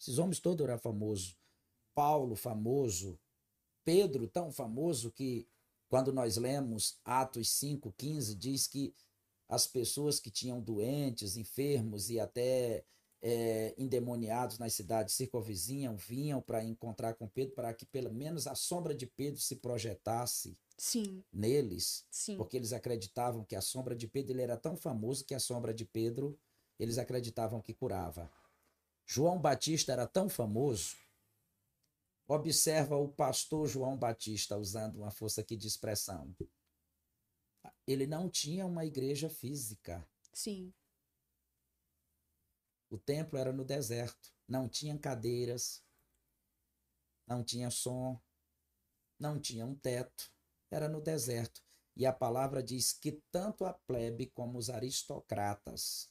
[0.00, 1.36] Esses homens todos eram famosos.
[1.94, 3.20] Paulo famoso,
[3.84, 5.46] Pedro tão famoso que
[5.90, 8.94] quando nós lemos Atos 5:15 diz que
[9.46, 12.82] as pessoas que tinham doentes, enfermos e até
[13.26, 18.54] é, endemoniados nas cidades circunvizinham vinham para encontrar com Pedro para que pelo menos a
[18.54, 22.36] sombra de Pedro se projetasse Sim, neles sim.
[22.36, 25.72] porque eles acreditavam que a sombra de Pedro ele era tão famoso que a sombra
[25.72, 26.38] de Pedro
[26.78, 28.30] eles acreditavam que curava.
[29.06, 30.96] João Batista era tão famoso
[32.26, 36.34] Observa o pastor João Batista usando uma força aqui de expressão.
[37.86, 40.06] Ele não tinha uma igreja física.
[40.32, 40.72] Sim.
[42.94, 45.82] O templo era no deserto, não tinha cadeiras,
[47.26, 48.20] não tinha som,
[49.18, 50.30] não tinha um teto,
[50.70, 51.60] era no deserto.
[51.96, 56.08] E a palavra diz que tanto a plebe como os aristocratas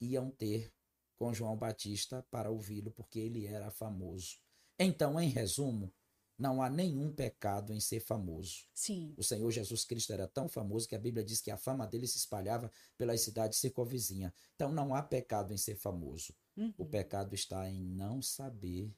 [0.00, 0.74] iam ter
[1.16, 4.40] com João Batista para ouvi-lo, porque ele era famoso.
[4.76, 5.94] Então, em resumo,
[6.38, 8.64] não há nenhum pecado em ser famoso.
[8.74, 9.14] Sim.
[9.16, 12.06] O Senhor Jesus Cristo era tão famoso que a Bíblia diz que a fama dele
[12.06, 14.32] se espalhava pelas cidades circunvizinhas.
[14.54, 16.34] Então não há pecado em ser famoso.
[16.56, 16.74] Uhum.
[16.76, 18.92] O pecado está em não saber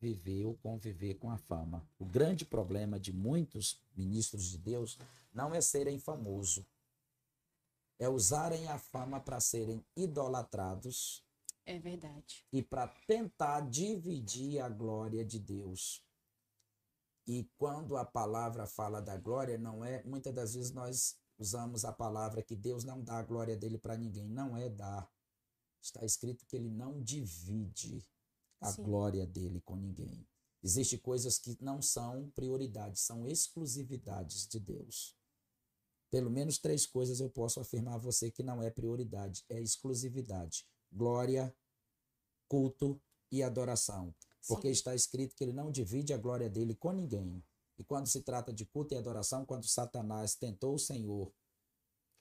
[0.00, 1.86] viver ou conviver com a fama.
[1.98, 4.98] O grande problema de muitos ministros de Deus
[5.32, 6.64] não é serem famosos,
[7.98, 11.22] é usarem a fama para serem idolatrados
[11.66, 12.46] É verdade.
[12.50, 16.02] e para tentar dividir a glória de Deus.
[17.26, 20.02] E quando a palavra fala da glória, não é.
[20.04, 23.96] Muitas das vezes nós usamos a palavra que Deus não dá a glória dele para
[23.96, 24.28] ninguém.
[24.28, 25.10] Não é dar.
[25.82, 28.06] Está escrito que ele não divide
[28.60, 28.82] a Sim.
[28.82, 30.26] glória dele com ninguém.
[30.62, 35.16] Existem coisas que não são prioridades, são exclusividades de Deus.
[36.10, 40.66] Pelo menos três coisas eu posso afirmar a você que não é prioridade, é exclusividade:
[40.92, 41.54] glória,
[42.46, 44.14] culto e adoração.
[44.46, 44.72] Porque Sim.
[44.72, 47.42] está escrito que ele não divide a glória dele com ninguém.
[47.78, 51.32] E quando se trata de culto e adoração, quando Satanás tentou o Senhor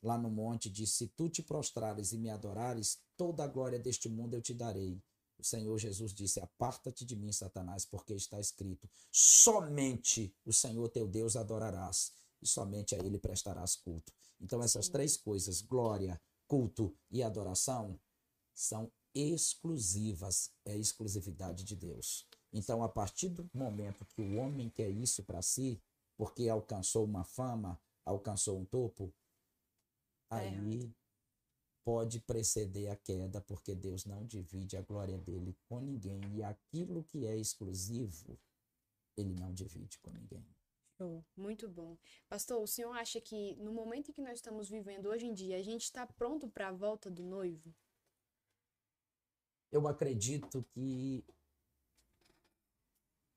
[0.01, 4.07] lá no monte, disse: Se tu te prostrares e me adorares, toda a glória deste
[4.07, 5.01] mundo eu te darei.
[5.37, 11.07] O Senhor Jesus disse: Aparta-te de mim, Satanás, porque está escrito: somente o Senhor teu
[11.07, 14.13] Deus adorarás e somente a ele prestarás culto.
[14.39, 14.91] Então, essas Sim.
[14.91, 17.99] três coisas, glória, culto e adoração,
[18.53, 22.27] são exclusivas, é exclusividade de Deus.
[22.51, 25.81] Então, a partir do momento que o homem quer isso para si,
[26.17, 29.13] porque alcançou uma fama, alcançou um topo,
[30.29, 30.93] Tá aí
[31.83, 36.21] pode preceder a queda, porque Deus não divide a glória dele com ninguém.
[36.35, 38.39] E aquilo que é exclusivo,
[39.17, 40.45] ele não divide com ninguém.
[40.97, 41.25] Show.
[41.35, 41.97] Muito bom.
[42.27, 45.57] Pastor, o senhor acha que no momento em que nós estamos vivendo hoje em dia,
[45.57, 47.73] a gente está pronto para a volta do noivo?
[49.71, 51.23] Eu acredito que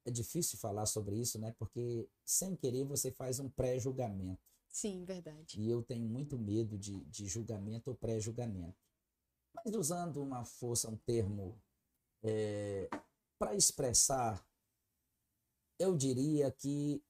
[0.04, 1.54] é difícil falar sobre isso, né?
[1.58, 4.40] Porque sem querer você faz um pré-julgamento.
[4.68, 5.60] Sim, verdade.
[5.60, 8.80] E eu tenho muito medo de, de julgamento ou pré-julgamento.
[9.54, 11.60] Mas usando uma força, um termo
[13.38, 14.44] para expressar,
[15.78, 17.02] eu diria que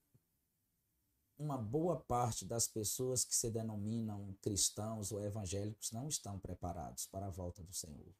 [1.39, 7.27] uma boa parte das pessoas que se denominam cristãos ou evangélicos não estão preparados para
[7.27, 8.15] a volta do Senhor,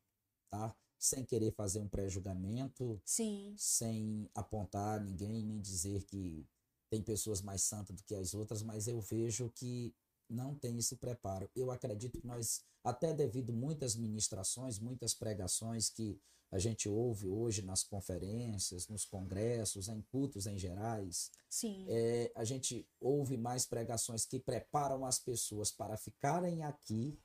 [0.51, 0.75] tá?
[1.03, 3.57] Sem querer fazer um pré-julgamento, Sim.
[3.59, 6.47] sem apontar ninguém, nem dizer que
[6.89, 9.93] tem pessoas mais santas do que as outras, mas eu vejo que
[10.31, 11.51] não tem esse preparo.
[11.57, 16.21] Eu acredito que nós, até devido muitas ministrações, muitas pregações que
[16.53, 21.85] a gente ouve hoje nas conferências, nos congressos, em cultos em gerais, Sim.
[21.89, 27.19] é, a gente ouve mais pregações que preparam as pessoas para ficarem aqui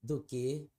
[0.00, 0.70] do que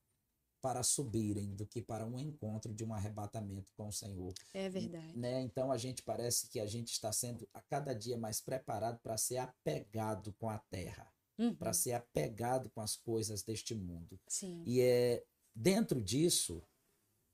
[0.68, 4.34] para subirem, do que para um encontro de um arrebatamento com o Senhor.
[4.54, 5.18] É verdade.
[5.18, 5.42] Né?
[5.44, 9.16] Então a gente parece que a gente está sendo a cada dia mais preparado para
[9.16, 11.56] ser apegado com a terra, Uhum.
[11.56, 14.20] para ser apegado com as coisas deste mundo.
[14.28, 14.62] Sim.
[14.66, 15.24] E é
[15.56, 16.62] dentro disso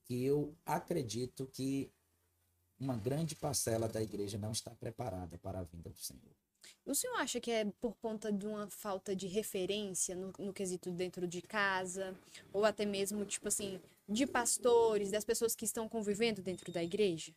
[0.04, 1.92] que eu acredito que
[2.80, 6.36] uma grande parcela da igreja não está preparada para a vinda do Senhor.
[6.86, 10.92] O senhor acha que é por conta de uma falta de referência no, no quesito
[10.92, 12.16] dentro de casa?
[12.52, 17.34] Ou até mesmo, tipo assim, de pastores, das pessoas que estão convivendo dentro da igreja?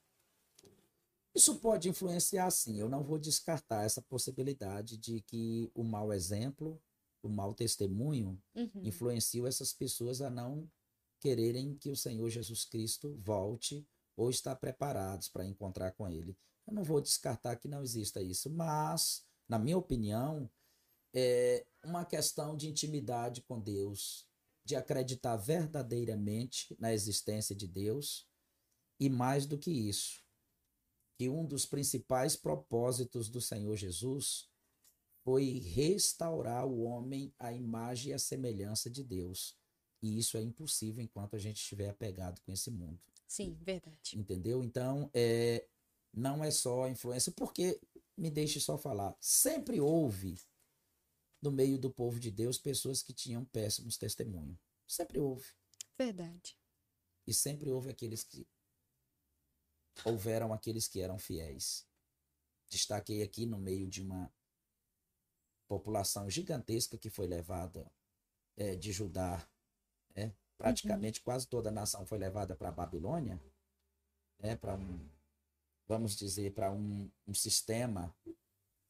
[1.35, 2.78] Isso pode influenciar, sim.
[2.81, 6.81] Eu não vou descartar essa possibilidade de que o mau exemplo,
[7.23, 8.70] o mau testemunho, Uhum.
[8.82, 10.69] influenciam essas pessoas a não
[11.20, 13.86] quererem que o Senhor Jesus Cristo volte
[14.16, 16.36] ou estar preparados para encontrar com Ele.
[16.67, 20.51] Eu não vou descartar que não exista isso, mas, na minha opinião,
[21.15, 24.29] é uma questão de intimidade com Deus,
[24.65, 28.29] de acreditar verdadeiramente na existência de Deus
[28.99, 30.23] e mais do que isso,
[31.17, 34.51] que um dos principais propósitos do Senhor Jesus
[35.25, 39.57] foi restaurar o homem à imagem e à semelhança de Deus.
[40.03, 43.01] E isso é impossível enquanto a gente estiver apegado com esse mundo.
[43.27, 44.17] Sim, verdade.
[44.17, 44.63] Entendeu?
[44.63, 45.67] Então, é,
[46.17, 47.79] não é só a influência, porque,
[48.17, 50.41] me deixe só falar, sempre houve
[51.43, 54.59] no meio do povo de Deus pessoas que tinham péssimos testemunhos.
[54.87, 55.47] Sempre houve.
[55.99, 56.59] Verdade.
[57.27, 58.49] E sempre houve aqueles que
[60.05, 61.87] houveram aqueles que eram fiéis.
[62.71, 64.33] Destaquei aqui no meio de uma
[65.69, 67.93] população gigantesca que foi levada
[68.57, 69.47] é, de Judá,
[70.15, 71.25] é, praticamente uhum.
[71.25, 73.41] quase toda a nação foi levada para a Babilônia,
[74.39, 75.11] é, para um,
[75.87, 78.15] vamos dizer, para um, um sistema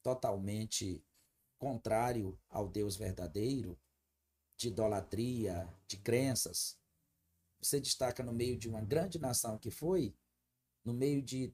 [0.03, 1.03] totalmente
[1.57, 3.77] contrário ao Deus verdadeiro,
[4.57, 6.77] de idolatria, de crenças.
[7.61, 10.15] Você destaca no meio de uma grande nação que foi,
[10.83, 11.53] no meio de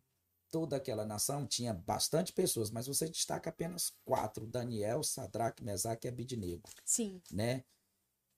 [0.52, 6.10] toda aquela nação tinha bastante pessoas, mas você destaca apenas quatro: Daniel, Sadraque, Mesaque e
[6.10, 6.70] Abidnego.
[6.86, 7.22] Sim.
[7.32, 7.66] Né?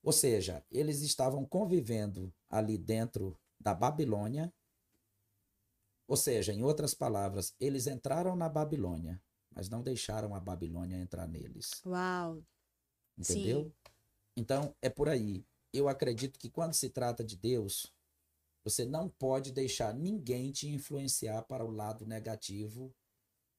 [0.02, 4.52] Ou seja, eles estavam convivendo ali dentro da Babilônia.
[6.08, 9.20] Ou seja, em outras palavras, eles entraram na Babilônia,
[9.54, 11.82] mas não deixaram a Babilônia entrar neles.
[11.84, 12.42] Uau!
[13.18, 13.64] Entendeu?
[13.64, 13.72] Sim.
[14.36, 15.44] Então, é por aí.
[15.72, 17.92] Eu acredito que quando se trata de Deus,
[18.64, 22.94] você não pode deixar ninguém te influenciar para o lado negativo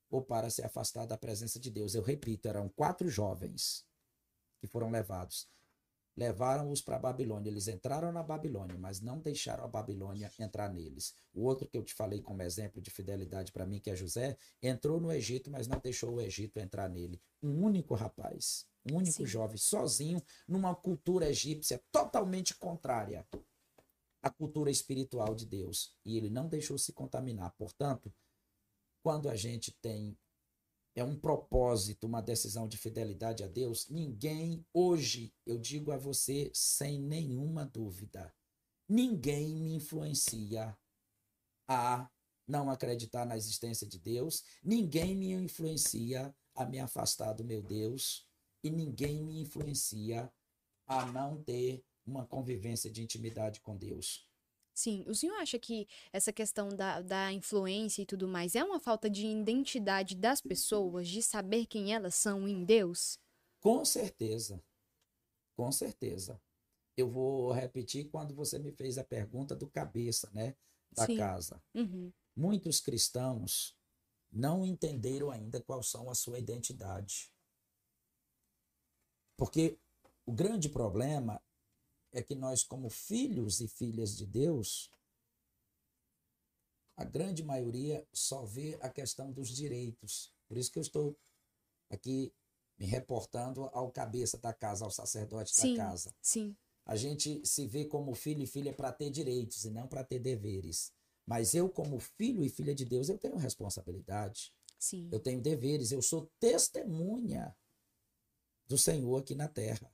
[0.10, 1.96] ou para se afastar da presença de Deus.
[1.96, 3.86] Eu repito, eram quatro jovens
[4.60, 5.48] que foram levados.
[6.18, 7.50] Levaram-os para a Babilônia.
[7.50, 11.16] Eles entraram na Babilônia, mas não deixaram a Babilônia entrar neles.
[11.32, 14.36] O outro que eu te falei como exemplo de fidelidade para mim, que é José,
[14.62, 17.22] entrou no Egito, mas não deixou o Egito entrar nele.
[17.42, 19.26] Um único rapaz, um único Sim.
[19.28, 23.24] jovem, sozinho, numa cultura egípcia totalmente contrária
[24.24, 27.54] a cultura espiritual de Deus e ele não deixou se contaminar.
[27.58, 28.12] Portanto,
[29.04, 30.18] quando a gente tem
[31.00, 36.50] é um propósito, uma decisão de fidelidade a Deus, ninguém hoje, eu digo a você
[36.56, 38.34] sem nenhuma dúvida,
[38.90, 40.76] ninguém me influencia
[41.68, 42.10] a
[42.48, 48.28] não acreditar na existência de Deus, ninguém me influencia a me afastar do meu Deus
[48.64, 50.34] e ninguém me influencia
[50.88, 54.27] a não ter uma convivência de intimidade com Deus.
[54.78, 58.80] Sim, o senhor acha que essa questão da, da influência e tudo mais é uma
[58.80, 63.18] falta de identidade das pessoas, de saber quem elas são em Deus?
[63.60, 64.64] Com certeza.
[65.56, 66.40] Com certeza.
[66.96, 70.56] Eu vou repetir quando você me fez a pergunta do cabeça, né?
[70.92, 71.18] Da Sim.
[71.18, 71.60] casa.
[71.74, 72.14] Uhum.
[72.36, 73.76] Muitos cristãos
[74.32, 77.34] não entenderam ainda qual são a sua identidade.
[79.36, 79.80] Porque
[80.24, 81.42] o grande problema
[82.12, 84.92] é que nós, como filhos e filhas de Deus,
[86.96, 90.34] a grande maioria só vê a questão dos direitos.
[90.48, 91.18] Por isso que eu estou
[91.90, 92.34] aqui
[92.78, 96.16] me reportando ao cabeça da casa, ao sacerdote sim, da casa.
[96.22, 96.56] Sim.
[96.86, 100.20] A gente se vê como filho e filha para ter direitos e não para ter
[100.20, 100.94] deveres.
[101.26, 104.54] Mas eu, como filho e filha de Deus, eu tenho responsabilidade.
[104.80, 105.10] Sim.
[105.12, 107.56] Eu tenho deveres, eu sou testemunha
[108.66, 109.92] do Senhor aqui na terra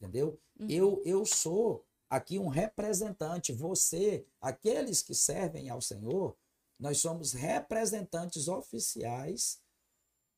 [0.00, 0.38] entendeu?
[0.58, 0.66] Uhum.
[0.68, 6.36] Eu, eu sou aqui um representante, você, aqueles que servem ao Senhor,
[6.78, 9.60] nós somos representantes oficiais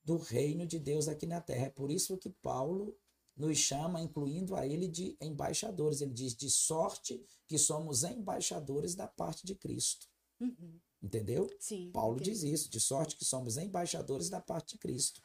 [0.03, 1.67] do reino de Deus aqui na terra.
[1.67, 2.97] É por isso que Paulo
[3.35, 6.01] nos chama, incluindo a ele, de embaixadores.
[6.01, 10.07] Ele diz, de sorte que somos embaixadores da parte de Cristo.
[10.39, 10.79] Uhum.
[11.01, 11.49] Entendeu?
[11.59, 11.91] Sim.
[11.91, 12.31] Paulo entendi.
[12.31, 15.21] diz isso, de sorte que somos embaixadores da parte de Cristo.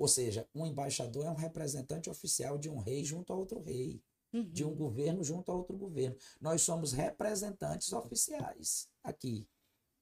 [0.00, 4.02] Ou seja, um embaixador é um representante oficial de um rei junto a outro rei,
[4.32, 4.50] uhum.
[4.50, 6.16] de um governo junto a outro governo.
[6.40, 9.46] Nós somos representantes oficiais aqui.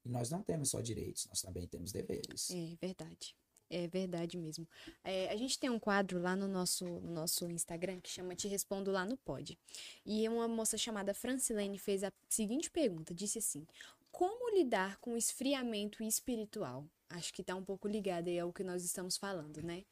[0.05, 2.49] E nós não temos só direitos, nós também temos deveres.
[2.53, 3.35] É verdade.
[3.69, 4.69] É verdade mesmo.
[5.03, 8.47] É, a gente tem um quadro lá no nosso, no nosso Instagram que chama Te
[8.47, 9.59] Respondo Lá no Pod.
[10.07, 13.67] E uma moça chamada Francilene fez a seguinte pergunta: disse assim:
[14.13, 16.87] Como lidar com o esfriamento espiritual?
[17.11, 19.85] Acho que está um pouco ligado aí ao que nós estamos falando, né?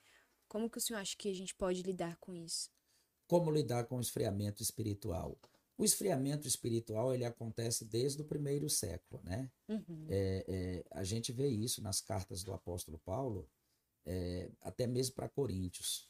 [0.49, 2.71] Como que o senhor acha que a gente pode lidar com isso?
[3.27, 5.39] Como lidar com o esfriamento espiritual?
[5.79, 9.51] O esfriamento espiritual ele acontece desde o primeiro século, né?
[9.69, 10.07] Uhum.
[10.09, 13.49] É, é, a gente vê isso nas cartas do apóstolo Paulo,
[14.05, 16.09] é, até mesmo para Coríntios,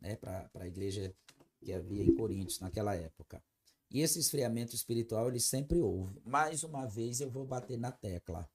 [0.00, 0.16] né?
[0.16, 1.14] Para a igreja
[1.60, 3.42] que havia em Coríntios naquela época.
[3.90, 6.20] E esse esfriamento espiritual ele sempre houve.
[6.24, 8.48] Mais uma vez eu vou bater na tecla.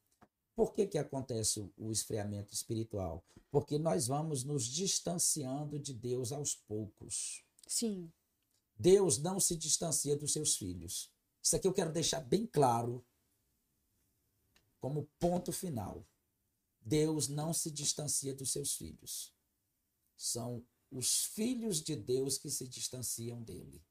[0.59, 3.25] Por que, que acontece o esfriamento espiritual?
[3.49, 7.45] Porque nós vamos nos distanciando de Deus aos poucos.
[7.65, 8.11] Sim.
[8.75, 11.09] Deus não se distancia dos seus filhos.
[11.41, 13.07] Isso aqui eu quero deixar bem claro
[14.81, 16.05] como ponto final.
[16.81, 19.33] Deus não se distancia dos seus filhos.
[20.17, 23.81] São os filhos de Deus que se distanciam dele.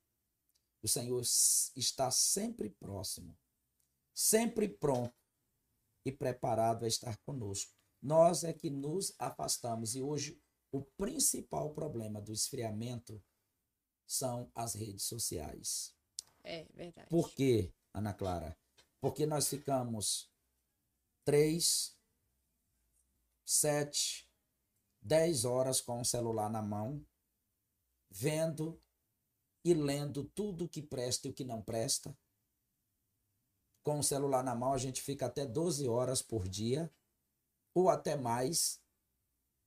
[0.83, 1.23] O Senhor
[1.75, 3.35] está sempre próximo,
[4.13, 5.18] sempre pronto
[6.09, 7.73] e preparado a estar conosco.
[8.01, 10.41] Nós é que nos afastamos e hoje
[10.73, 13.23] o principal problema do esfriamento
[14.07, 15.95] são as redes sociais.
[16.43, 17.09] É verdade.
[17.11, 18.57] Por quê, Ana Clara?
[19.01, 20.31] Porque nós ficamos
[21.25, 21.97] três,
[23.45, 24.29] sete,
[25.01, 27.05] dez horas com o celular na mão,
[28.11, 28.81] vendo
[29.65, 32.17] e lendo tudo o que presta e o que não presta.
[33.89, 36.93] Com o celular na mão, a gente fica até 12 horas por dia,
[37.73, 38.83] ou até mais,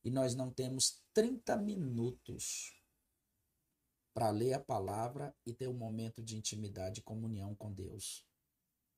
[0.03, 2.79] e nós não temos 30 minutos
[4.13, 8.23] para ler a palavra e ter um momento de intimidade e comunhão com Deus.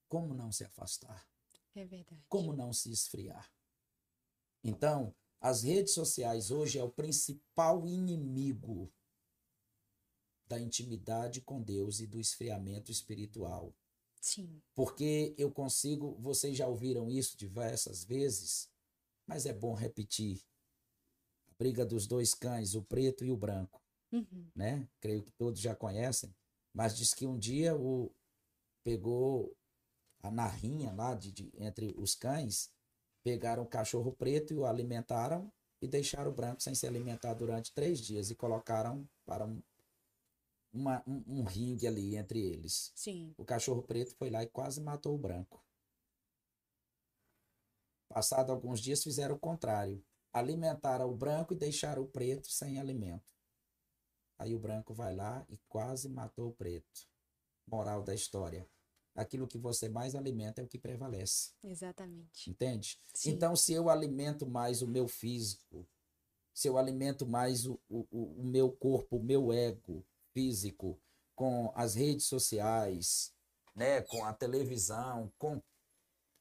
[0.10, 1.26] Como não se afastar?
[1.74, 2.26] É verdade.
[2.28, 3.50] Como não se esfriar?
[4.62, 8.92] Então, as redes sociais hoje é o principal inimigo
[10.46, 13.74] da intimidade com Deus e do esfriamento espiritual.
[14.24, 14.62] Sim.
[14.74, 18.70] Porque eu consigo, vocês já ouviram isso diversas vezes,
[19.28, 20.42] mas é bom repetir.
[21.50, 23.82] A briga dos dois cães, o preto e o branco,
[24.14, 24.50] Uhum.
[24.56, 24.88] né?
[25.02, 26.34] Creio que todos já conhecem,
[26.74, 28.10] mas diz que um dia o
[28.82, 29.54] pegou
[30.24, 32.72] a narrinha lá de, de- entre os cães,
[33.26, 35.52] pegaram o cachorro preto e o alimentaram
[35.82, 39.62] e deixaram o branco sem se alimentar durante três dias e colocaram para um,
[40.74, 42.92] uma, um, um ringue ali entre eles.
[42.96, 43.34] Sim.
[43.38, 45.64] O cachorro preto foi lá e quase matou o branco.
[48.10, 50.04] Passado alguns dias fizeram o contrário.
[50.32, 53.34] Alimentaram o branco e deixaram o preto sem alimento.
[54.38, 57.08] Aí o branco vai lá e quase matou o preto.
[57.68, 58.68] Moral da história.
[59.16, 61.52] Aquilo que você mais alimenta é o que prevalece.
[61.64, 62.50] Exatamente.
[62.50, 63.00] Entende?
[63.14, 63.32] Sim.
[63.32, 65.88] Então, se eu alimento mais o meu físico,
[66.52, 71.00] se eu alimento mais o, o, o o meu corpo, o meu ego físico,
[71.36, 73.34] com as redes sociais,
[73.76, 75.62] né, com a televisão, com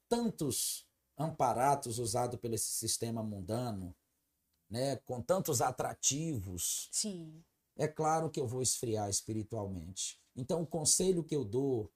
[0.09, 0.87] tantos
[1.19, 3.95] amparatos usados pelo sistema mundano,
[4.69, 7.43] né, com tantos atrativos, Sim.
[7.77, 10.21] é claro que eu vou esfriar espiritualmente.
[10.35, 11.93] Então, o conselho que eu dou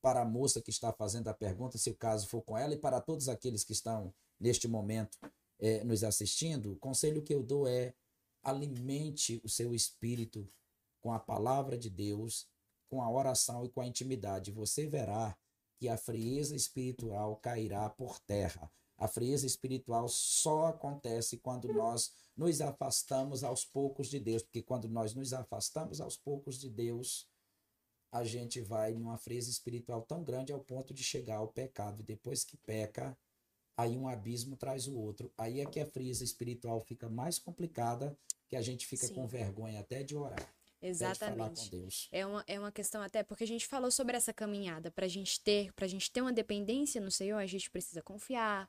[0.00, 2.78] para a moça que está fazendo a pergunta, se o caso for com ela, e
[2.78, 5.18] para todos aqueles que estão neste momento
[5.60, 7.94] eh, nos assistindo, o conselho que eu dou é
[8.42, 10.48] alimente o seu espírito
[11.02, 12.48] com a palavra de Deus,
[12.88, 14.52] com a oração e com a intimidade.
[14.52, 15.36] Você verá
[15.76, 18.70] que a frieza espiritual cairá por terra.
[18.96, 24.88] A frieza espiritual só acontece quando nós nos afastamos aos poucos de Deus, porque quando
[24.88, 27.28] nós nos afastamos aos poucos de Deus,
[28.12, 32.00] a gente vai numa frieza espiritual tão grande ao ponto de chegar ao pecado.
[32.00, 33.18] E depois que peca,
[33.76, 35.32] aí um abismo traz o outro.
[35.36, 38.16] Aí é que a frieza espiritual fica mais complicada,
[38.48, 39.14] que a gente fica Sim.
[39.14, 42.08] com vergonha até de orar, Exatamente.
[42.10, 44.90] É uma, é uma questão até porque a gente falou sobre essa caminhada.
[44.90, 48.68] Pra gente ter, pra gente ter uma dependência no Senhor, a gente precisa confiar,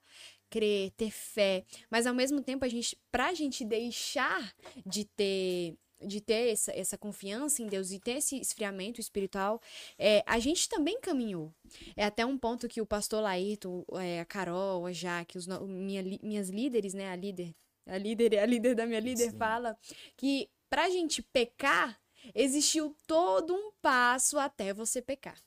[0.49, 1.65] crer, ter fé.
[1.89, 4.53] Mas ao mesmo tempo, a gente, pra gente deixar
[4.85, 5.75] de ter
[6.05, 9.61] de ter essa, essa confiança em Deus e ter esse esfriamento espiritual,
[9.97, 11.53] é, a gente também caminhou.
[11.95, 16.03] É até um ponto que o pastor Laírton, é, a Carol, a Jaque, os, minha,
[16.21, 17.55] minhas líderes, né, a líder,
[17.87, 19.37] a líder, a líder da minha líder Sim.
[19.37, 19.77] fala
[20.17, 21.99] que pra gente pecar,
[22.33, 25.37] existiu todo um passo até você pecar.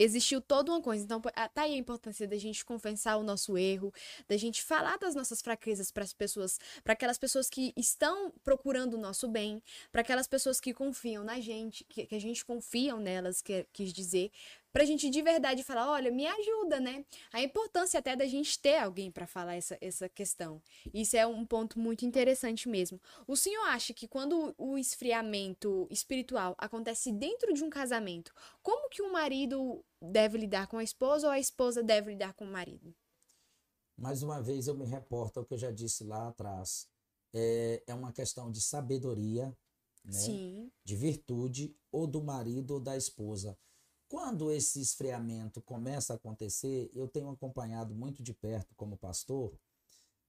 [0.00, 1.04] Existiu toda uma coisa.
[1.04, 3.92] Então, ah, tá aí a importância da gente confessar o nosso erro,
[4.26, 8.94] da gente falar das nossas fraquezas para as pessoas, para aquelas pessoas que estão procurando
[8.94, 9.62] o nosso bem,
[9.92, 13.92] para aquelas pessoas que confiam na gente, que, que a gente confia nelas, que, quis
[13.92, 14.32] dizer,
[14.72, 17.04] pra gente de verdade falar, olha, me ajuda, né?
[17.32, 20.62] A importância até da gente ter alguém para falar essa, essa questão.
[20.92, 23.00] Isso é um ponto muito interessante mesmo.
[23.26, 28.32] O senhor acha que quando o esfriamento espiritual acontece dentro de um casamento,
[28.62, 32.44] como que o marido deve lidar com a esposa ou a esposa deve lidar com
[32.44, 32.94] o marido?
[33.96, 36.88] Mais uma vez eu me reporto ao que eu já disse lá atrás.
[37.34, 39.54] É, é uma questão de sabedoria,
[40.04, 40.12] né?
[40.12, 43.56] Sim, de virtude, ou do marido ou da esposa.
[44.10, 49.56] Quando esse esfriamento começa a acontecer, eu tenho acompanhado muito de perto como pastor.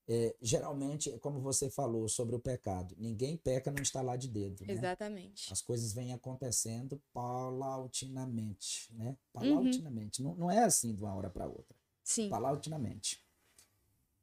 [0.06, 4.72] é, geralmente, como você falou sobre o pecado, ninguém peca no estalar de dedo, né?
[4.72, 5.52] exatamente.
[5.52, 9.16] As coisas vêm acontecendo paulatinamente, né?
[9.32, 10.22] Paulatinamente.
[10.22, 11.76] Não, não é assim de uma hora para outra.
[12.04, 13.20] Sim, Paulatinamente.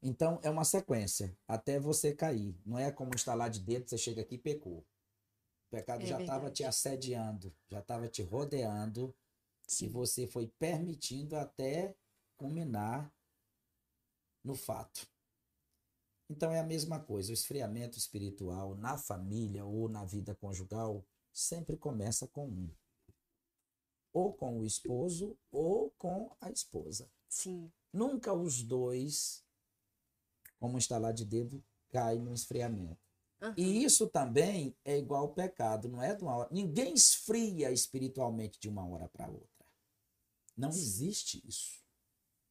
[0.02, 2.58] Então, é uma sequência, até você cair.
[2.64, 4.78] Não é como estalar de dedo, você chega aqui e pecou.
[4.78, 9.14] O pecado É já estava te assediando, já estava te rodeando,
[9.78, 11.94] e sim, você foi permitindo até
[12.36, 13.12] culminar
[14.42, 15.06] no fato.
[16.28, 17.30] Então, é a mesma coisa.
[17.30, 22.70] O esfriamento espiritual na família ou na vida conjugal sempre começa com um.
[24.12, 27.10] Ou com o esposo ou com a esposa.
[27.28, 29.44] sim, Nunca os dois,
[30.58, 33.00] como estalar de dedo, caem no esfriamento.
[33.42, 33.54] Aham.
[33.56, 36.48] E isso também é igual ao pecado, não é de uma hora.
[36.52, 39.59] Ninguém esfria espiritualmente de uma hora para outra.
[40.60, 41.80] Não existe isso.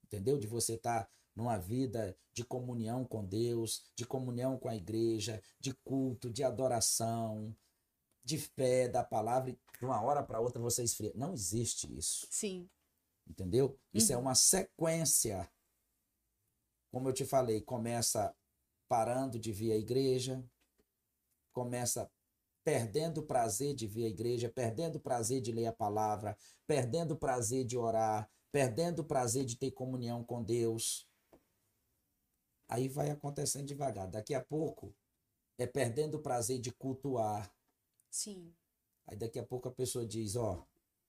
[0.03, 0.37] Entendeu?
[0.37, 5.41] De você estar tá numa vida de comunhão com Deus, de comunhão com a igreja,
[5.59, 7.55] de culto, de adoração,
[8.23, 11.11] de fé, da palavra, e de uma hora para outra você esfria.
[11.15, 12.27] Não existe isso.
[12.29, 12.69] Sim.
[13.27, 13.79] Entendeu?
[13.93, 14.23] Isso é Uhum.
[14.23, 15.49] uma sequência.
[16.91, 18.35] Como eu te falei, começa
[18.87, 20.43] parando de vir à igreja,
[21.53, 22.11] começa
[22.69, 26.37] perdendo o prazer de vir à igreja, perdendo o prazer de ler a palavra,
[26.67, 31.09] perdendo o prazer de orar, perdendo o prazer de ter comunhão com Deus.
[32.67, 34.07] Aí vai acontecendo devagar.
[34.07, 34.95] Daqui a pouco
[35.57, 37.51] é perdendo o prazer de cultuar.
[38.11, 38.53] Sim.
[39.07, 40.63] Aí daqui a pouco a pessoa diz, ó,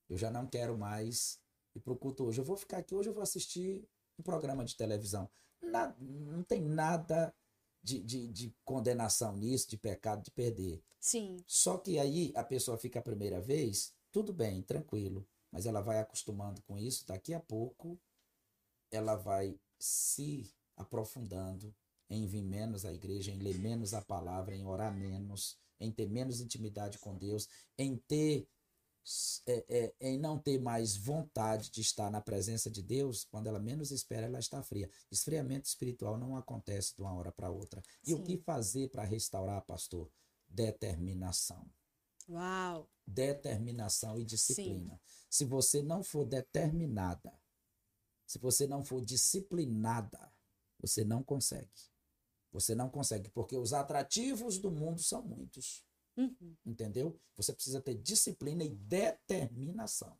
[0.08, 1.38] eu já não quero mais
[1.74, 2.40] ir pro culto hoje.
[2.40, 3.86] Eu vou ficar aqui hoje, eu vou assistir
[4.18, 5.30] um programa de televisão.
[5.60, 7.34] Na- não tem nada
[7.82, 10.82] de, de, de condenação nisso, de pecado, de perder.
[10.98, 11.36] Sim.
[11.46, 15.26] Só que aí a pessoa fica a primeira vez, tudo bem, tranquilo.
[15.50, 17.98] Mas ela vai acostumando com isso, daqui a pouco
[18.90, 21.74] ela vai se aprofundando
[22.08, 26.08] em vir menos à igreja, em ler menos a palavra, em orar menos, em ter
[26.08, 27.48] menos intimidade com Deus,
[27.78, 28.46] em ter
[29.46, 33.58] é, é, em não ter mais vontade de estar na presença de Deus, quando ela
[33.58, 34.90] menos espera, ela está fria.
[35.10, 37.82] Esfriamento espiritual não acontece de uma hora para outra.
[38.06, 38.24] E o Sim.
[38.24, 40.10] que fazer para restaurar, pastor?
[40.48, 41.70] Determinação
[42.28, 42.88] Uau.
[43.06, 45.00] determinação e disciplina.
[45.28, 47.32] Se você não for determinada,
[48.24, 50.32] se você não for disciplinada,
[50.78, 51.90] você não consegue.
[52.52, 55.84] Você não consegue, porque os atrativos do mundo são muitos,
[56.16, 56.56] Uhum.
[56.66, 57.18] entendeu?
[57.36, 60.18] Você precisa ter disciplina e determinação.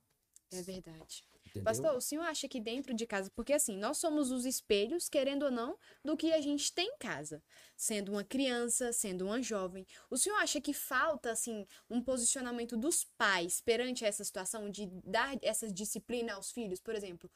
[0.53, 1.25] É verdade.
[1.47, 1.65] Entendeu?
[1.65, 5.45] Pastor, o senhor acha que dentro de casa, porque assim, nós somos os espelhos, querendo
[5.45, 7.43] ou não, do que a gente tem em casa.
[7.77, 9.87] Sendo uma criança, sendo uma jovem.
[10.09, 15.37] O senhor acha que falta, assim, um posicionamento dos pais perante essa situação de dar
[15.43, 16.81] essa disciplina aos filhos?
[16.81, 17.31] Por exemplo,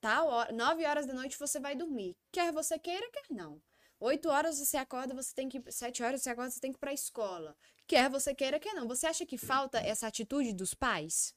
[0.00, 2.16] tal hora, 9 horas da noite você vai dormir.
[2.32, 3.60] Quer você queira, quer não.
[3.98, 5.62] 8 horas você acorda, você tem que.
[5.70, 7.56] 7 horas você acorda, você tem que ir pra escola.
[7.90, 8.86] Quer você queira, quer não.
[8.86, 11.34] Você acha que falta essa atitude dos pais?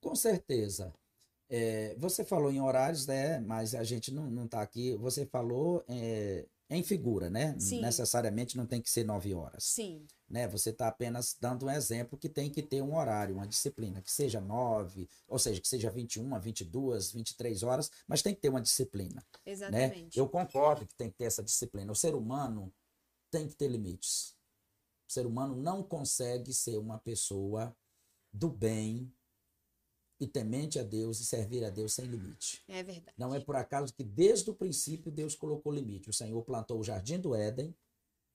[0.00, 0.94] Com certeza.
[1.48, 3.40] É, você falou em horários, né?
[3.40, 4.94] Mas a gente não, não tá aqui.
[4.98, 7.58] Você falou é, em figura, né?
[7.58, 7.80] Sim.
[7.80, 9.64] Necessariamente não tem que ser nove horas.
[9.64, 10.06] Sim.
[10.28, 10.46] né?
[10.46, 14.12] Você está apenas dando um exemplo que tem que ter um horário, uma disciplina, que
[14.12, 18.60] seja 9, ou seja, que seja 21, 22, 23 horas, mas tem que ter uma
[18.60, 19.42] disciplina, né?
[19.44, 20.16] Exatamente.
[20.16, 21.90] Eu concordo que tem que ter essa disciplina.
[21.90, 22.72] O ser humano
[23.28, 24.38] tem que ter limites.
[25.10, 27.76] O ser humano não consegue ser uma pessoa
[28.32, 29.12] do bem
[30.20, 32.62] e temente a Deus e servir a Deus sem limite.
[32.68, 33.16] É verdade.
[33.18, 36.08] Não é por acaso que desde o princípio Deus colocou limite.
[36.08, 37.76] O Senhor plantou o jardim do Éden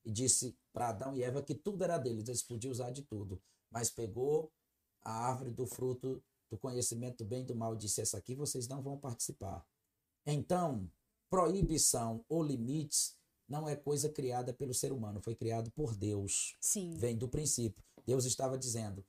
[0.03, 3.41] e disse para Adão e Eva que tudo era deles, eles podiam usar de tudo,
[3.71, 4.51] mas pegou
[5.01, 6.21] a árvore do fruto
[6.51, 9.65] do conhecimento do bem e do mal e disse: essa aqui vocês não vão participar.
[10.25, 10.91] Então,
[11.29, 13.15] proibição ou limites
[13.47, 16.55] não é coisa criada pelo ser humano, foi criado por Deus.
[16.59, 16.91] Sim.
[16.97, 17.83] Vem do princípio.
[18.05, 19.05] Deus estava dizendo: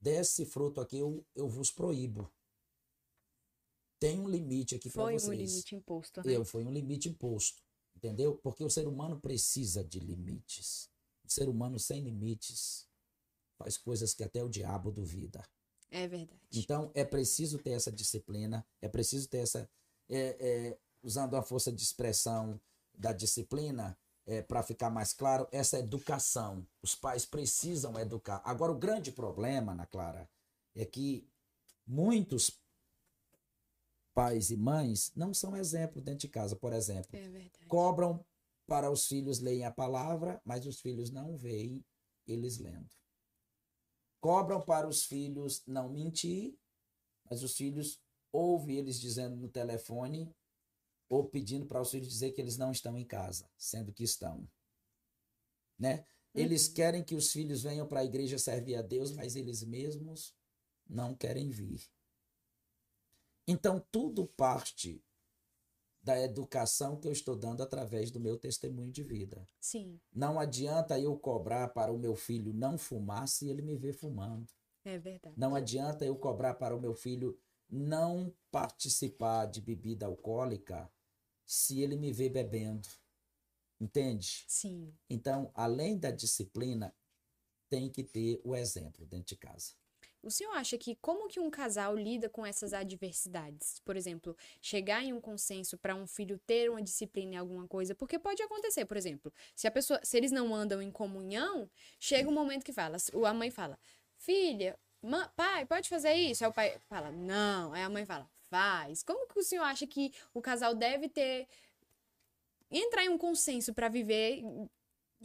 [0.00, 2.30] desse fruto aqui eu, eu vos proíbo.
[4.00, 5.50] Tem um limite aqui para Foi um vocês.
[5.50, 6.36] limite imposto, né?
[6.36, 7.62] Eu, foi um limite imposto.
[7.96, 8.36] Entendeu?
[8.36, 10.88] Porque o ser humano precisa de limites.
[11.24, 12.86] O ser humano sem limites
[13.58, 15.44] faz coisas que até o diabo duvida.
[15.90, 16.38] É verdade.
[16.52, 19.68] Então é preciso ter essa disciplina, é preciso ter essa.
[20.08, 22.60] é, é, usando a força de expressão
[22.98, 23.96] da disciplina,
[24.46, 26.66] para ficar mais claro, essa educação.
[26.82, 28.42] Os pais precisam educar.
[28.44, 30.28] Agora, o grande problema, Ana Clara,
[30.74, 31.26] é que
[31.86, 32.60] muitos
[34.12, 37.08] pais e mães não são exemplo dentro de casa, por exemplo
[37.62, 38.22] É cobram
[38.66, 41.82] para os filhos lerem a palavra, mas os filhos não veem
[42.26, 42.90] eles lendo.
[44.20, 46.54] Cobram para os filhos não mentir,
[47.30, 47.98] mas os filhos
[48.30, 50.34] ouvem eles dizendo no telefone
[51.08, 54.48] ou pedindo para os filhos dizer que eles não estão em casa, sendo que estão.
[55.78, 56.04] Né?
[56.34, 56.74] Eles Uhum.
[56.74, 60.34] querem que os filhos venham para a igreja servir a Deus, mas eles mesmos
[60.88, 61.82] não querem vir.
[63.46, 65.02] Então, tudo parte
[66.02, 69.48] da educação que eu estou dando através do meu testemunho de vida.
[69.60, 73.92] Sim, Não adianta eu cobrar para o meu filho não fumar se ele me vê
[73.92, 74.46] fumando.
[74.84, 75.34] é verdade.
[75.38, 80.90] Não adianta eu cobrar para o meu filho não participar de bebida alcoólica
[81.48, 82.86] se ele me vê bebendo.
[83.80, 84.44] Entende?
[84.46, 84.94] Sim.
[85.08, 86.94] Então, além da disciplina,
[87.70, 89.72] tem que ter o exemplo dentro de casa.
[90.22, 93.80] O senhor acha que como que um casal lida com essas adversidades?
[93.80, 97.94] Por exemplo, chegar em um consenso para um filho ter uma disciplina em alguma coisa,
[97.94, 102.28] porque pode acontecer, por exemplo, se a pessoa, se eles não andam em comunhão, chega
[102.28, 103.78] um momento que fala, a mãe fala:
[104.16, 104.78] "Filha,
[105.36, 107.72] pai, pode fazer isso?" Aí o pai fala: "Não".
[107.72, 109.02] Aí a mãe fala: faz?
[109.02, 111.48] Como que o senhor acha que o casal deve ter
[112.70, 114.42] entrar em um consenso para viver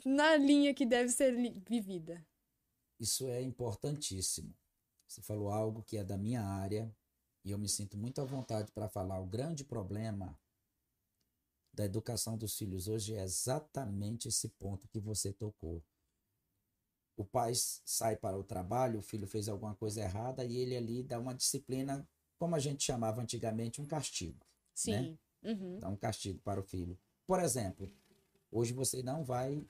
[0.06, 1.34] na linha que deve ser
[1.68, 2.26] vivida?
[3.00, 4.56] Isso é importantíssimo.
[5.08, 6.96] Você falou algo que é da minha área
[7.44, 9.20] e eu me sinto muito à vontade para falar.
[9.20, 10.40] O grande problema
[11.74, 15.84] da educação dos filhos hoje é exatamente esse ponto que você tocou.
[17.16, 21.04] O pai sai para o trabalho, o filho fez alguma coisa errada e ele ali
[21.04, 22.08] dá uma disciplina,
[22.44, 24.38] como a gente chamava antigamente, um castigo.
[24.38, 24.46] Né?
[24.76, 24.92] Sim.
[24.92, 25.18] Né?
[25.54, 25.80] Uhum.
[25.80, 27.00] Dá um castigo para o filho.
[27.26, 27.90] Por exemplo,
[28.52, 29.66] hoje você não vai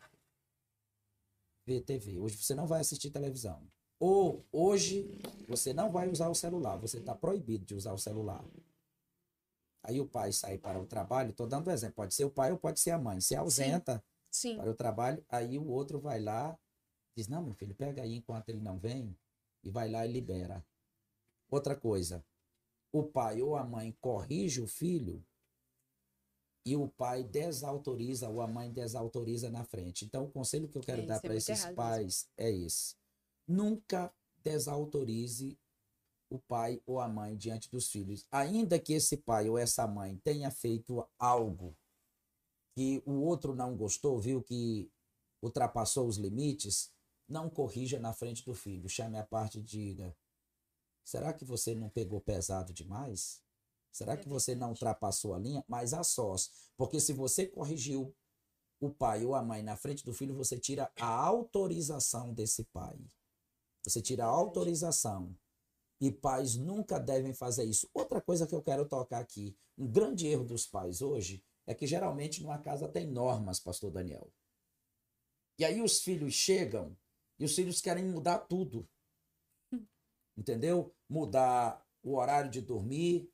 [1.68, 3.62] ver TV, hoje você não vai assistir televisão.
[4.00, 8.44] Ou hoje você não vai usar o celular, você está proibido de usar o celular.
[9.84, 12.52] Aí o pai sai para o trabalho, estou dando um exemplo, pode ser o pai
[12.52, 13.22] ou pode ser a mãe.
[13.22, 14.58] Se ausenta Sim.
[14.58, 16.58] para o trabalho, aí o outro vai lá,
[17.16, 19.16] diz: Não, meu filho, pega aí enquanto ele não vem,
[19.64, 20.66] e vai lá e libera.
[21.52, 22.26] Outra coisa,
[22.94, 25.26] o pai ou a mãe corrige o filho
[26.66, 30.06] e o pai desautoriza ou a mãe desautoriza na frente.
[30.06, 32.96] Então, o conselho que eu quero É, dar é para esses pais é esse:
[33.48, 34.14] nunca
[34.44, 35.58] desautorize
[36.30, 40.18] o pai ou a mãe diante dos filhos, ainda que esse pai ou essa mãe
[40.24, 41.76] tenha feito algo
[42.76, 44.90] que o outro não gostou, viu que
[45.42, 46.92] ultrapassou os limites,
[47.28, 50.16] não corrija na frente do filho, chame a parte e diga:
[51.04, 53.42] será que você não pegou pesado demais?
[53.92, 55.64] Será que você não ultrapassou a linha?
[55.68, 56.72] Mas a sós.
[56.76, 58.16] Porque se você corrigiu
[58.80, 62.98] o pai ou a mãe na frente do filho, você tira a autorização desse pai.
[63.84, 65.36] Você tira a autorização.
[66.02, 67.90] E pais nunca devem fazer isso.
[67.94, 71.88] Outra coisa que eu quero tocar aqui: um grande erro dos pais hoje é que
[71.88, 74.30] geralmente numa casa tem normas, Pastor Daniel.
[75.58, 76.98] E aí os filhos chegam
[77.40, 78.88] e os filhos querem mudar tudo.
[80.38, 80.94] Entendeu?
[81.10, 83.32] Mudar o horário de dormir,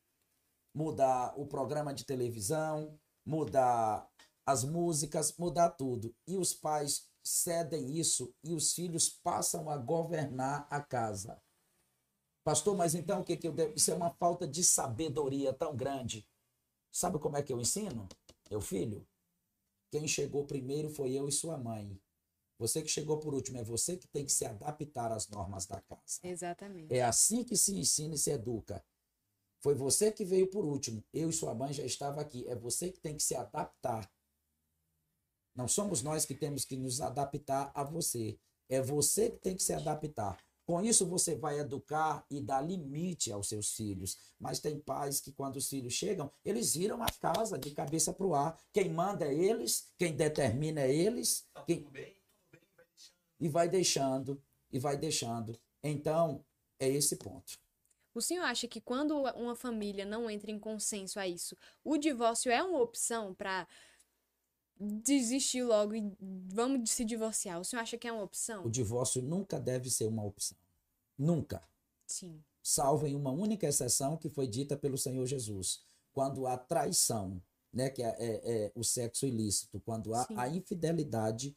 [0.73, 4.09] mudar o programa de televisão, mudar
[4.45, 6.15] as músicas, mudar tudo.
[6.27, 11.41] E os pais cedem isso e os filhos passam a governar a casa.
[12.43, 13.73] Pastor, mas então o que, que eu devo?
[13.75, 16.27] Isso é uma falta de sabedoria tão grande.
[16.91, 18.07] Sabe como é que eu ensino?
[18.49, 19.07] Meu filho,
[19.91, 21.99] quem chegou primeiro foi eu e sua mãe.
[22.59, 25.81] Você que chegou por último, é você que tem que se adaptar às normas da
[25.81, 26.19] casa.
[26.21, 26.93] Exatamente.
[26.93, 28.83] É assim que se ensina e se educa.
[29.61, 31.03] Foi você que veio por último.
[31.13, 32.47] Eu e sua mãe já estava aqui.
[32.47, 34.11] É você que tem que se adaptar.
[35.55, 38.39] Não somos nós que temos que nos adaptar a você.
[38.69, 40.37] É você que tem que se adaptar.
[40.69, 44.15] Com isso, você vai educar e dar limite aos seus filhos.
[44.39, 48.27] Mas tem pais que, quando os filhos chegam, eles viram a casa de cabeça para
[48.27, 48.55] o ar.
[48.71, 51.47] Quem manda é eles, quem determina é eles.
[51.51, 51.77] Tá quem...
[51.77, 52.15] tudo bem,
[52.51, 53.19] tudo bem, vai deixando.
[53.39, 54.41] E vai deixando,
[54.71, 55.57] e vai deixando.
[55.83, 56.43] Então,
[56.79, 57.57] é esse ponto.
[58.13, 62.51] O senhor acha que quando uma família não entra em consenso a isso, o divórcio
[62.51, 63.67] é uma opção para
[64.79, 66.11] desistir logo e
[66.47, 67.59] vamos se divorciar?
[67.59, 68.65] O senhor acha que é uma opção?
[68.65, 70.57] O divórcio nunca deve ser uma opção.
[71.17, 71.61] Nunca.
[72.07, 72.41] Sim.
[72.63, 75.81] Salvo em uma única exceção que foi dita pelo Senhor Jesus.
[76.13, 77.41] Quando há traição,
[77.73, 80.35] né, que é, é, é o sexo ilícito, quando há Sim.
[80.37, 81.55] a infidelidade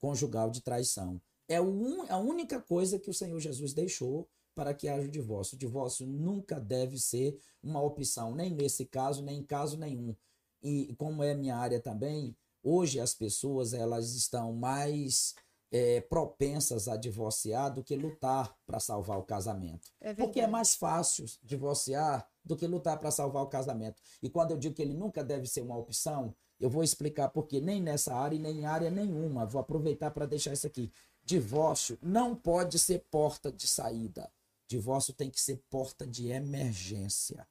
[0.00, 1.20] conjugal de traição.
[1.48, 5.54] É un- a única coisa que o Senhor Jesus deixou para que haja o divórcio.
[5.54, 10.14] O divórcio nunca deve ser uma opção, nem nesse caso, nem em caso nenhum.
[10.62, 15.34] E como é minha área também, hoje as pessoas elas estão mais
[15.70, 19.88] é, propensas a divorciar do que lutar para salvar o casamento.
[20.00, 24.00] É Porque é mais fácil divorciar do que lutar para salvar o casamento.
[24.22, 27.46] E quando eu digo que ele nunca deve ser uma opção, eu vou explicar por
[27.46, 27.60] quê.
[27.60, 29.46] Nem nessa área e nem em área nenhuma.
[29.46, 30.92] Vou aproveitar para deixar isso aqui.
[31.24, 34.30] Divórcio não pode ser porta de saída.
[34.66, 37.46] Divórcio tem que ser porta de emergência.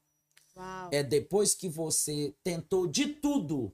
[0.56, 0.90] Uau.
[0.92, 3.74] É depois que você tentou de tudo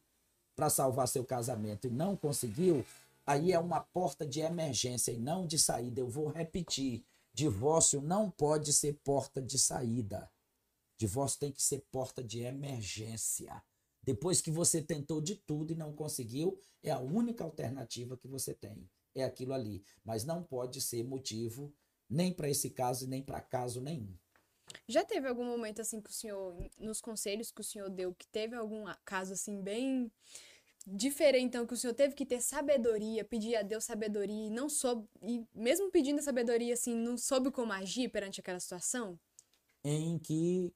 [0.56, 2.86] para salvar seu casamento e não conseguiu,
[3.26, 6.00] aí é uma porta de emergência e não de saída.
[6.02, 7.04] Eu vou repetir:
[7.34, 10.30] divórcio não pode ser porta de saída.
[10.98, 13.64] Divórcio tem que ser porta de emergência.
[14.04, 18.54] Depois que você tentou de tudo e não conseguiu, é a única alternativa que você
[18.54, 18.90] tem.
[19.16, 19.84] É aquilo ali.
[20.04, 21.74] Mas não pode ser motivo
[22.10, 24.14] nem para esse caso e nem para caso nenhum.
[24.88, 28.28] Já teve algum momento assim que o senhor, nos conselhos que o senhor deu, que
[28.28, 30.12] teve algum caso assim bem
[30.86, 34.68] diferente, então que o senhor teve que ter sabedoria, pedir a Deus sabedoria e não
[34.68, 39.18] soube, e mesmo pedindo sabedoria assim, não soube como agir perante aquela situação
[39.84, 40.74] Em que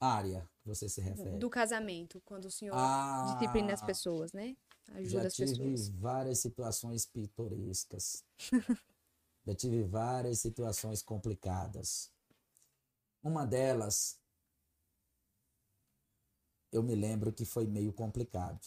[0.00, 1.38] área você se refere?
[1.38, 4.56] do casamento, quando o senhor Ah, disciplina as pessoas, né?
[4.92, 5.88] Ajuda Já as tive pessoas.
[5.88, 8.24] várias situações pitorescas.
[9.46, 12.10] Já tive várias situações complicadas.
[13.22, 14.18] Uma delas
[16.72, 18.60] eu me lembro que foi meio complicado.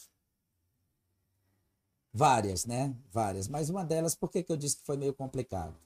[2.11, 2.95] Várias, né?
[3.11, 3.47] Várias.
[3.47, 5.77] Mas uma delas, por que, que eu disse que foi meio complicado?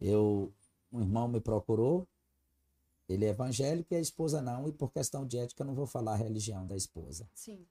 [0.00, 0.52] Eu,
[0.92, 2.06] um irmão me procurou,
[3.10, 6.12] ele é evangélico e a esposa não, e por questão de ética não vou falar
[6.12, 7.28] a religião da esposa.
[7.34, 7.66] Sim.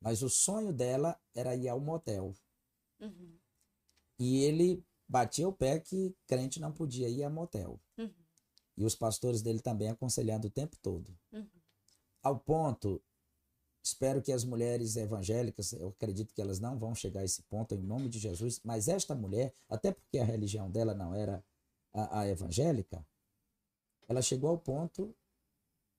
[0.00, 2.34] Mas o sonho dela era ir ao motel.
[3.00, 3.38] Uhum.
[4.18, 7.80] E ele batia o pé que crente não podia ir a motel.
[7.96, 8.12] Uhum.
[8.76, 11.16] E os pastores dele também aconselhando o tempo todo.
[11.32, 11.48] Uhum.
[12.20, 13.00] Ao ponto,
[13.80, 17.76] espero que as mulheres evangélicas, eu acredito que elas não vão chegar a esse ponto
[17.76, 21.44] em nome de Jesus, mas esta mulher, até porque a religião dela não era
[21.92, 23.06] a, a evangélica,
[24.08, 25.14] ela chegou ao ponto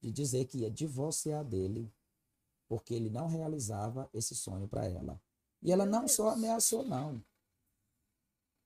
[0.02, 1.94] de dizer que ia divorciar dele,
[2.68, 5.22] porque ele não realizava esse sonho para ela.
[5.62, 7.24] E ela não só ameaçou, não.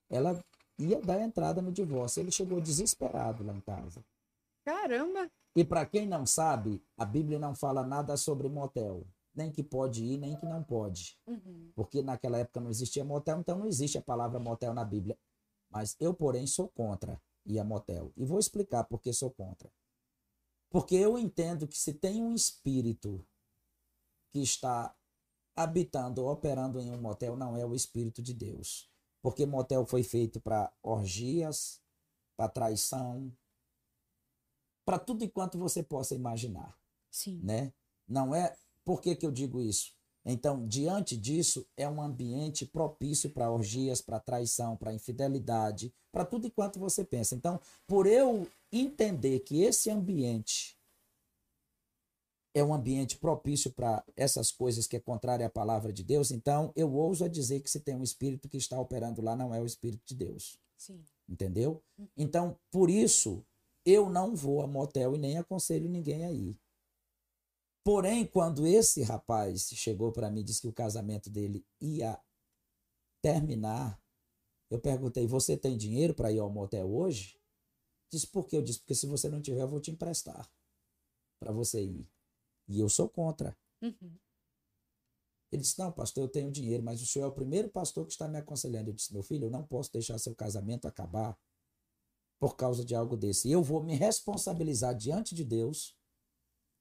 [0.10, 0.42] Ela
[0.78, 2.22] ia dar entrada no divórcio.
[2.22, 4.04] Ele chegou desesperado lá em casa.
[4.64, 5.30] Caramba!
[5.56, 9.06] E para quem não sabe, a Bíblia não fala nada sobre motel.
[9.36, 11.18] Nem que pode ir, nem que não pode.
[11.28, 11.72] Uhum.
[11.76, 15.18] Porque naquela época não existia motel, então não existe a palavra motel na Bíblia.
[15.70, 18.12] Mas eu, porém, sou contra ir a motel.
[18.16, 19.72] E vou explicar por que sou contra.
[20.70, 23.26] Porque eu entendo que se tem um espírito
[24.32, 24.96] que está
[25.56, 28.90] habitando, operando em um motel, não é o espírito de Deus.
[29.22, 31.82] Porque motel foi feito para orgias,
[32.36, 33.32] para traição,
[34.86, 36.78] para tudo enquanto você possa imaginar
[37.10, 37.40] Sim.
[37.44, 37.72] né?
[38.08, 38.58] Não é.
[38.84, 39.94] Por que, que eu digo isso?
[40.26, 46.48] Então, diante disso, é um ambiente propício para orgias, para traição, para infidelidade, para tudo
[46.48, 47.36] enquanto você pensa.
[47.36, 50.78] Então, por eu entender que esse ambiente
[52.54, 56.72] é um ambiente propício para essas coisas que é contrária à palavra de Deus, então
[56.76, 59.60] eu ouso a dizer que se tem um espírito que está operando lá, não é
[59.60, 60.60] o espírito de Deus.
[60.78, 61.04] Sim.
[61.28, 61.82] Entendeu?
[62.16, 63.44] Então, por isso,
[63.86, 66.60] eu não vou a motel e nem aconselho ninguém a ir.
[67.84, 72.18] Porém, quando esse rapaz chegou para mim e disse que o casamento dele ia
[73.22, 74.02] terminar,
[74.70, 77.38] eu perguntei: Você tem dinheiro para ir ao motel hoje?
[78.10, 78.56] Disse: Por quê?
[78.56, 80.50] Eu disse: Porque se você não tiver, eu vou te emprestar
[81.40, 82.10] para você ir.
[82.70, 83.58] E eu sou contra.
[83.82, 84.18] Uhum.
[85.52, 88.14] Ele disse: Não, pastor, eu tenho dinheiro, mas o senhor é o primeiro pastor que
[88.14, 88.92] está me aconselhando.
[88.92, 91.38] Eu disse: Meu filho, eu não posso deixar seu casamento acabar
[92.40, 93.52] por causa de algo desse.
[93.52, 95.98] Eu vou me responsabilizar diante de Deus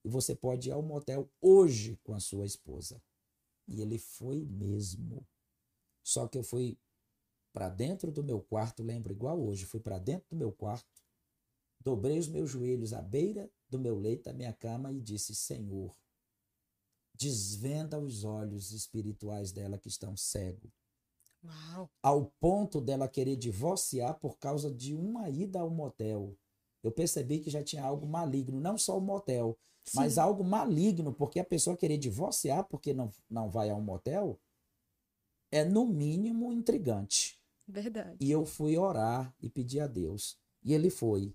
[0.05, 3.03] e você pode ir ao motel hoje com a sua esposa.
[3.69, 5.27] E ele foi mesmo.
[6.03, 6.79] Só que eu fui
[7.53, 11.03] para dentro do meu quarto, lembro igual hoje, fui para dentro do meu quarto,
[11.81, 15.97] dobrei os meus joelhos à beira do meu leito, da minha cama e disse: Senhor,
[17.15, 20.73] desvenda os olhos espirituais dela que estão cegos
[22.03, 26.37] ao ponto dela querer divorciar por causa de uma ida ao motel.
[26.82, 29.56] Eu percebi que já tinha algo maligno, não só o motel,
[29.94, 30.20] mas Sim.
[30.20, 34.40] algo maligno, porque a pessoa querer divorciar porque não, não vai a um motel
[35.50, 37.38] é, no mínimo, intrigante.
[37.68, 38.16] Verdade.
[38.20, 40.38] E eu fui orar e pedir a Deus.
[40.64, 41.34] E ele foi.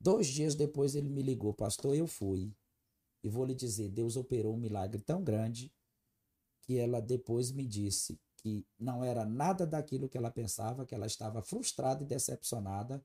[0.00, 2.54] Dois dias depois ele me ligou, pastor, eu fui.
[3.22, 5.72] E vou lhe dizer, Deus operou um milagre tão grande
[6.62, 11.06] que ela depois me disse que não era nada daquilo que ela pensava, que ela
[11.06, 13.04] estava frustrada e decepcionada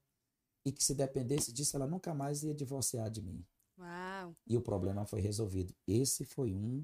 [0.65, 3.45] e que se dependesse disso ela nunca mais ia divorciar de mim.
[3.77, 4.35] Uau!
[4.47, 5.73] E o problema foi resolvido.
[5.87, 6.83] Esse foi um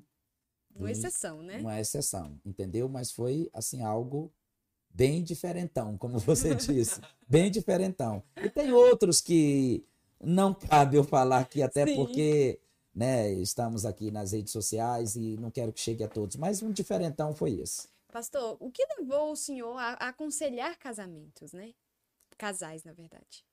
[0.75, 1.57] Uma dos- exceção, né?
[1.59, 2.87] uma exceção, entendeu?
[2.87, 4.31] Mas foi assim algo
[4.89, 8.21] bem diferentão, como você disse, bem diferentão.
[8.37, 9.85] E tem outros que
[10.19, 11.95] não cabe eu falar aqui até Sim.
[11.95, 12.59] porque,
[12.93, 16.71] né, estamos aqui nas redes sociais e não quero que chegue a todos, mas um
[16.71, 17.89] diferentão foi esse.
[18.11, 21.73] Pastor, o que levou o senhor a aconselhar casamentos, né?
[22.37, 23.45] Casais, na verdade.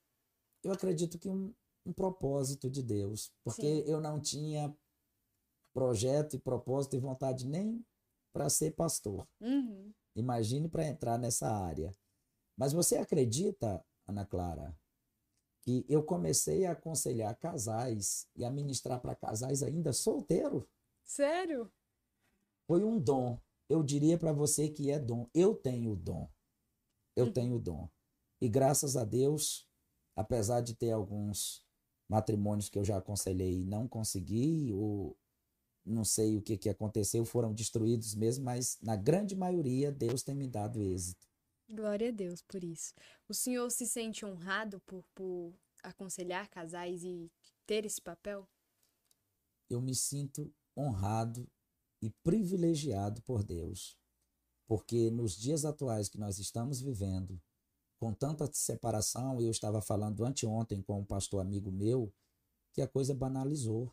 [0.69, 1.55] Eu acredito que um,
[1.87, 4.77] um propósito de Deus, porque eu não tinha
[5.73, 7.83] projeto e propósito e vontade nem
[8.35, 9.27] para ser pastor.
[9.41, 9.91] Uhum.
[10.15, 11.91] Imagine para entrar nessa área.
[12.55, 14.77] Mas você acredita, Ana Clara,
[15.63, 20.69] que eu comecei a aconselhar casais e a ministrar para casais ainda solteiro?
[21.03, 21.73] Sério?
[22.67, 23.41] Foi um dom.
[23.71, 25.31] Eu diria para você que é dom.
[25.33, 26.29] Eu tenho o dom.
[27.17, 27.33] Eu Uhum.
[27.33, 27.89] tenho o dom.
[28.41, 29.68] E graças a Deus,
[30.19, 31.65] apesar de ter alguns
[32.09, 35.17] matrimônios que eu já aconselhei e não consegui, ou
[35.85, 40.35] não sei o que, que aconteceu, foram destruídos mesmo, mas na grande maioria Deus tem
[40.35, 41.27] me dado êxito.
[41.71, 42.95] Glória a Deus por isso.
[43.29, 47.31] O senhor se sente honrado por, por aconselhar casais e
[47.67, 48.49] ter esse papel?
[49.69, 51.49] eu me sinto honrado
[52.01, 53.99] e privilegiado por Deus.
[54.67, 57.41] Porque nos dias atuais que nós estamos vivendo,
[57.99, 62.13] com tanta separação, eu estava falando anteontem com um pastor amigo meu,
[62.73, 63.93] que a coisa banalizou.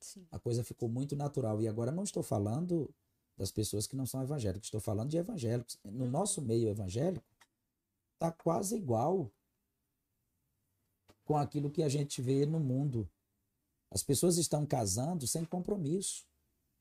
[0.00, 0.26] Sim.
[0.30, 1.60] A coisa ficou muito natural.
[1.60, 2.92] E agora não estou falando
[3.36, 5.78] das pessoas que não são evangélicas, estou falando de evangélicos.
[5.84, 7.24] No nosso meio evangélico,
[8.14, 9.30] está quase igual
[11.24, 13.08] com aquilo que a gente vê no mundo.
[13.90, 16.26] As pessoas estão casando sem compromisso.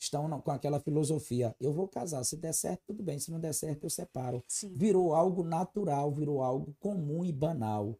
[0.01, 3.53] Estão com aquela filosofia: eu vou casar, se der certo, tudo bem, se não der
[3.53, 4.43] certo, eu separo.
[4.47, 4.73] Sim.
[4.75, 7.95] Virou algo natural, virou algo comum e banal.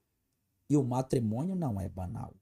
[0.68, 2.34] E o matrimônio não é banal.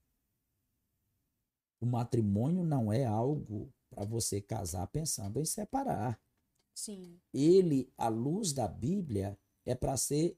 [1.81, 6.17] O matrimônio não é algo para você casar pensando em separar.
[6.73, 7.19] Sim.
[7.33, 10.37] Ele, à luz da Bíblia, é para ser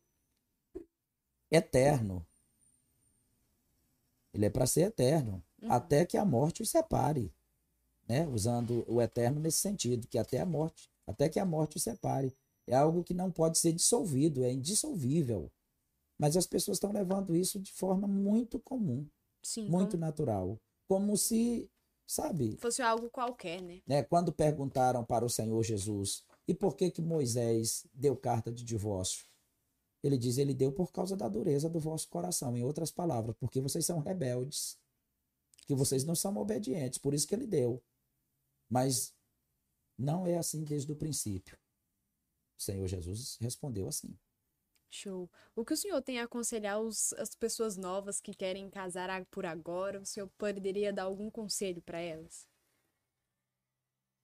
[1.51, 2.25] eterno.
[4.33, 5.71] Ele é para ser eterno, Uhum.
[5.71, 7.31] até que a morte os separe,
[8.11, 8.27] né?
[8.27, 12.35] Usando o eterno nesse sentido, que até a morte, até que a morte os separe.
[12.67, 15.49] É algo que não pode ser dissolvido, é indissolvível.
[16.19, 19.07] Mas as pessoas estão levando isso de forma muito comum,
[19.41, 19.69] Sim.
[19.69, 20.59] muito como natural,
[20.89, 21.69] como se,
[22.05, 23.81] sabe, fosse algo qualquer, né?
[23.87, 24.03] né?
[24.03, 29.25] Quando perguntaram para o Senhor Jesus, e por que que Moisés deu carta de divórcio?
[30.03, 32.57] Ele diz, ele deu por causa da dureza do vosso coração.
[32.57, 34.77] Em outras palavras, porque vocês são rebeldes,
[35.65, 37.81] que vocês não são obedientes, por isso que ele deu.
[38.71, 39.13] Mas
[39.97, 41.59] não é assim desde o princípio.
[42.57, 44.17] O Senhor Jesus respondeu assim.
[44.89, 45.29] Show.
[45.55, 49.45] O que o senhor tem a aconselhar os- as pessoas novas que querem casar por
[49.45, 49.99] agora?
[50.01, 52.47] O senhor poderia dar algum conselho para elas?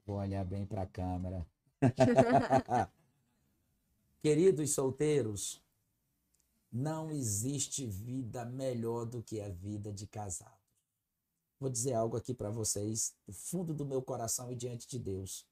[0.05, 1.45] Vou olhar bem para a câmera.
[4.21, 5.61] Queridos solteiros,
[6.71, 10.56] não existe vida melhor do que a vida de casado.
[11.59, 15.47] Vou dizer algo aqui para vocês, do fundo do meu coração e diante de Deus.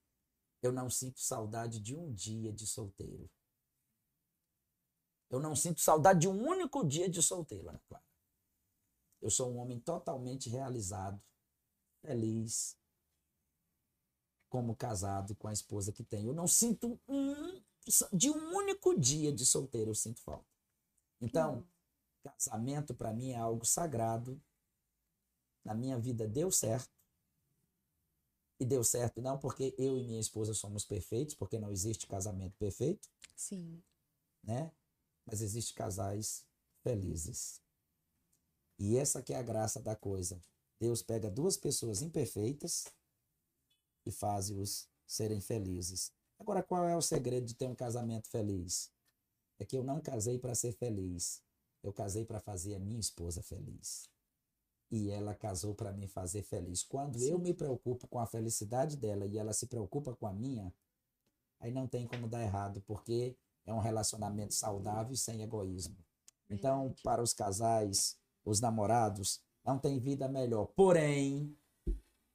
[0.62, 3.30] Eu não sinto saudade de um dia de solteiro.
[5.30, 8.04] Eu não sinto saudade de um único dia de solteiro, Ana Clara.
[9.22, 11.22] Eu sou um homem totalmente realizado,
[12.02, 12.78] feliz,
[14.50, 16.30] como casado com a esposa que tenho.
[16.30, 17.62] Eu não sinto um
[18.14, 20.48] de um único dia de solteiro eu sinto falta.
[21.22, 21.68] Então,
[22.24, 24.42] casamento para mim é algo sagrado.
[25.66, 26.94] Na minha vida deu certo.
[28.60, 32.56] E deu certo não porque eu e minha esposa somos perfeitos, porque não existe casamento
[32.58, 33.84] perfeito, Sim.
[34.42, 34.72] né?
[35.26, 36.46] Mas existe casais
[36.82, 37.60] felizes.
[38.80, 40.42] E essa que é a graça da coisa.
[40.80, 42.86] Deus pega duas pessoas imperfeitas
[44.06, 46.12] e faz-os serem felizes.
[46.38, 48.92] Agora, qual é o segredo de ter um casamento feliz?
[49.58, 51.42] É que eu não casei para ser feliz.
[51.82, 54.10] Eu casei para fazer a minha esposa feliz.
[54.92, 56.84] E ela casou para me fazer feliz.
[56.84, 57.44] Quando eu Sim.
[57.44, 60.74] me preocupo com a felicidade dela e ela se preocupa com a minha,
[61.60, 63.36] aí não tem como dar errado, porque
[63.66, 65.98] é um relacionamento saudável e sem egoísmo.
[66.50, 70.68] Então, para os casais, os namorados, não tem vida melhor.
[70.68, 71.58] Porém,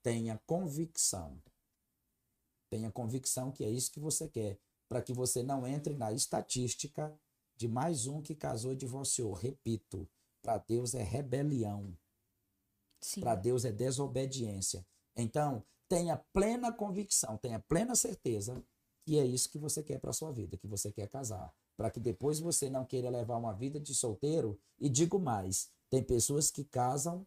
[0.03, 1.41] tenha convicção.
[2.69, 4.59] Tenha convicção que é isso que você quer,
[4.89, 7.17] para que você não entre na estatística
[7.57, 9.33] de mais um que casou e divorciou.
[9.33, 10.09] Repito,
[10.43, 11.97] para Deus é rebelião.
[13.21, 14.87] Para Deus é desobediência.
[15.17, 18.63] Então, tenha plena convicção, tenha plena certeza
[19.05, 21.99] que é isso que você quer para sua vida, que você quer casar, para que
[21.99, 24.61] depois você não queira levar uma vida de solteiro.
[24.79, 27.27] E digo mais, tem pessoas que casam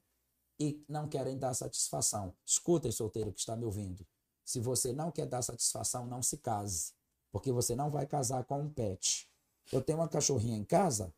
[0.60, 2.34] e não querem dar satisfação.
[2.46, 4.06] Escutem, solteiro que está me ouvindo.
[4.46, 6.94] Se você não quer dar satisfação, não se case,
[7.32, 9.30] porque você não vai casar com um pet.
[9.72, 11.14] Eu tenho uma cachorrinha em casa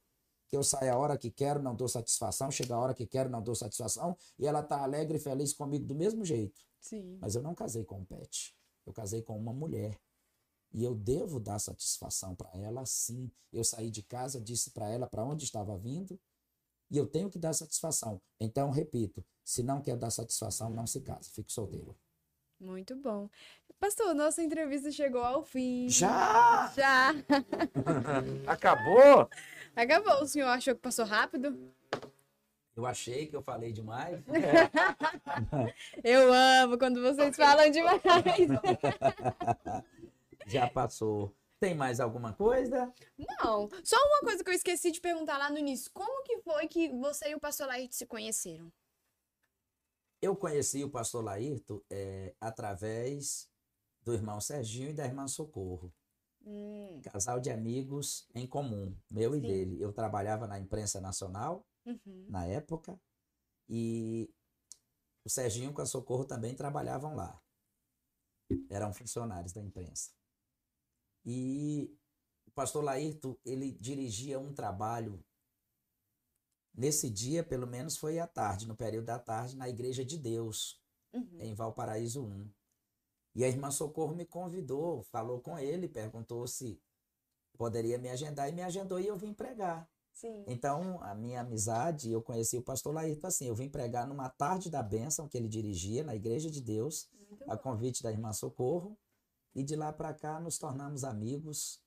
[0.55, 3.29] que eu saio a hora que quero, não dou satisfação, chega a hora que quero,
[3.29, 6.61] não dou satisfação, e ela tá alegre e feliz comigo do mesmo jeito.
[6.79, 7.17] Sim.
[7.19, 8.55] Mas eu não casei com um pet.
[8.85, 9.99] Eu casei com uma mulher.
[10.71, 13.29] E eu devo dar satisfação para ela, sim.
[13.51, 16.17] Eu saí de casa, disse para ela para onde estava vindo,
[16.89, 18.21] e eu tenho que dar satisfação.
[18.39, 21.97] Então, repito, se não quer dar satisfação, não se case, fique solteiro.
[22.59, 23.29] Muito bom.
[23.79, 25.89] Pastor, nossa entrevista chegou ao fim.
[25.89, 26.71] Já!
[26.75, 27.11] Já.
[28.47, 29.29] Acabou?
[29.75, 30.23] Acabou.
[30.23, 31.73] O senhor achou que passou rápido?
[32.75, 34.21] Eu achei que eu falei demais.
[36.03, 38.01] Eu amo quando vocês falam demais.
[40.45, 41.33] Já passou.
[41.57, 42.93] Tem mais alguma coisa?
[43.17, 45.89] Não, só uma coisa que eu esqueci de perguntar lá no início.
[45.93, 48.71] Como que foi que você e o pastor Laerte se conheceram?
[50.21, 53.47] Eu conheci o pastor Laírto é, através
[54.03, 55.93] do irmão Serginho e da irmã Socorro.
[56.45, 59.47] Hum, Casal de amigos em comum, meu e Sim.
[59.47, 59.81] dele.
[59.81, 62.27] Eu trabalhava na imprensa nacional uhum.
[62.29, 62.99] na época
[63.67, 64.31] e
[65.25, 67.41] o Serginho com a Socorro também trabalhavam lá.
[68.69, 70.11] Eram funcionários da imprensa.
[71.25, 71.91] E
[72.45, 75.23] o pastor Laírto, ele dirigia um trabalho
[76.71, 80.79] nesse dia, pelo menos foi à tarde, no período da tarde, na Igreja de Deus,
[81.13, 81.39] Uhum.
[81.39, 82.51] em Valparaíso 1.
[83.35, 86.79] E a irmã Socorro me convidou, falou com ele, perguntou se
[87.57, 89.87] poderia me agendar e me agendou e eu vim pregar.
[90.13, 90.45] Sim.
[90.47, 94.69] Então, a minha amizade, eu conheci o pastor Laírto assim, eu vim pregar numa tarde
[94.69, 97.61] da bênção que ele dirigia na Igreja de Deus, Muito a bom.
[97.61, 98.97] convite da irmã Socorro,
[99.53, 101.81] e de lá para cá nos tornamos amigos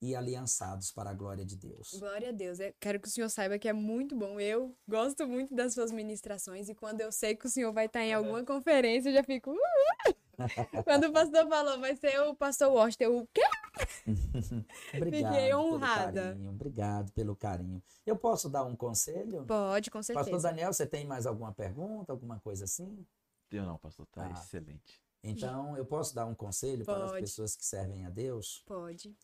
[0.00, 1.94] e aliançados para a glória de Deus.
[1.98, 2.58] Glória a Deus.
[2.58, 4.38] Eu quero que o senhor saiba que é muito bom.
[4.40, 8.02] Eu gosto muito das suas ministrações e quando eu sei que o senhor vai estar
[8.02, 9.50] em alguma conferência, eu já fico.
[9.52, 10.14] "Uh!"
[10.84, 13.42] quando o pastor falou, vai ser o pastor Washington, eu, o quê?
[14.96, 16.22] Obrigado Fiquei pelo honrada.
[16.22, 17.82] carinho, obrigado pelo carinho.
[18.06, 19.44] Eu posso dar um conselho?
[19.46, 20.48] Pode, com Pastor certeza.
[20.48, 23.04] Daniel, você tem mais alguma pergunta, alguma coisa assim?
[23.50, 24.40] Eu não, pastor, tá Tá.
[24.40, 25.02] excelente.
[25.22, 27.22] Então, eu posso dar um conselho para as Pode.
[27.22, 28.62] pessoas que servem a Deus?
[28.66, 29.16] Pode.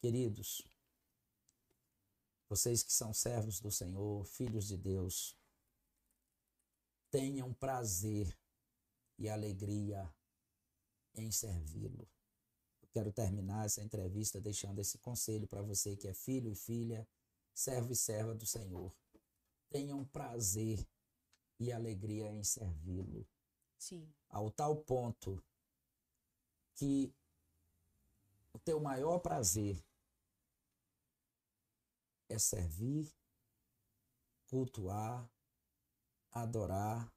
[0.00, 0.62] Queridos,
[2.48, 5.36] vocês que são servos do Senhor, filhos de Deus,
[7.10, 8.36] tenham prazer
[9.18, 10.08] e alegria
[11.14, 12.08] em servi-lo.
[12.82, 17.08] Eu quero terminar essa entrevista deixando esse conselho para você que é filho e filha,
[17.54, 18.94] servo e serva do Senhor.
[19.68, 20.86] Tenham prazer
[21.58, 23.28] e alegria em servi-lo
[23.78, 24.12] Sim.
[24.28, 25.42] ao tal ponto
[26.74, 27.14] que
[28.52, 29.84] o teu maior prazer
[32.28, 33.12] é servir,
[34.46, 35.28] cultuar,
[36.30, 37.12] adorar,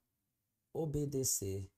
[0.71, 1.71] obedecer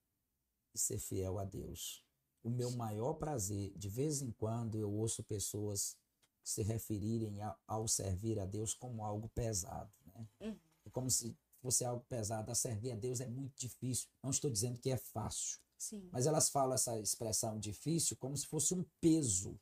[0.73, 2.04] e ser fiel a Deus.
[2.45, 5.97] O meu maior prazer, de vez em quando eu ouço pessoas
[6.43, 10.27] se referirem a- ao servir a Deus como algo pesado, né?
[10.41, 10.59] Uhum.
[10.85, 12.51] É como se fosse algo pesado.
[12.51, 14.07] A servir a Deus é muito difícil.
[14.21, 15.59] Não estou dizendo que é fácil.
[15.75, 16.07] Sim.
[16.11, 19.59] Mas elas falam essa expressão difícil como se fosse um peso.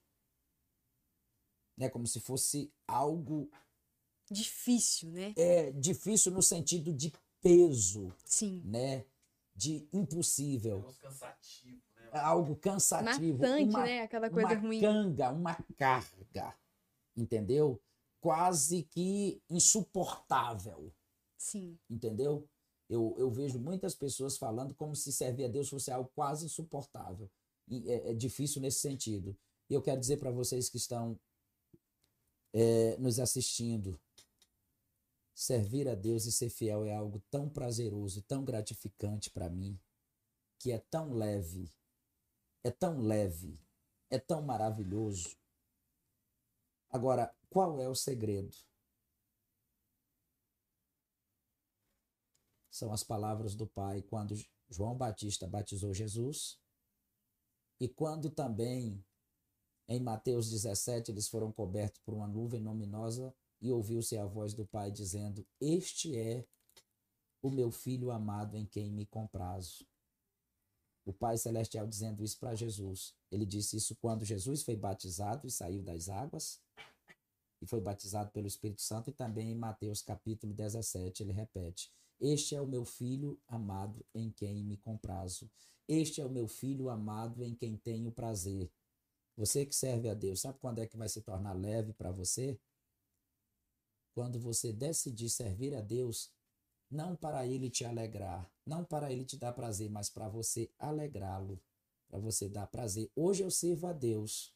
[1.78, 1.88] Né?
[1.90, 3.50] Como se fosse algo
[4.30, 5.34] Difícil, né?
[5.38, 8.62] é, difícil no sentido de peso, Sim.
[8.66, 9.06] né?
[9.56, 10.82] de impossível.
[11.00, 11.80] cansativo?
[11.93, 13.40] É algo cansativo.
[13.40, 14.02] Maçante, uma, né?
[14.02, 14.80] Aquela coisa uma ruim.
[14.80, 16.56] canga, uma carga.
[17.16, 17.82] Entendeu?
[18.22, 20.94] Quase que insuportável.
[21.38, 21.78] Sim.
[21.90, 22.48] entendeu?
[22.90, 27.30] Eu, eu vejo muitas pessoas falando como se servir a Deus fosse algo quase insuportável.
[27.68, 29.38] E é, é difícil nesse sentido.
[29.70, 31.20] E eu quero dizer para vocês que estão
[32.54, 34.00] é, nos assistindo,
[35.34, 39.80] servir a Deus e ser fiel é algo tão prazeroso, tão gratificante para mim,
[40.60, 41.70] que é tão leve,
[42.64, 43.60] é tão leve,
[44.10, 45.38] é tão maravilhoso.
[46.90, 48.56] Agora, qual é o segredo?
[52.74, 54.36] são as palavras do Pai quando
[54.68, 56.60] João Batista batizou Jesus
[57.80, 59.06] e quando também
[59.88, 64.66] em Mateus 17 eles foram cobertos por uma nuvem luminosa e ouviu-se a voz do
[64.66, 66.46] Pai dizendo: Este é
[67.44, 69.86] o meu filho amado em quem me comprazo.
[71.06, 73.14] O Pai Celestial dizendo isso para Jesus.
[73.32, 76.62] Ele disse isso quando Jesus foi batizado e saiu das águas
[77.62, 82.56] e foi batizado pelo Espírito Santo e também em Mateus capítulo 17 ele repete: este
[82.56, 85.52] é o meu filho amado em quem me comprazo.
[85.88, 88.72] Este é o meu filho amado em quem tenho prazer.
[89.36, 92.58] Você que serve a Deus, sabe quando é que vai se tornar leve para você?
[94.14, 96.32] Quando você decidir servir a Deus,
[96.94, 101.60] não para ele te alegrar, não para ele te dar prazer, mas para você alegrá-lo,
[102.08, 103.12] para você dar prazer.
[103.16, 104.54] Hoje eu sirvo a Deus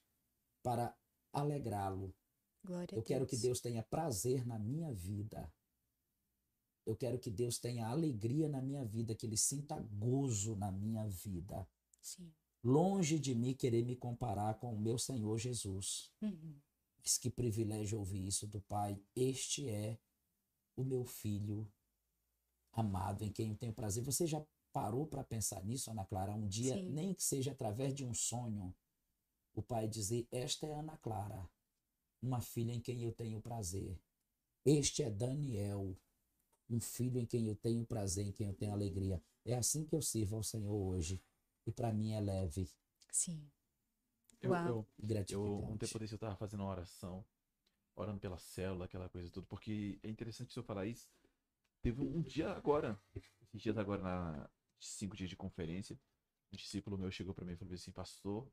[0.61, 0.95] para
[1.33, 2.13] alegrá-lo.
[2.91, 5.51] Eu quero que Deus tenha prazer na minha vida.
[6.85, 11.07] Eu quero que Deus tenha alegria na minha vida, que Ele sinta gozo na minha
[11.07, 11.67] vida.
[12.01, 12.31] Sim.
[12.63, 16.11] Longe de mim querer me comparar com o meu Senhor Jesus.
[16.21, 16.55] Uhum.
[16.99, 19.01] Mas que privilégio ouvir isso do Pai.
[19.15, 19.97] Este é
[20.75, 21.67] o meu filho
[22.79, 24.03] amado, em quem eu tenho prazer.
[24.03, 26.33] Você já parou para pensar nisso, Ana Clara?
[26.33, 26.89] Um dia, Sim.
[26.89, 28.73] nem que seja através de um sonho,
[29.53, 31.49] o Pai dizer: Esta é Ana Clara,
[32.21, 33.99] uma filha em quem eu tenho prazer.
[34.65, 35.97] Este é Daniel,
[36.69, 39.21] um filho em quem eu tenho prazer, em quem eu tenho alegria.
[39.45, 41.21] É assim que eu sirvo ao Senhor hoje.
[41.65, 42.69] E para mim é leve
[43.11, 43.49] Sim.
[44.39, 44.67] Eu, Uau.
[44.67, 47.25] eu, eu, um tempo desse eu tava fazendo uma oração,
[47.95, 51.09] orando pela célula, aquela coisa tudo, porque é interessante eu falar isso.
[51.81, 54.49] Teve um dia agora, esses dias agora, na
[54.79, 55.99] cinco dias de conferência,
[56.51, 58.49] um discípulo meu chegou para mim e falou assim, pastor,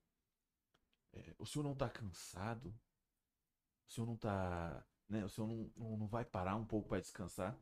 [1.12, 2.74] é, o senhor não tá cansado?
[3.88, 7.00] O senhor não tá, né, o senhor não, não, não vai parar um pouco para
[7.00, 7.58] descansar?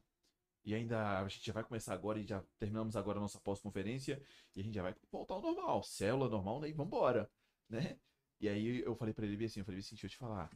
[0.65, 4.23] E ainda a gente já vai começar agora e já terminamos agora a nossa pós-conferência
[4.55, 6.69] e a gente já vai voltar ao normal, célula normal, né?
[6.69, 7.31] E vambora,
[7.69, 7.99] né?
[8.41, 10.51] E aí eu falei pra ele assim, eu falei assim, deixa eu te falar,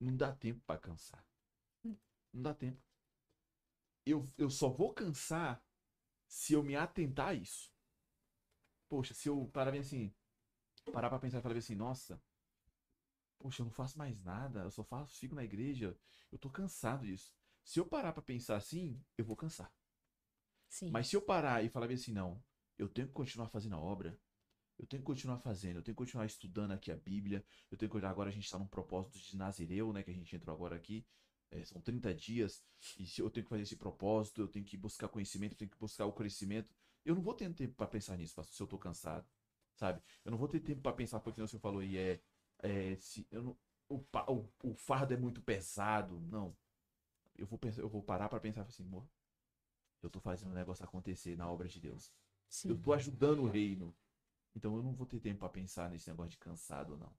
[0.00, 1.24] não dá tempo pra cansar.
[2.32, 2.85] Não dá tempo.
[4.06, 5.62] Eu, eu só vou cansar
[6.28, 7.70] se eu me atentar a isso.
[8.88, 10.12] poxa, se eu parar bem assim,
[10.92, 12.20] parar pra pensar e falar assim, nossa,
[13.38, 15.96] poxa, eu não faço mais nada, eu só faço, fico na igreja,
[16.30, 17.32] eu tô cansado disso.
[17.64, 19.72] Se eu parar pra pensar assim, eu vou cansar.
[20.68, 20.90] Sim.
[20.90, 22.42] Mas se eu parar e falar bem assim, não,
[22.78, 24.18] eu tenho que continuar fazendo a obra,
[24.78, 27.90] eu tenho que continuar fazendo, eu tenho que continuar estudando aqui a Bíblia, eu tenho
[27.90, 30.76] que agora a gente está num propósito de Nazireu, né, que a gente entrou agora
[30.76, 31.06] aqui,
[31.56, 32.62] é, são 30 dias,
[32.98, 35.70] e se eu tenho que fazer esse propósito, eu tenho que buscar conhecimento, eu tenho
[35.70, 36.74] que buscar o crescimento,
[37.04, 39.26] eu não vou ter tempo para pensar nisso, se eu tô cansado,
[39.74, 40.02] sabe?
[40.24, 42.20] Eu não vou ter tempo para pensar, porque o senhor falou aí, é,
[42.60, 43.56] é se eu não,
[43.88, 46.56] o, o, o fardo é muito pesado, não.
[47.36, 49.06] Eu vou, pensar, eu vou parar para pensar assim, amor,
[50.02, 52.12] eu tô fazendo o negócio acontecer na obra de Deus.
[52.48, 52.70] Sim.
[52.70, 53.94] Eu tô ajudando o reino.
[54.54, 57.12] Então eu não vou ter tempo para pensar nesse negócio de cansado ou não.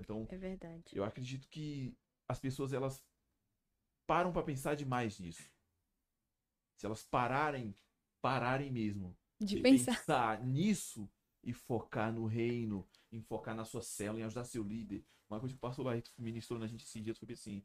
[0.00, 0.84] Então, É verdade.
[0.92, 1.96] eu acredito que
[2.28, 3.04] as pessoas elas
[4.10, 5.48] param para pensar demais nisso.
[6.76, 7.76] Se elas pararem,
[8.20, 10.44] pararem mesmo De e pensar.
[10.44, 11.08] nisso
[11.44, 15.06] e focar no reino, em focar na sua célula, em ajudar seu líder.
[15.28, 17.64] Uma coisa que o pastor Barreto ministrou na gente esses dias foi assim: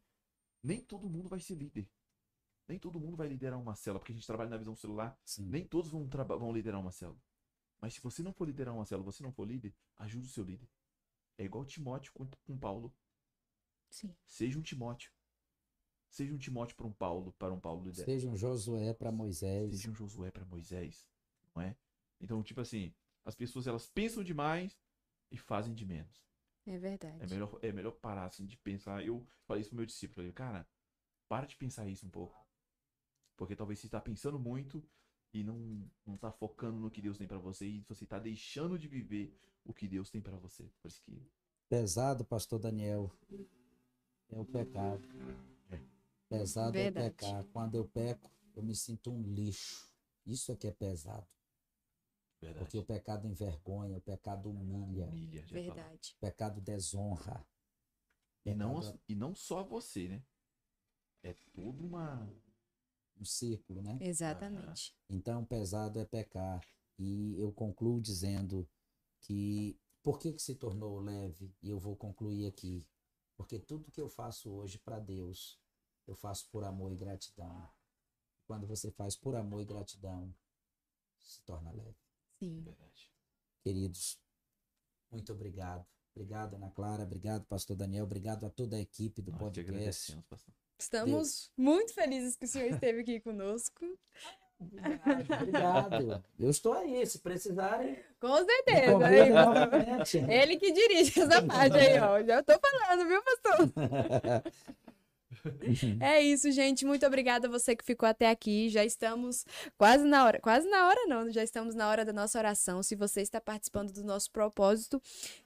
[0.62, 1.90] nem todo mundo vai ser líder.
[2.68, 5.20] Nem todo mundo vai liderar uma célula, porque a gente trabalha na visão celular.
[5.26, 5.48] Sim.
[5.48, 7.20] Nem todos vão, vão liderar uma célula.
[7.82, 10.44] Mas se você não for liderar uma célula, você não for líder, ajude o seu
[10.44, 10.70] líder.
[11.40, 12.94] É igual Timóteo com, com Paulo.
[13.90, 14.16] Sim.
[14.28, 15.15] Seja um Timóteo.
[16.16, 18.06] Seja um Timóteo para um Paulo, para um Paulo liderar.
[18.06, 19.72] Seja um Josué para Moisés.
[19.72, 21.06] Seja um Josué para Moisés,
[21.54, 21.76] não é?
[22.22, 22.94] Então, tipo assim,
[23.26, 24.80] as pessoas elas pensam demais
[25.30, 26.26] e fazem de menos.
[26.66, 27.22] É verdade.
[27.22, 29.06] É melhor, é melhor parar assim de pensar.
[29.06, 30.66] Eu falei isso pro meu discípulo, eu falei, cara,
[31.28, 32.48] para de pensar isso um pouco.
[33.36, 34.82] Porque talvez você está pensando muito
[35.34, 38.80] e não não tá focando no que Deus tem para você e você tá deixando
[38.80, 40.64] de viver o que Deus tem para você.
[40.82, 41.22] Por isso que
[41.68, 43.12] Pesado, pastor Daniel,
[44.30, 45.06] é o pecado.
[46.28, 47.06] Pesado Verdade.
[47.06, 47.44] é pecar.
[47.46, 49.90] Quando eu peco, eu me sinto um lixo.
[50.26, 51.28] Isso é que é pesado.
[52.42, 52.66] verdade.
[52.66, 55.46] Porque o pecado envergonha, o pecado humilha, fala.
[55.48, 56.16] Verdade.
[56.18, 57.46] o pecado desonra.
[58.46, 60.24] E não, e não só você, né?
[61.24, 62.32] É toda uma.
[63.16, 63.98] é um círculo, né?
[64.00, 64.96] Exatamente.
[65.10, 66.62] Então, pesado é pecar.
[66.98, 68.70] E eu concluo dizendo
[69.22, 71.52] que por que, que se tornou leve?
[71.64, 72.88] E eu vou concluir aqui.
[73.36, 75.60] Porque tudo que eu faço hoje para Deus,
[76.08, 77.70] eu faço por amor e gratidão.
[78.48, 80.34] Quando você faz por amor e gratidão,
[81.20, 81.98] se torna leve.
[82.40, 82.62] Sim.
[82.62, 83.12] Verdade.
[83.64, 84.20] Queridos,
[85.12, 85.86] muito obrigado.
[86.16, 87.04] Obrigado, Ana Clara.
[87.04, 88.06] Obrigado, Pastor Daniel.
[88.06, 90.18] Obrigado a toda a equipe do Nós podcast.
[90.78, 93.86] Estamos muito felizes que o senhor esteve aqui conosco.
[94.60, 96.24] Obrigado.
[96.40, 98.02] Eu estou aí, se precisarem.
[98.20, 99.34] Com certeza.
[99.34, 100.18] novamente.
[100.18, 102.24] Ele que dirige essa parte aí, ó.
[102.24, 104.54] Já tô falando, viu, pastor?
[106.02, 106.86] É isso, gente.
[106.86, 108.70] Muito obrigada a você que ficou até aqui.
[108.70, 109.46] Já estamos
[109.78, 110.40] quase na hora.
[110.40, 111.30] Quase na hora, não.
[111.32, 112.82] Já estamos na hora da nossa oração.
[112.84, 115.02] Se você está participando do nosso propósito,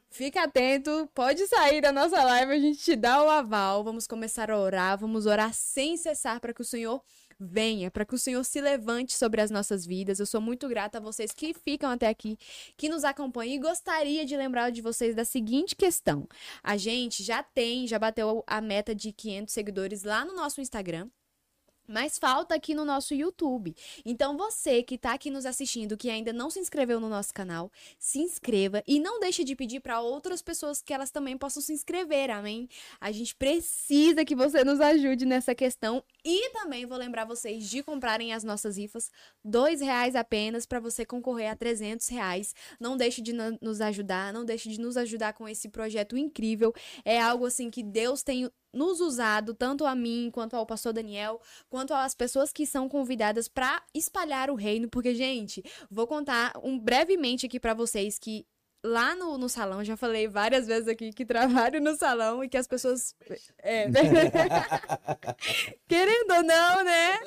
[0.09, 1.09] fica atento.
[1.13, 3.84] Pode sair da nossa live, a gente te dá o aval.
[3.84, 4.97] Vamos começar a orar.
[4.97, 7.01] Vamos orar sem cessar para que o Senhor
[7.39, 10.19] venha, para que o Senhor se levante sobre as nossas vidas.
[10.19, 12.37] Eu sou muito grata a vocês que ficam até aqui,
[12.75, 16.27] que nos acompanham e gostaria de lembrar de vocês da seguinte questão.
[16.63, 21.09] A gente já tem, já bateu a meta de 500 seguidores lá no nosso Instagram.
[21.89, 23.75] Mas falta aqui no nosso YouTube.
[24.05, 27.71] Então você que está aqui nos assistindo, que ainda não se inscreveu no nosso canal,
[27.97, 31.73] se inscreva e não deixe de pedir para outras pessoas que elas também possam se
[31.73, 32.69] inscrever, amém?
[33.01, 37.81] A gente precisa que você nos ajude nessa questão e também vou lembrar vocês de
[37.81, 39.09] comprarem as nossas rifas,
[39.43, 42.53] dois reais apenas para você concorrer a 300 reais.
[42.79, 46.71] Não deixe de nos ajudar, não deixe de nos ajudar com esse projeto incrível.
[47.03, 51.41] É algo assim que Deus tem nos usado, tanto a mim quanto ao pastor Daniel,
[51.69, 56.79] quanto às pessoas que são convidadas para espalhar o reino, porque gente, vou contar um
[56.79, 58.45] brevemente aqui para vocês que
[58.83, 62.57] lá no, no salão, já falei várias vezes aqui que trabalho no salão e que
[62.57, 63.13] as pessoas
[63.57, 63.87] é,
[65.87, 67.19] querendo ou não, né?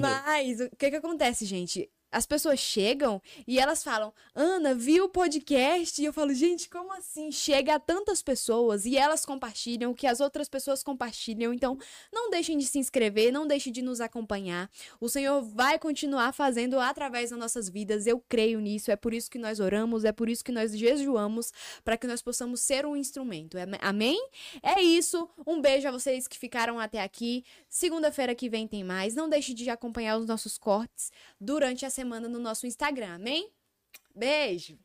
[0.00, 1.90] Mas o que que acontece, gente?
[2.10, 6.00] As pessoas chegam e elas falam, Ana, vi o podcast?
[6.00, 7.30] E eu falo, gente, como assim?
[7.30, 11.52] Chega a tantas pessoas e elas compartilham o que as outras pessoas compartilham.
[11.52, 11.76] Então,
[12.12, 14.70] não deixem de se inscrever, não deixem de nos acompanhar.
[15.00, 18.06] O Senhor vai continuar fazendo através das nossas vidas.
[18.06, 18.90] Eu creio nisso.
[18.90, 21.52] É por isso que nós oramos, é por isso que nós jejuamos,
[21.84, 23.58] para que nós possamos ser um instrumento.
[23.58, 24.18] Am- Amém?
[24.62, 25.28] É isso.
[25.46, 27.44] Um beijo a vocês que ficaram até aqui.
[27.68, 29.14] Segunda-feira que vem tem mais.
[29.14, 33.16] Não deixe de acompanhar os nossos cortes durante a semana no nosso Instagram.
[33.16, 33.52] Amém?
[34.14, 34.78] Beijo.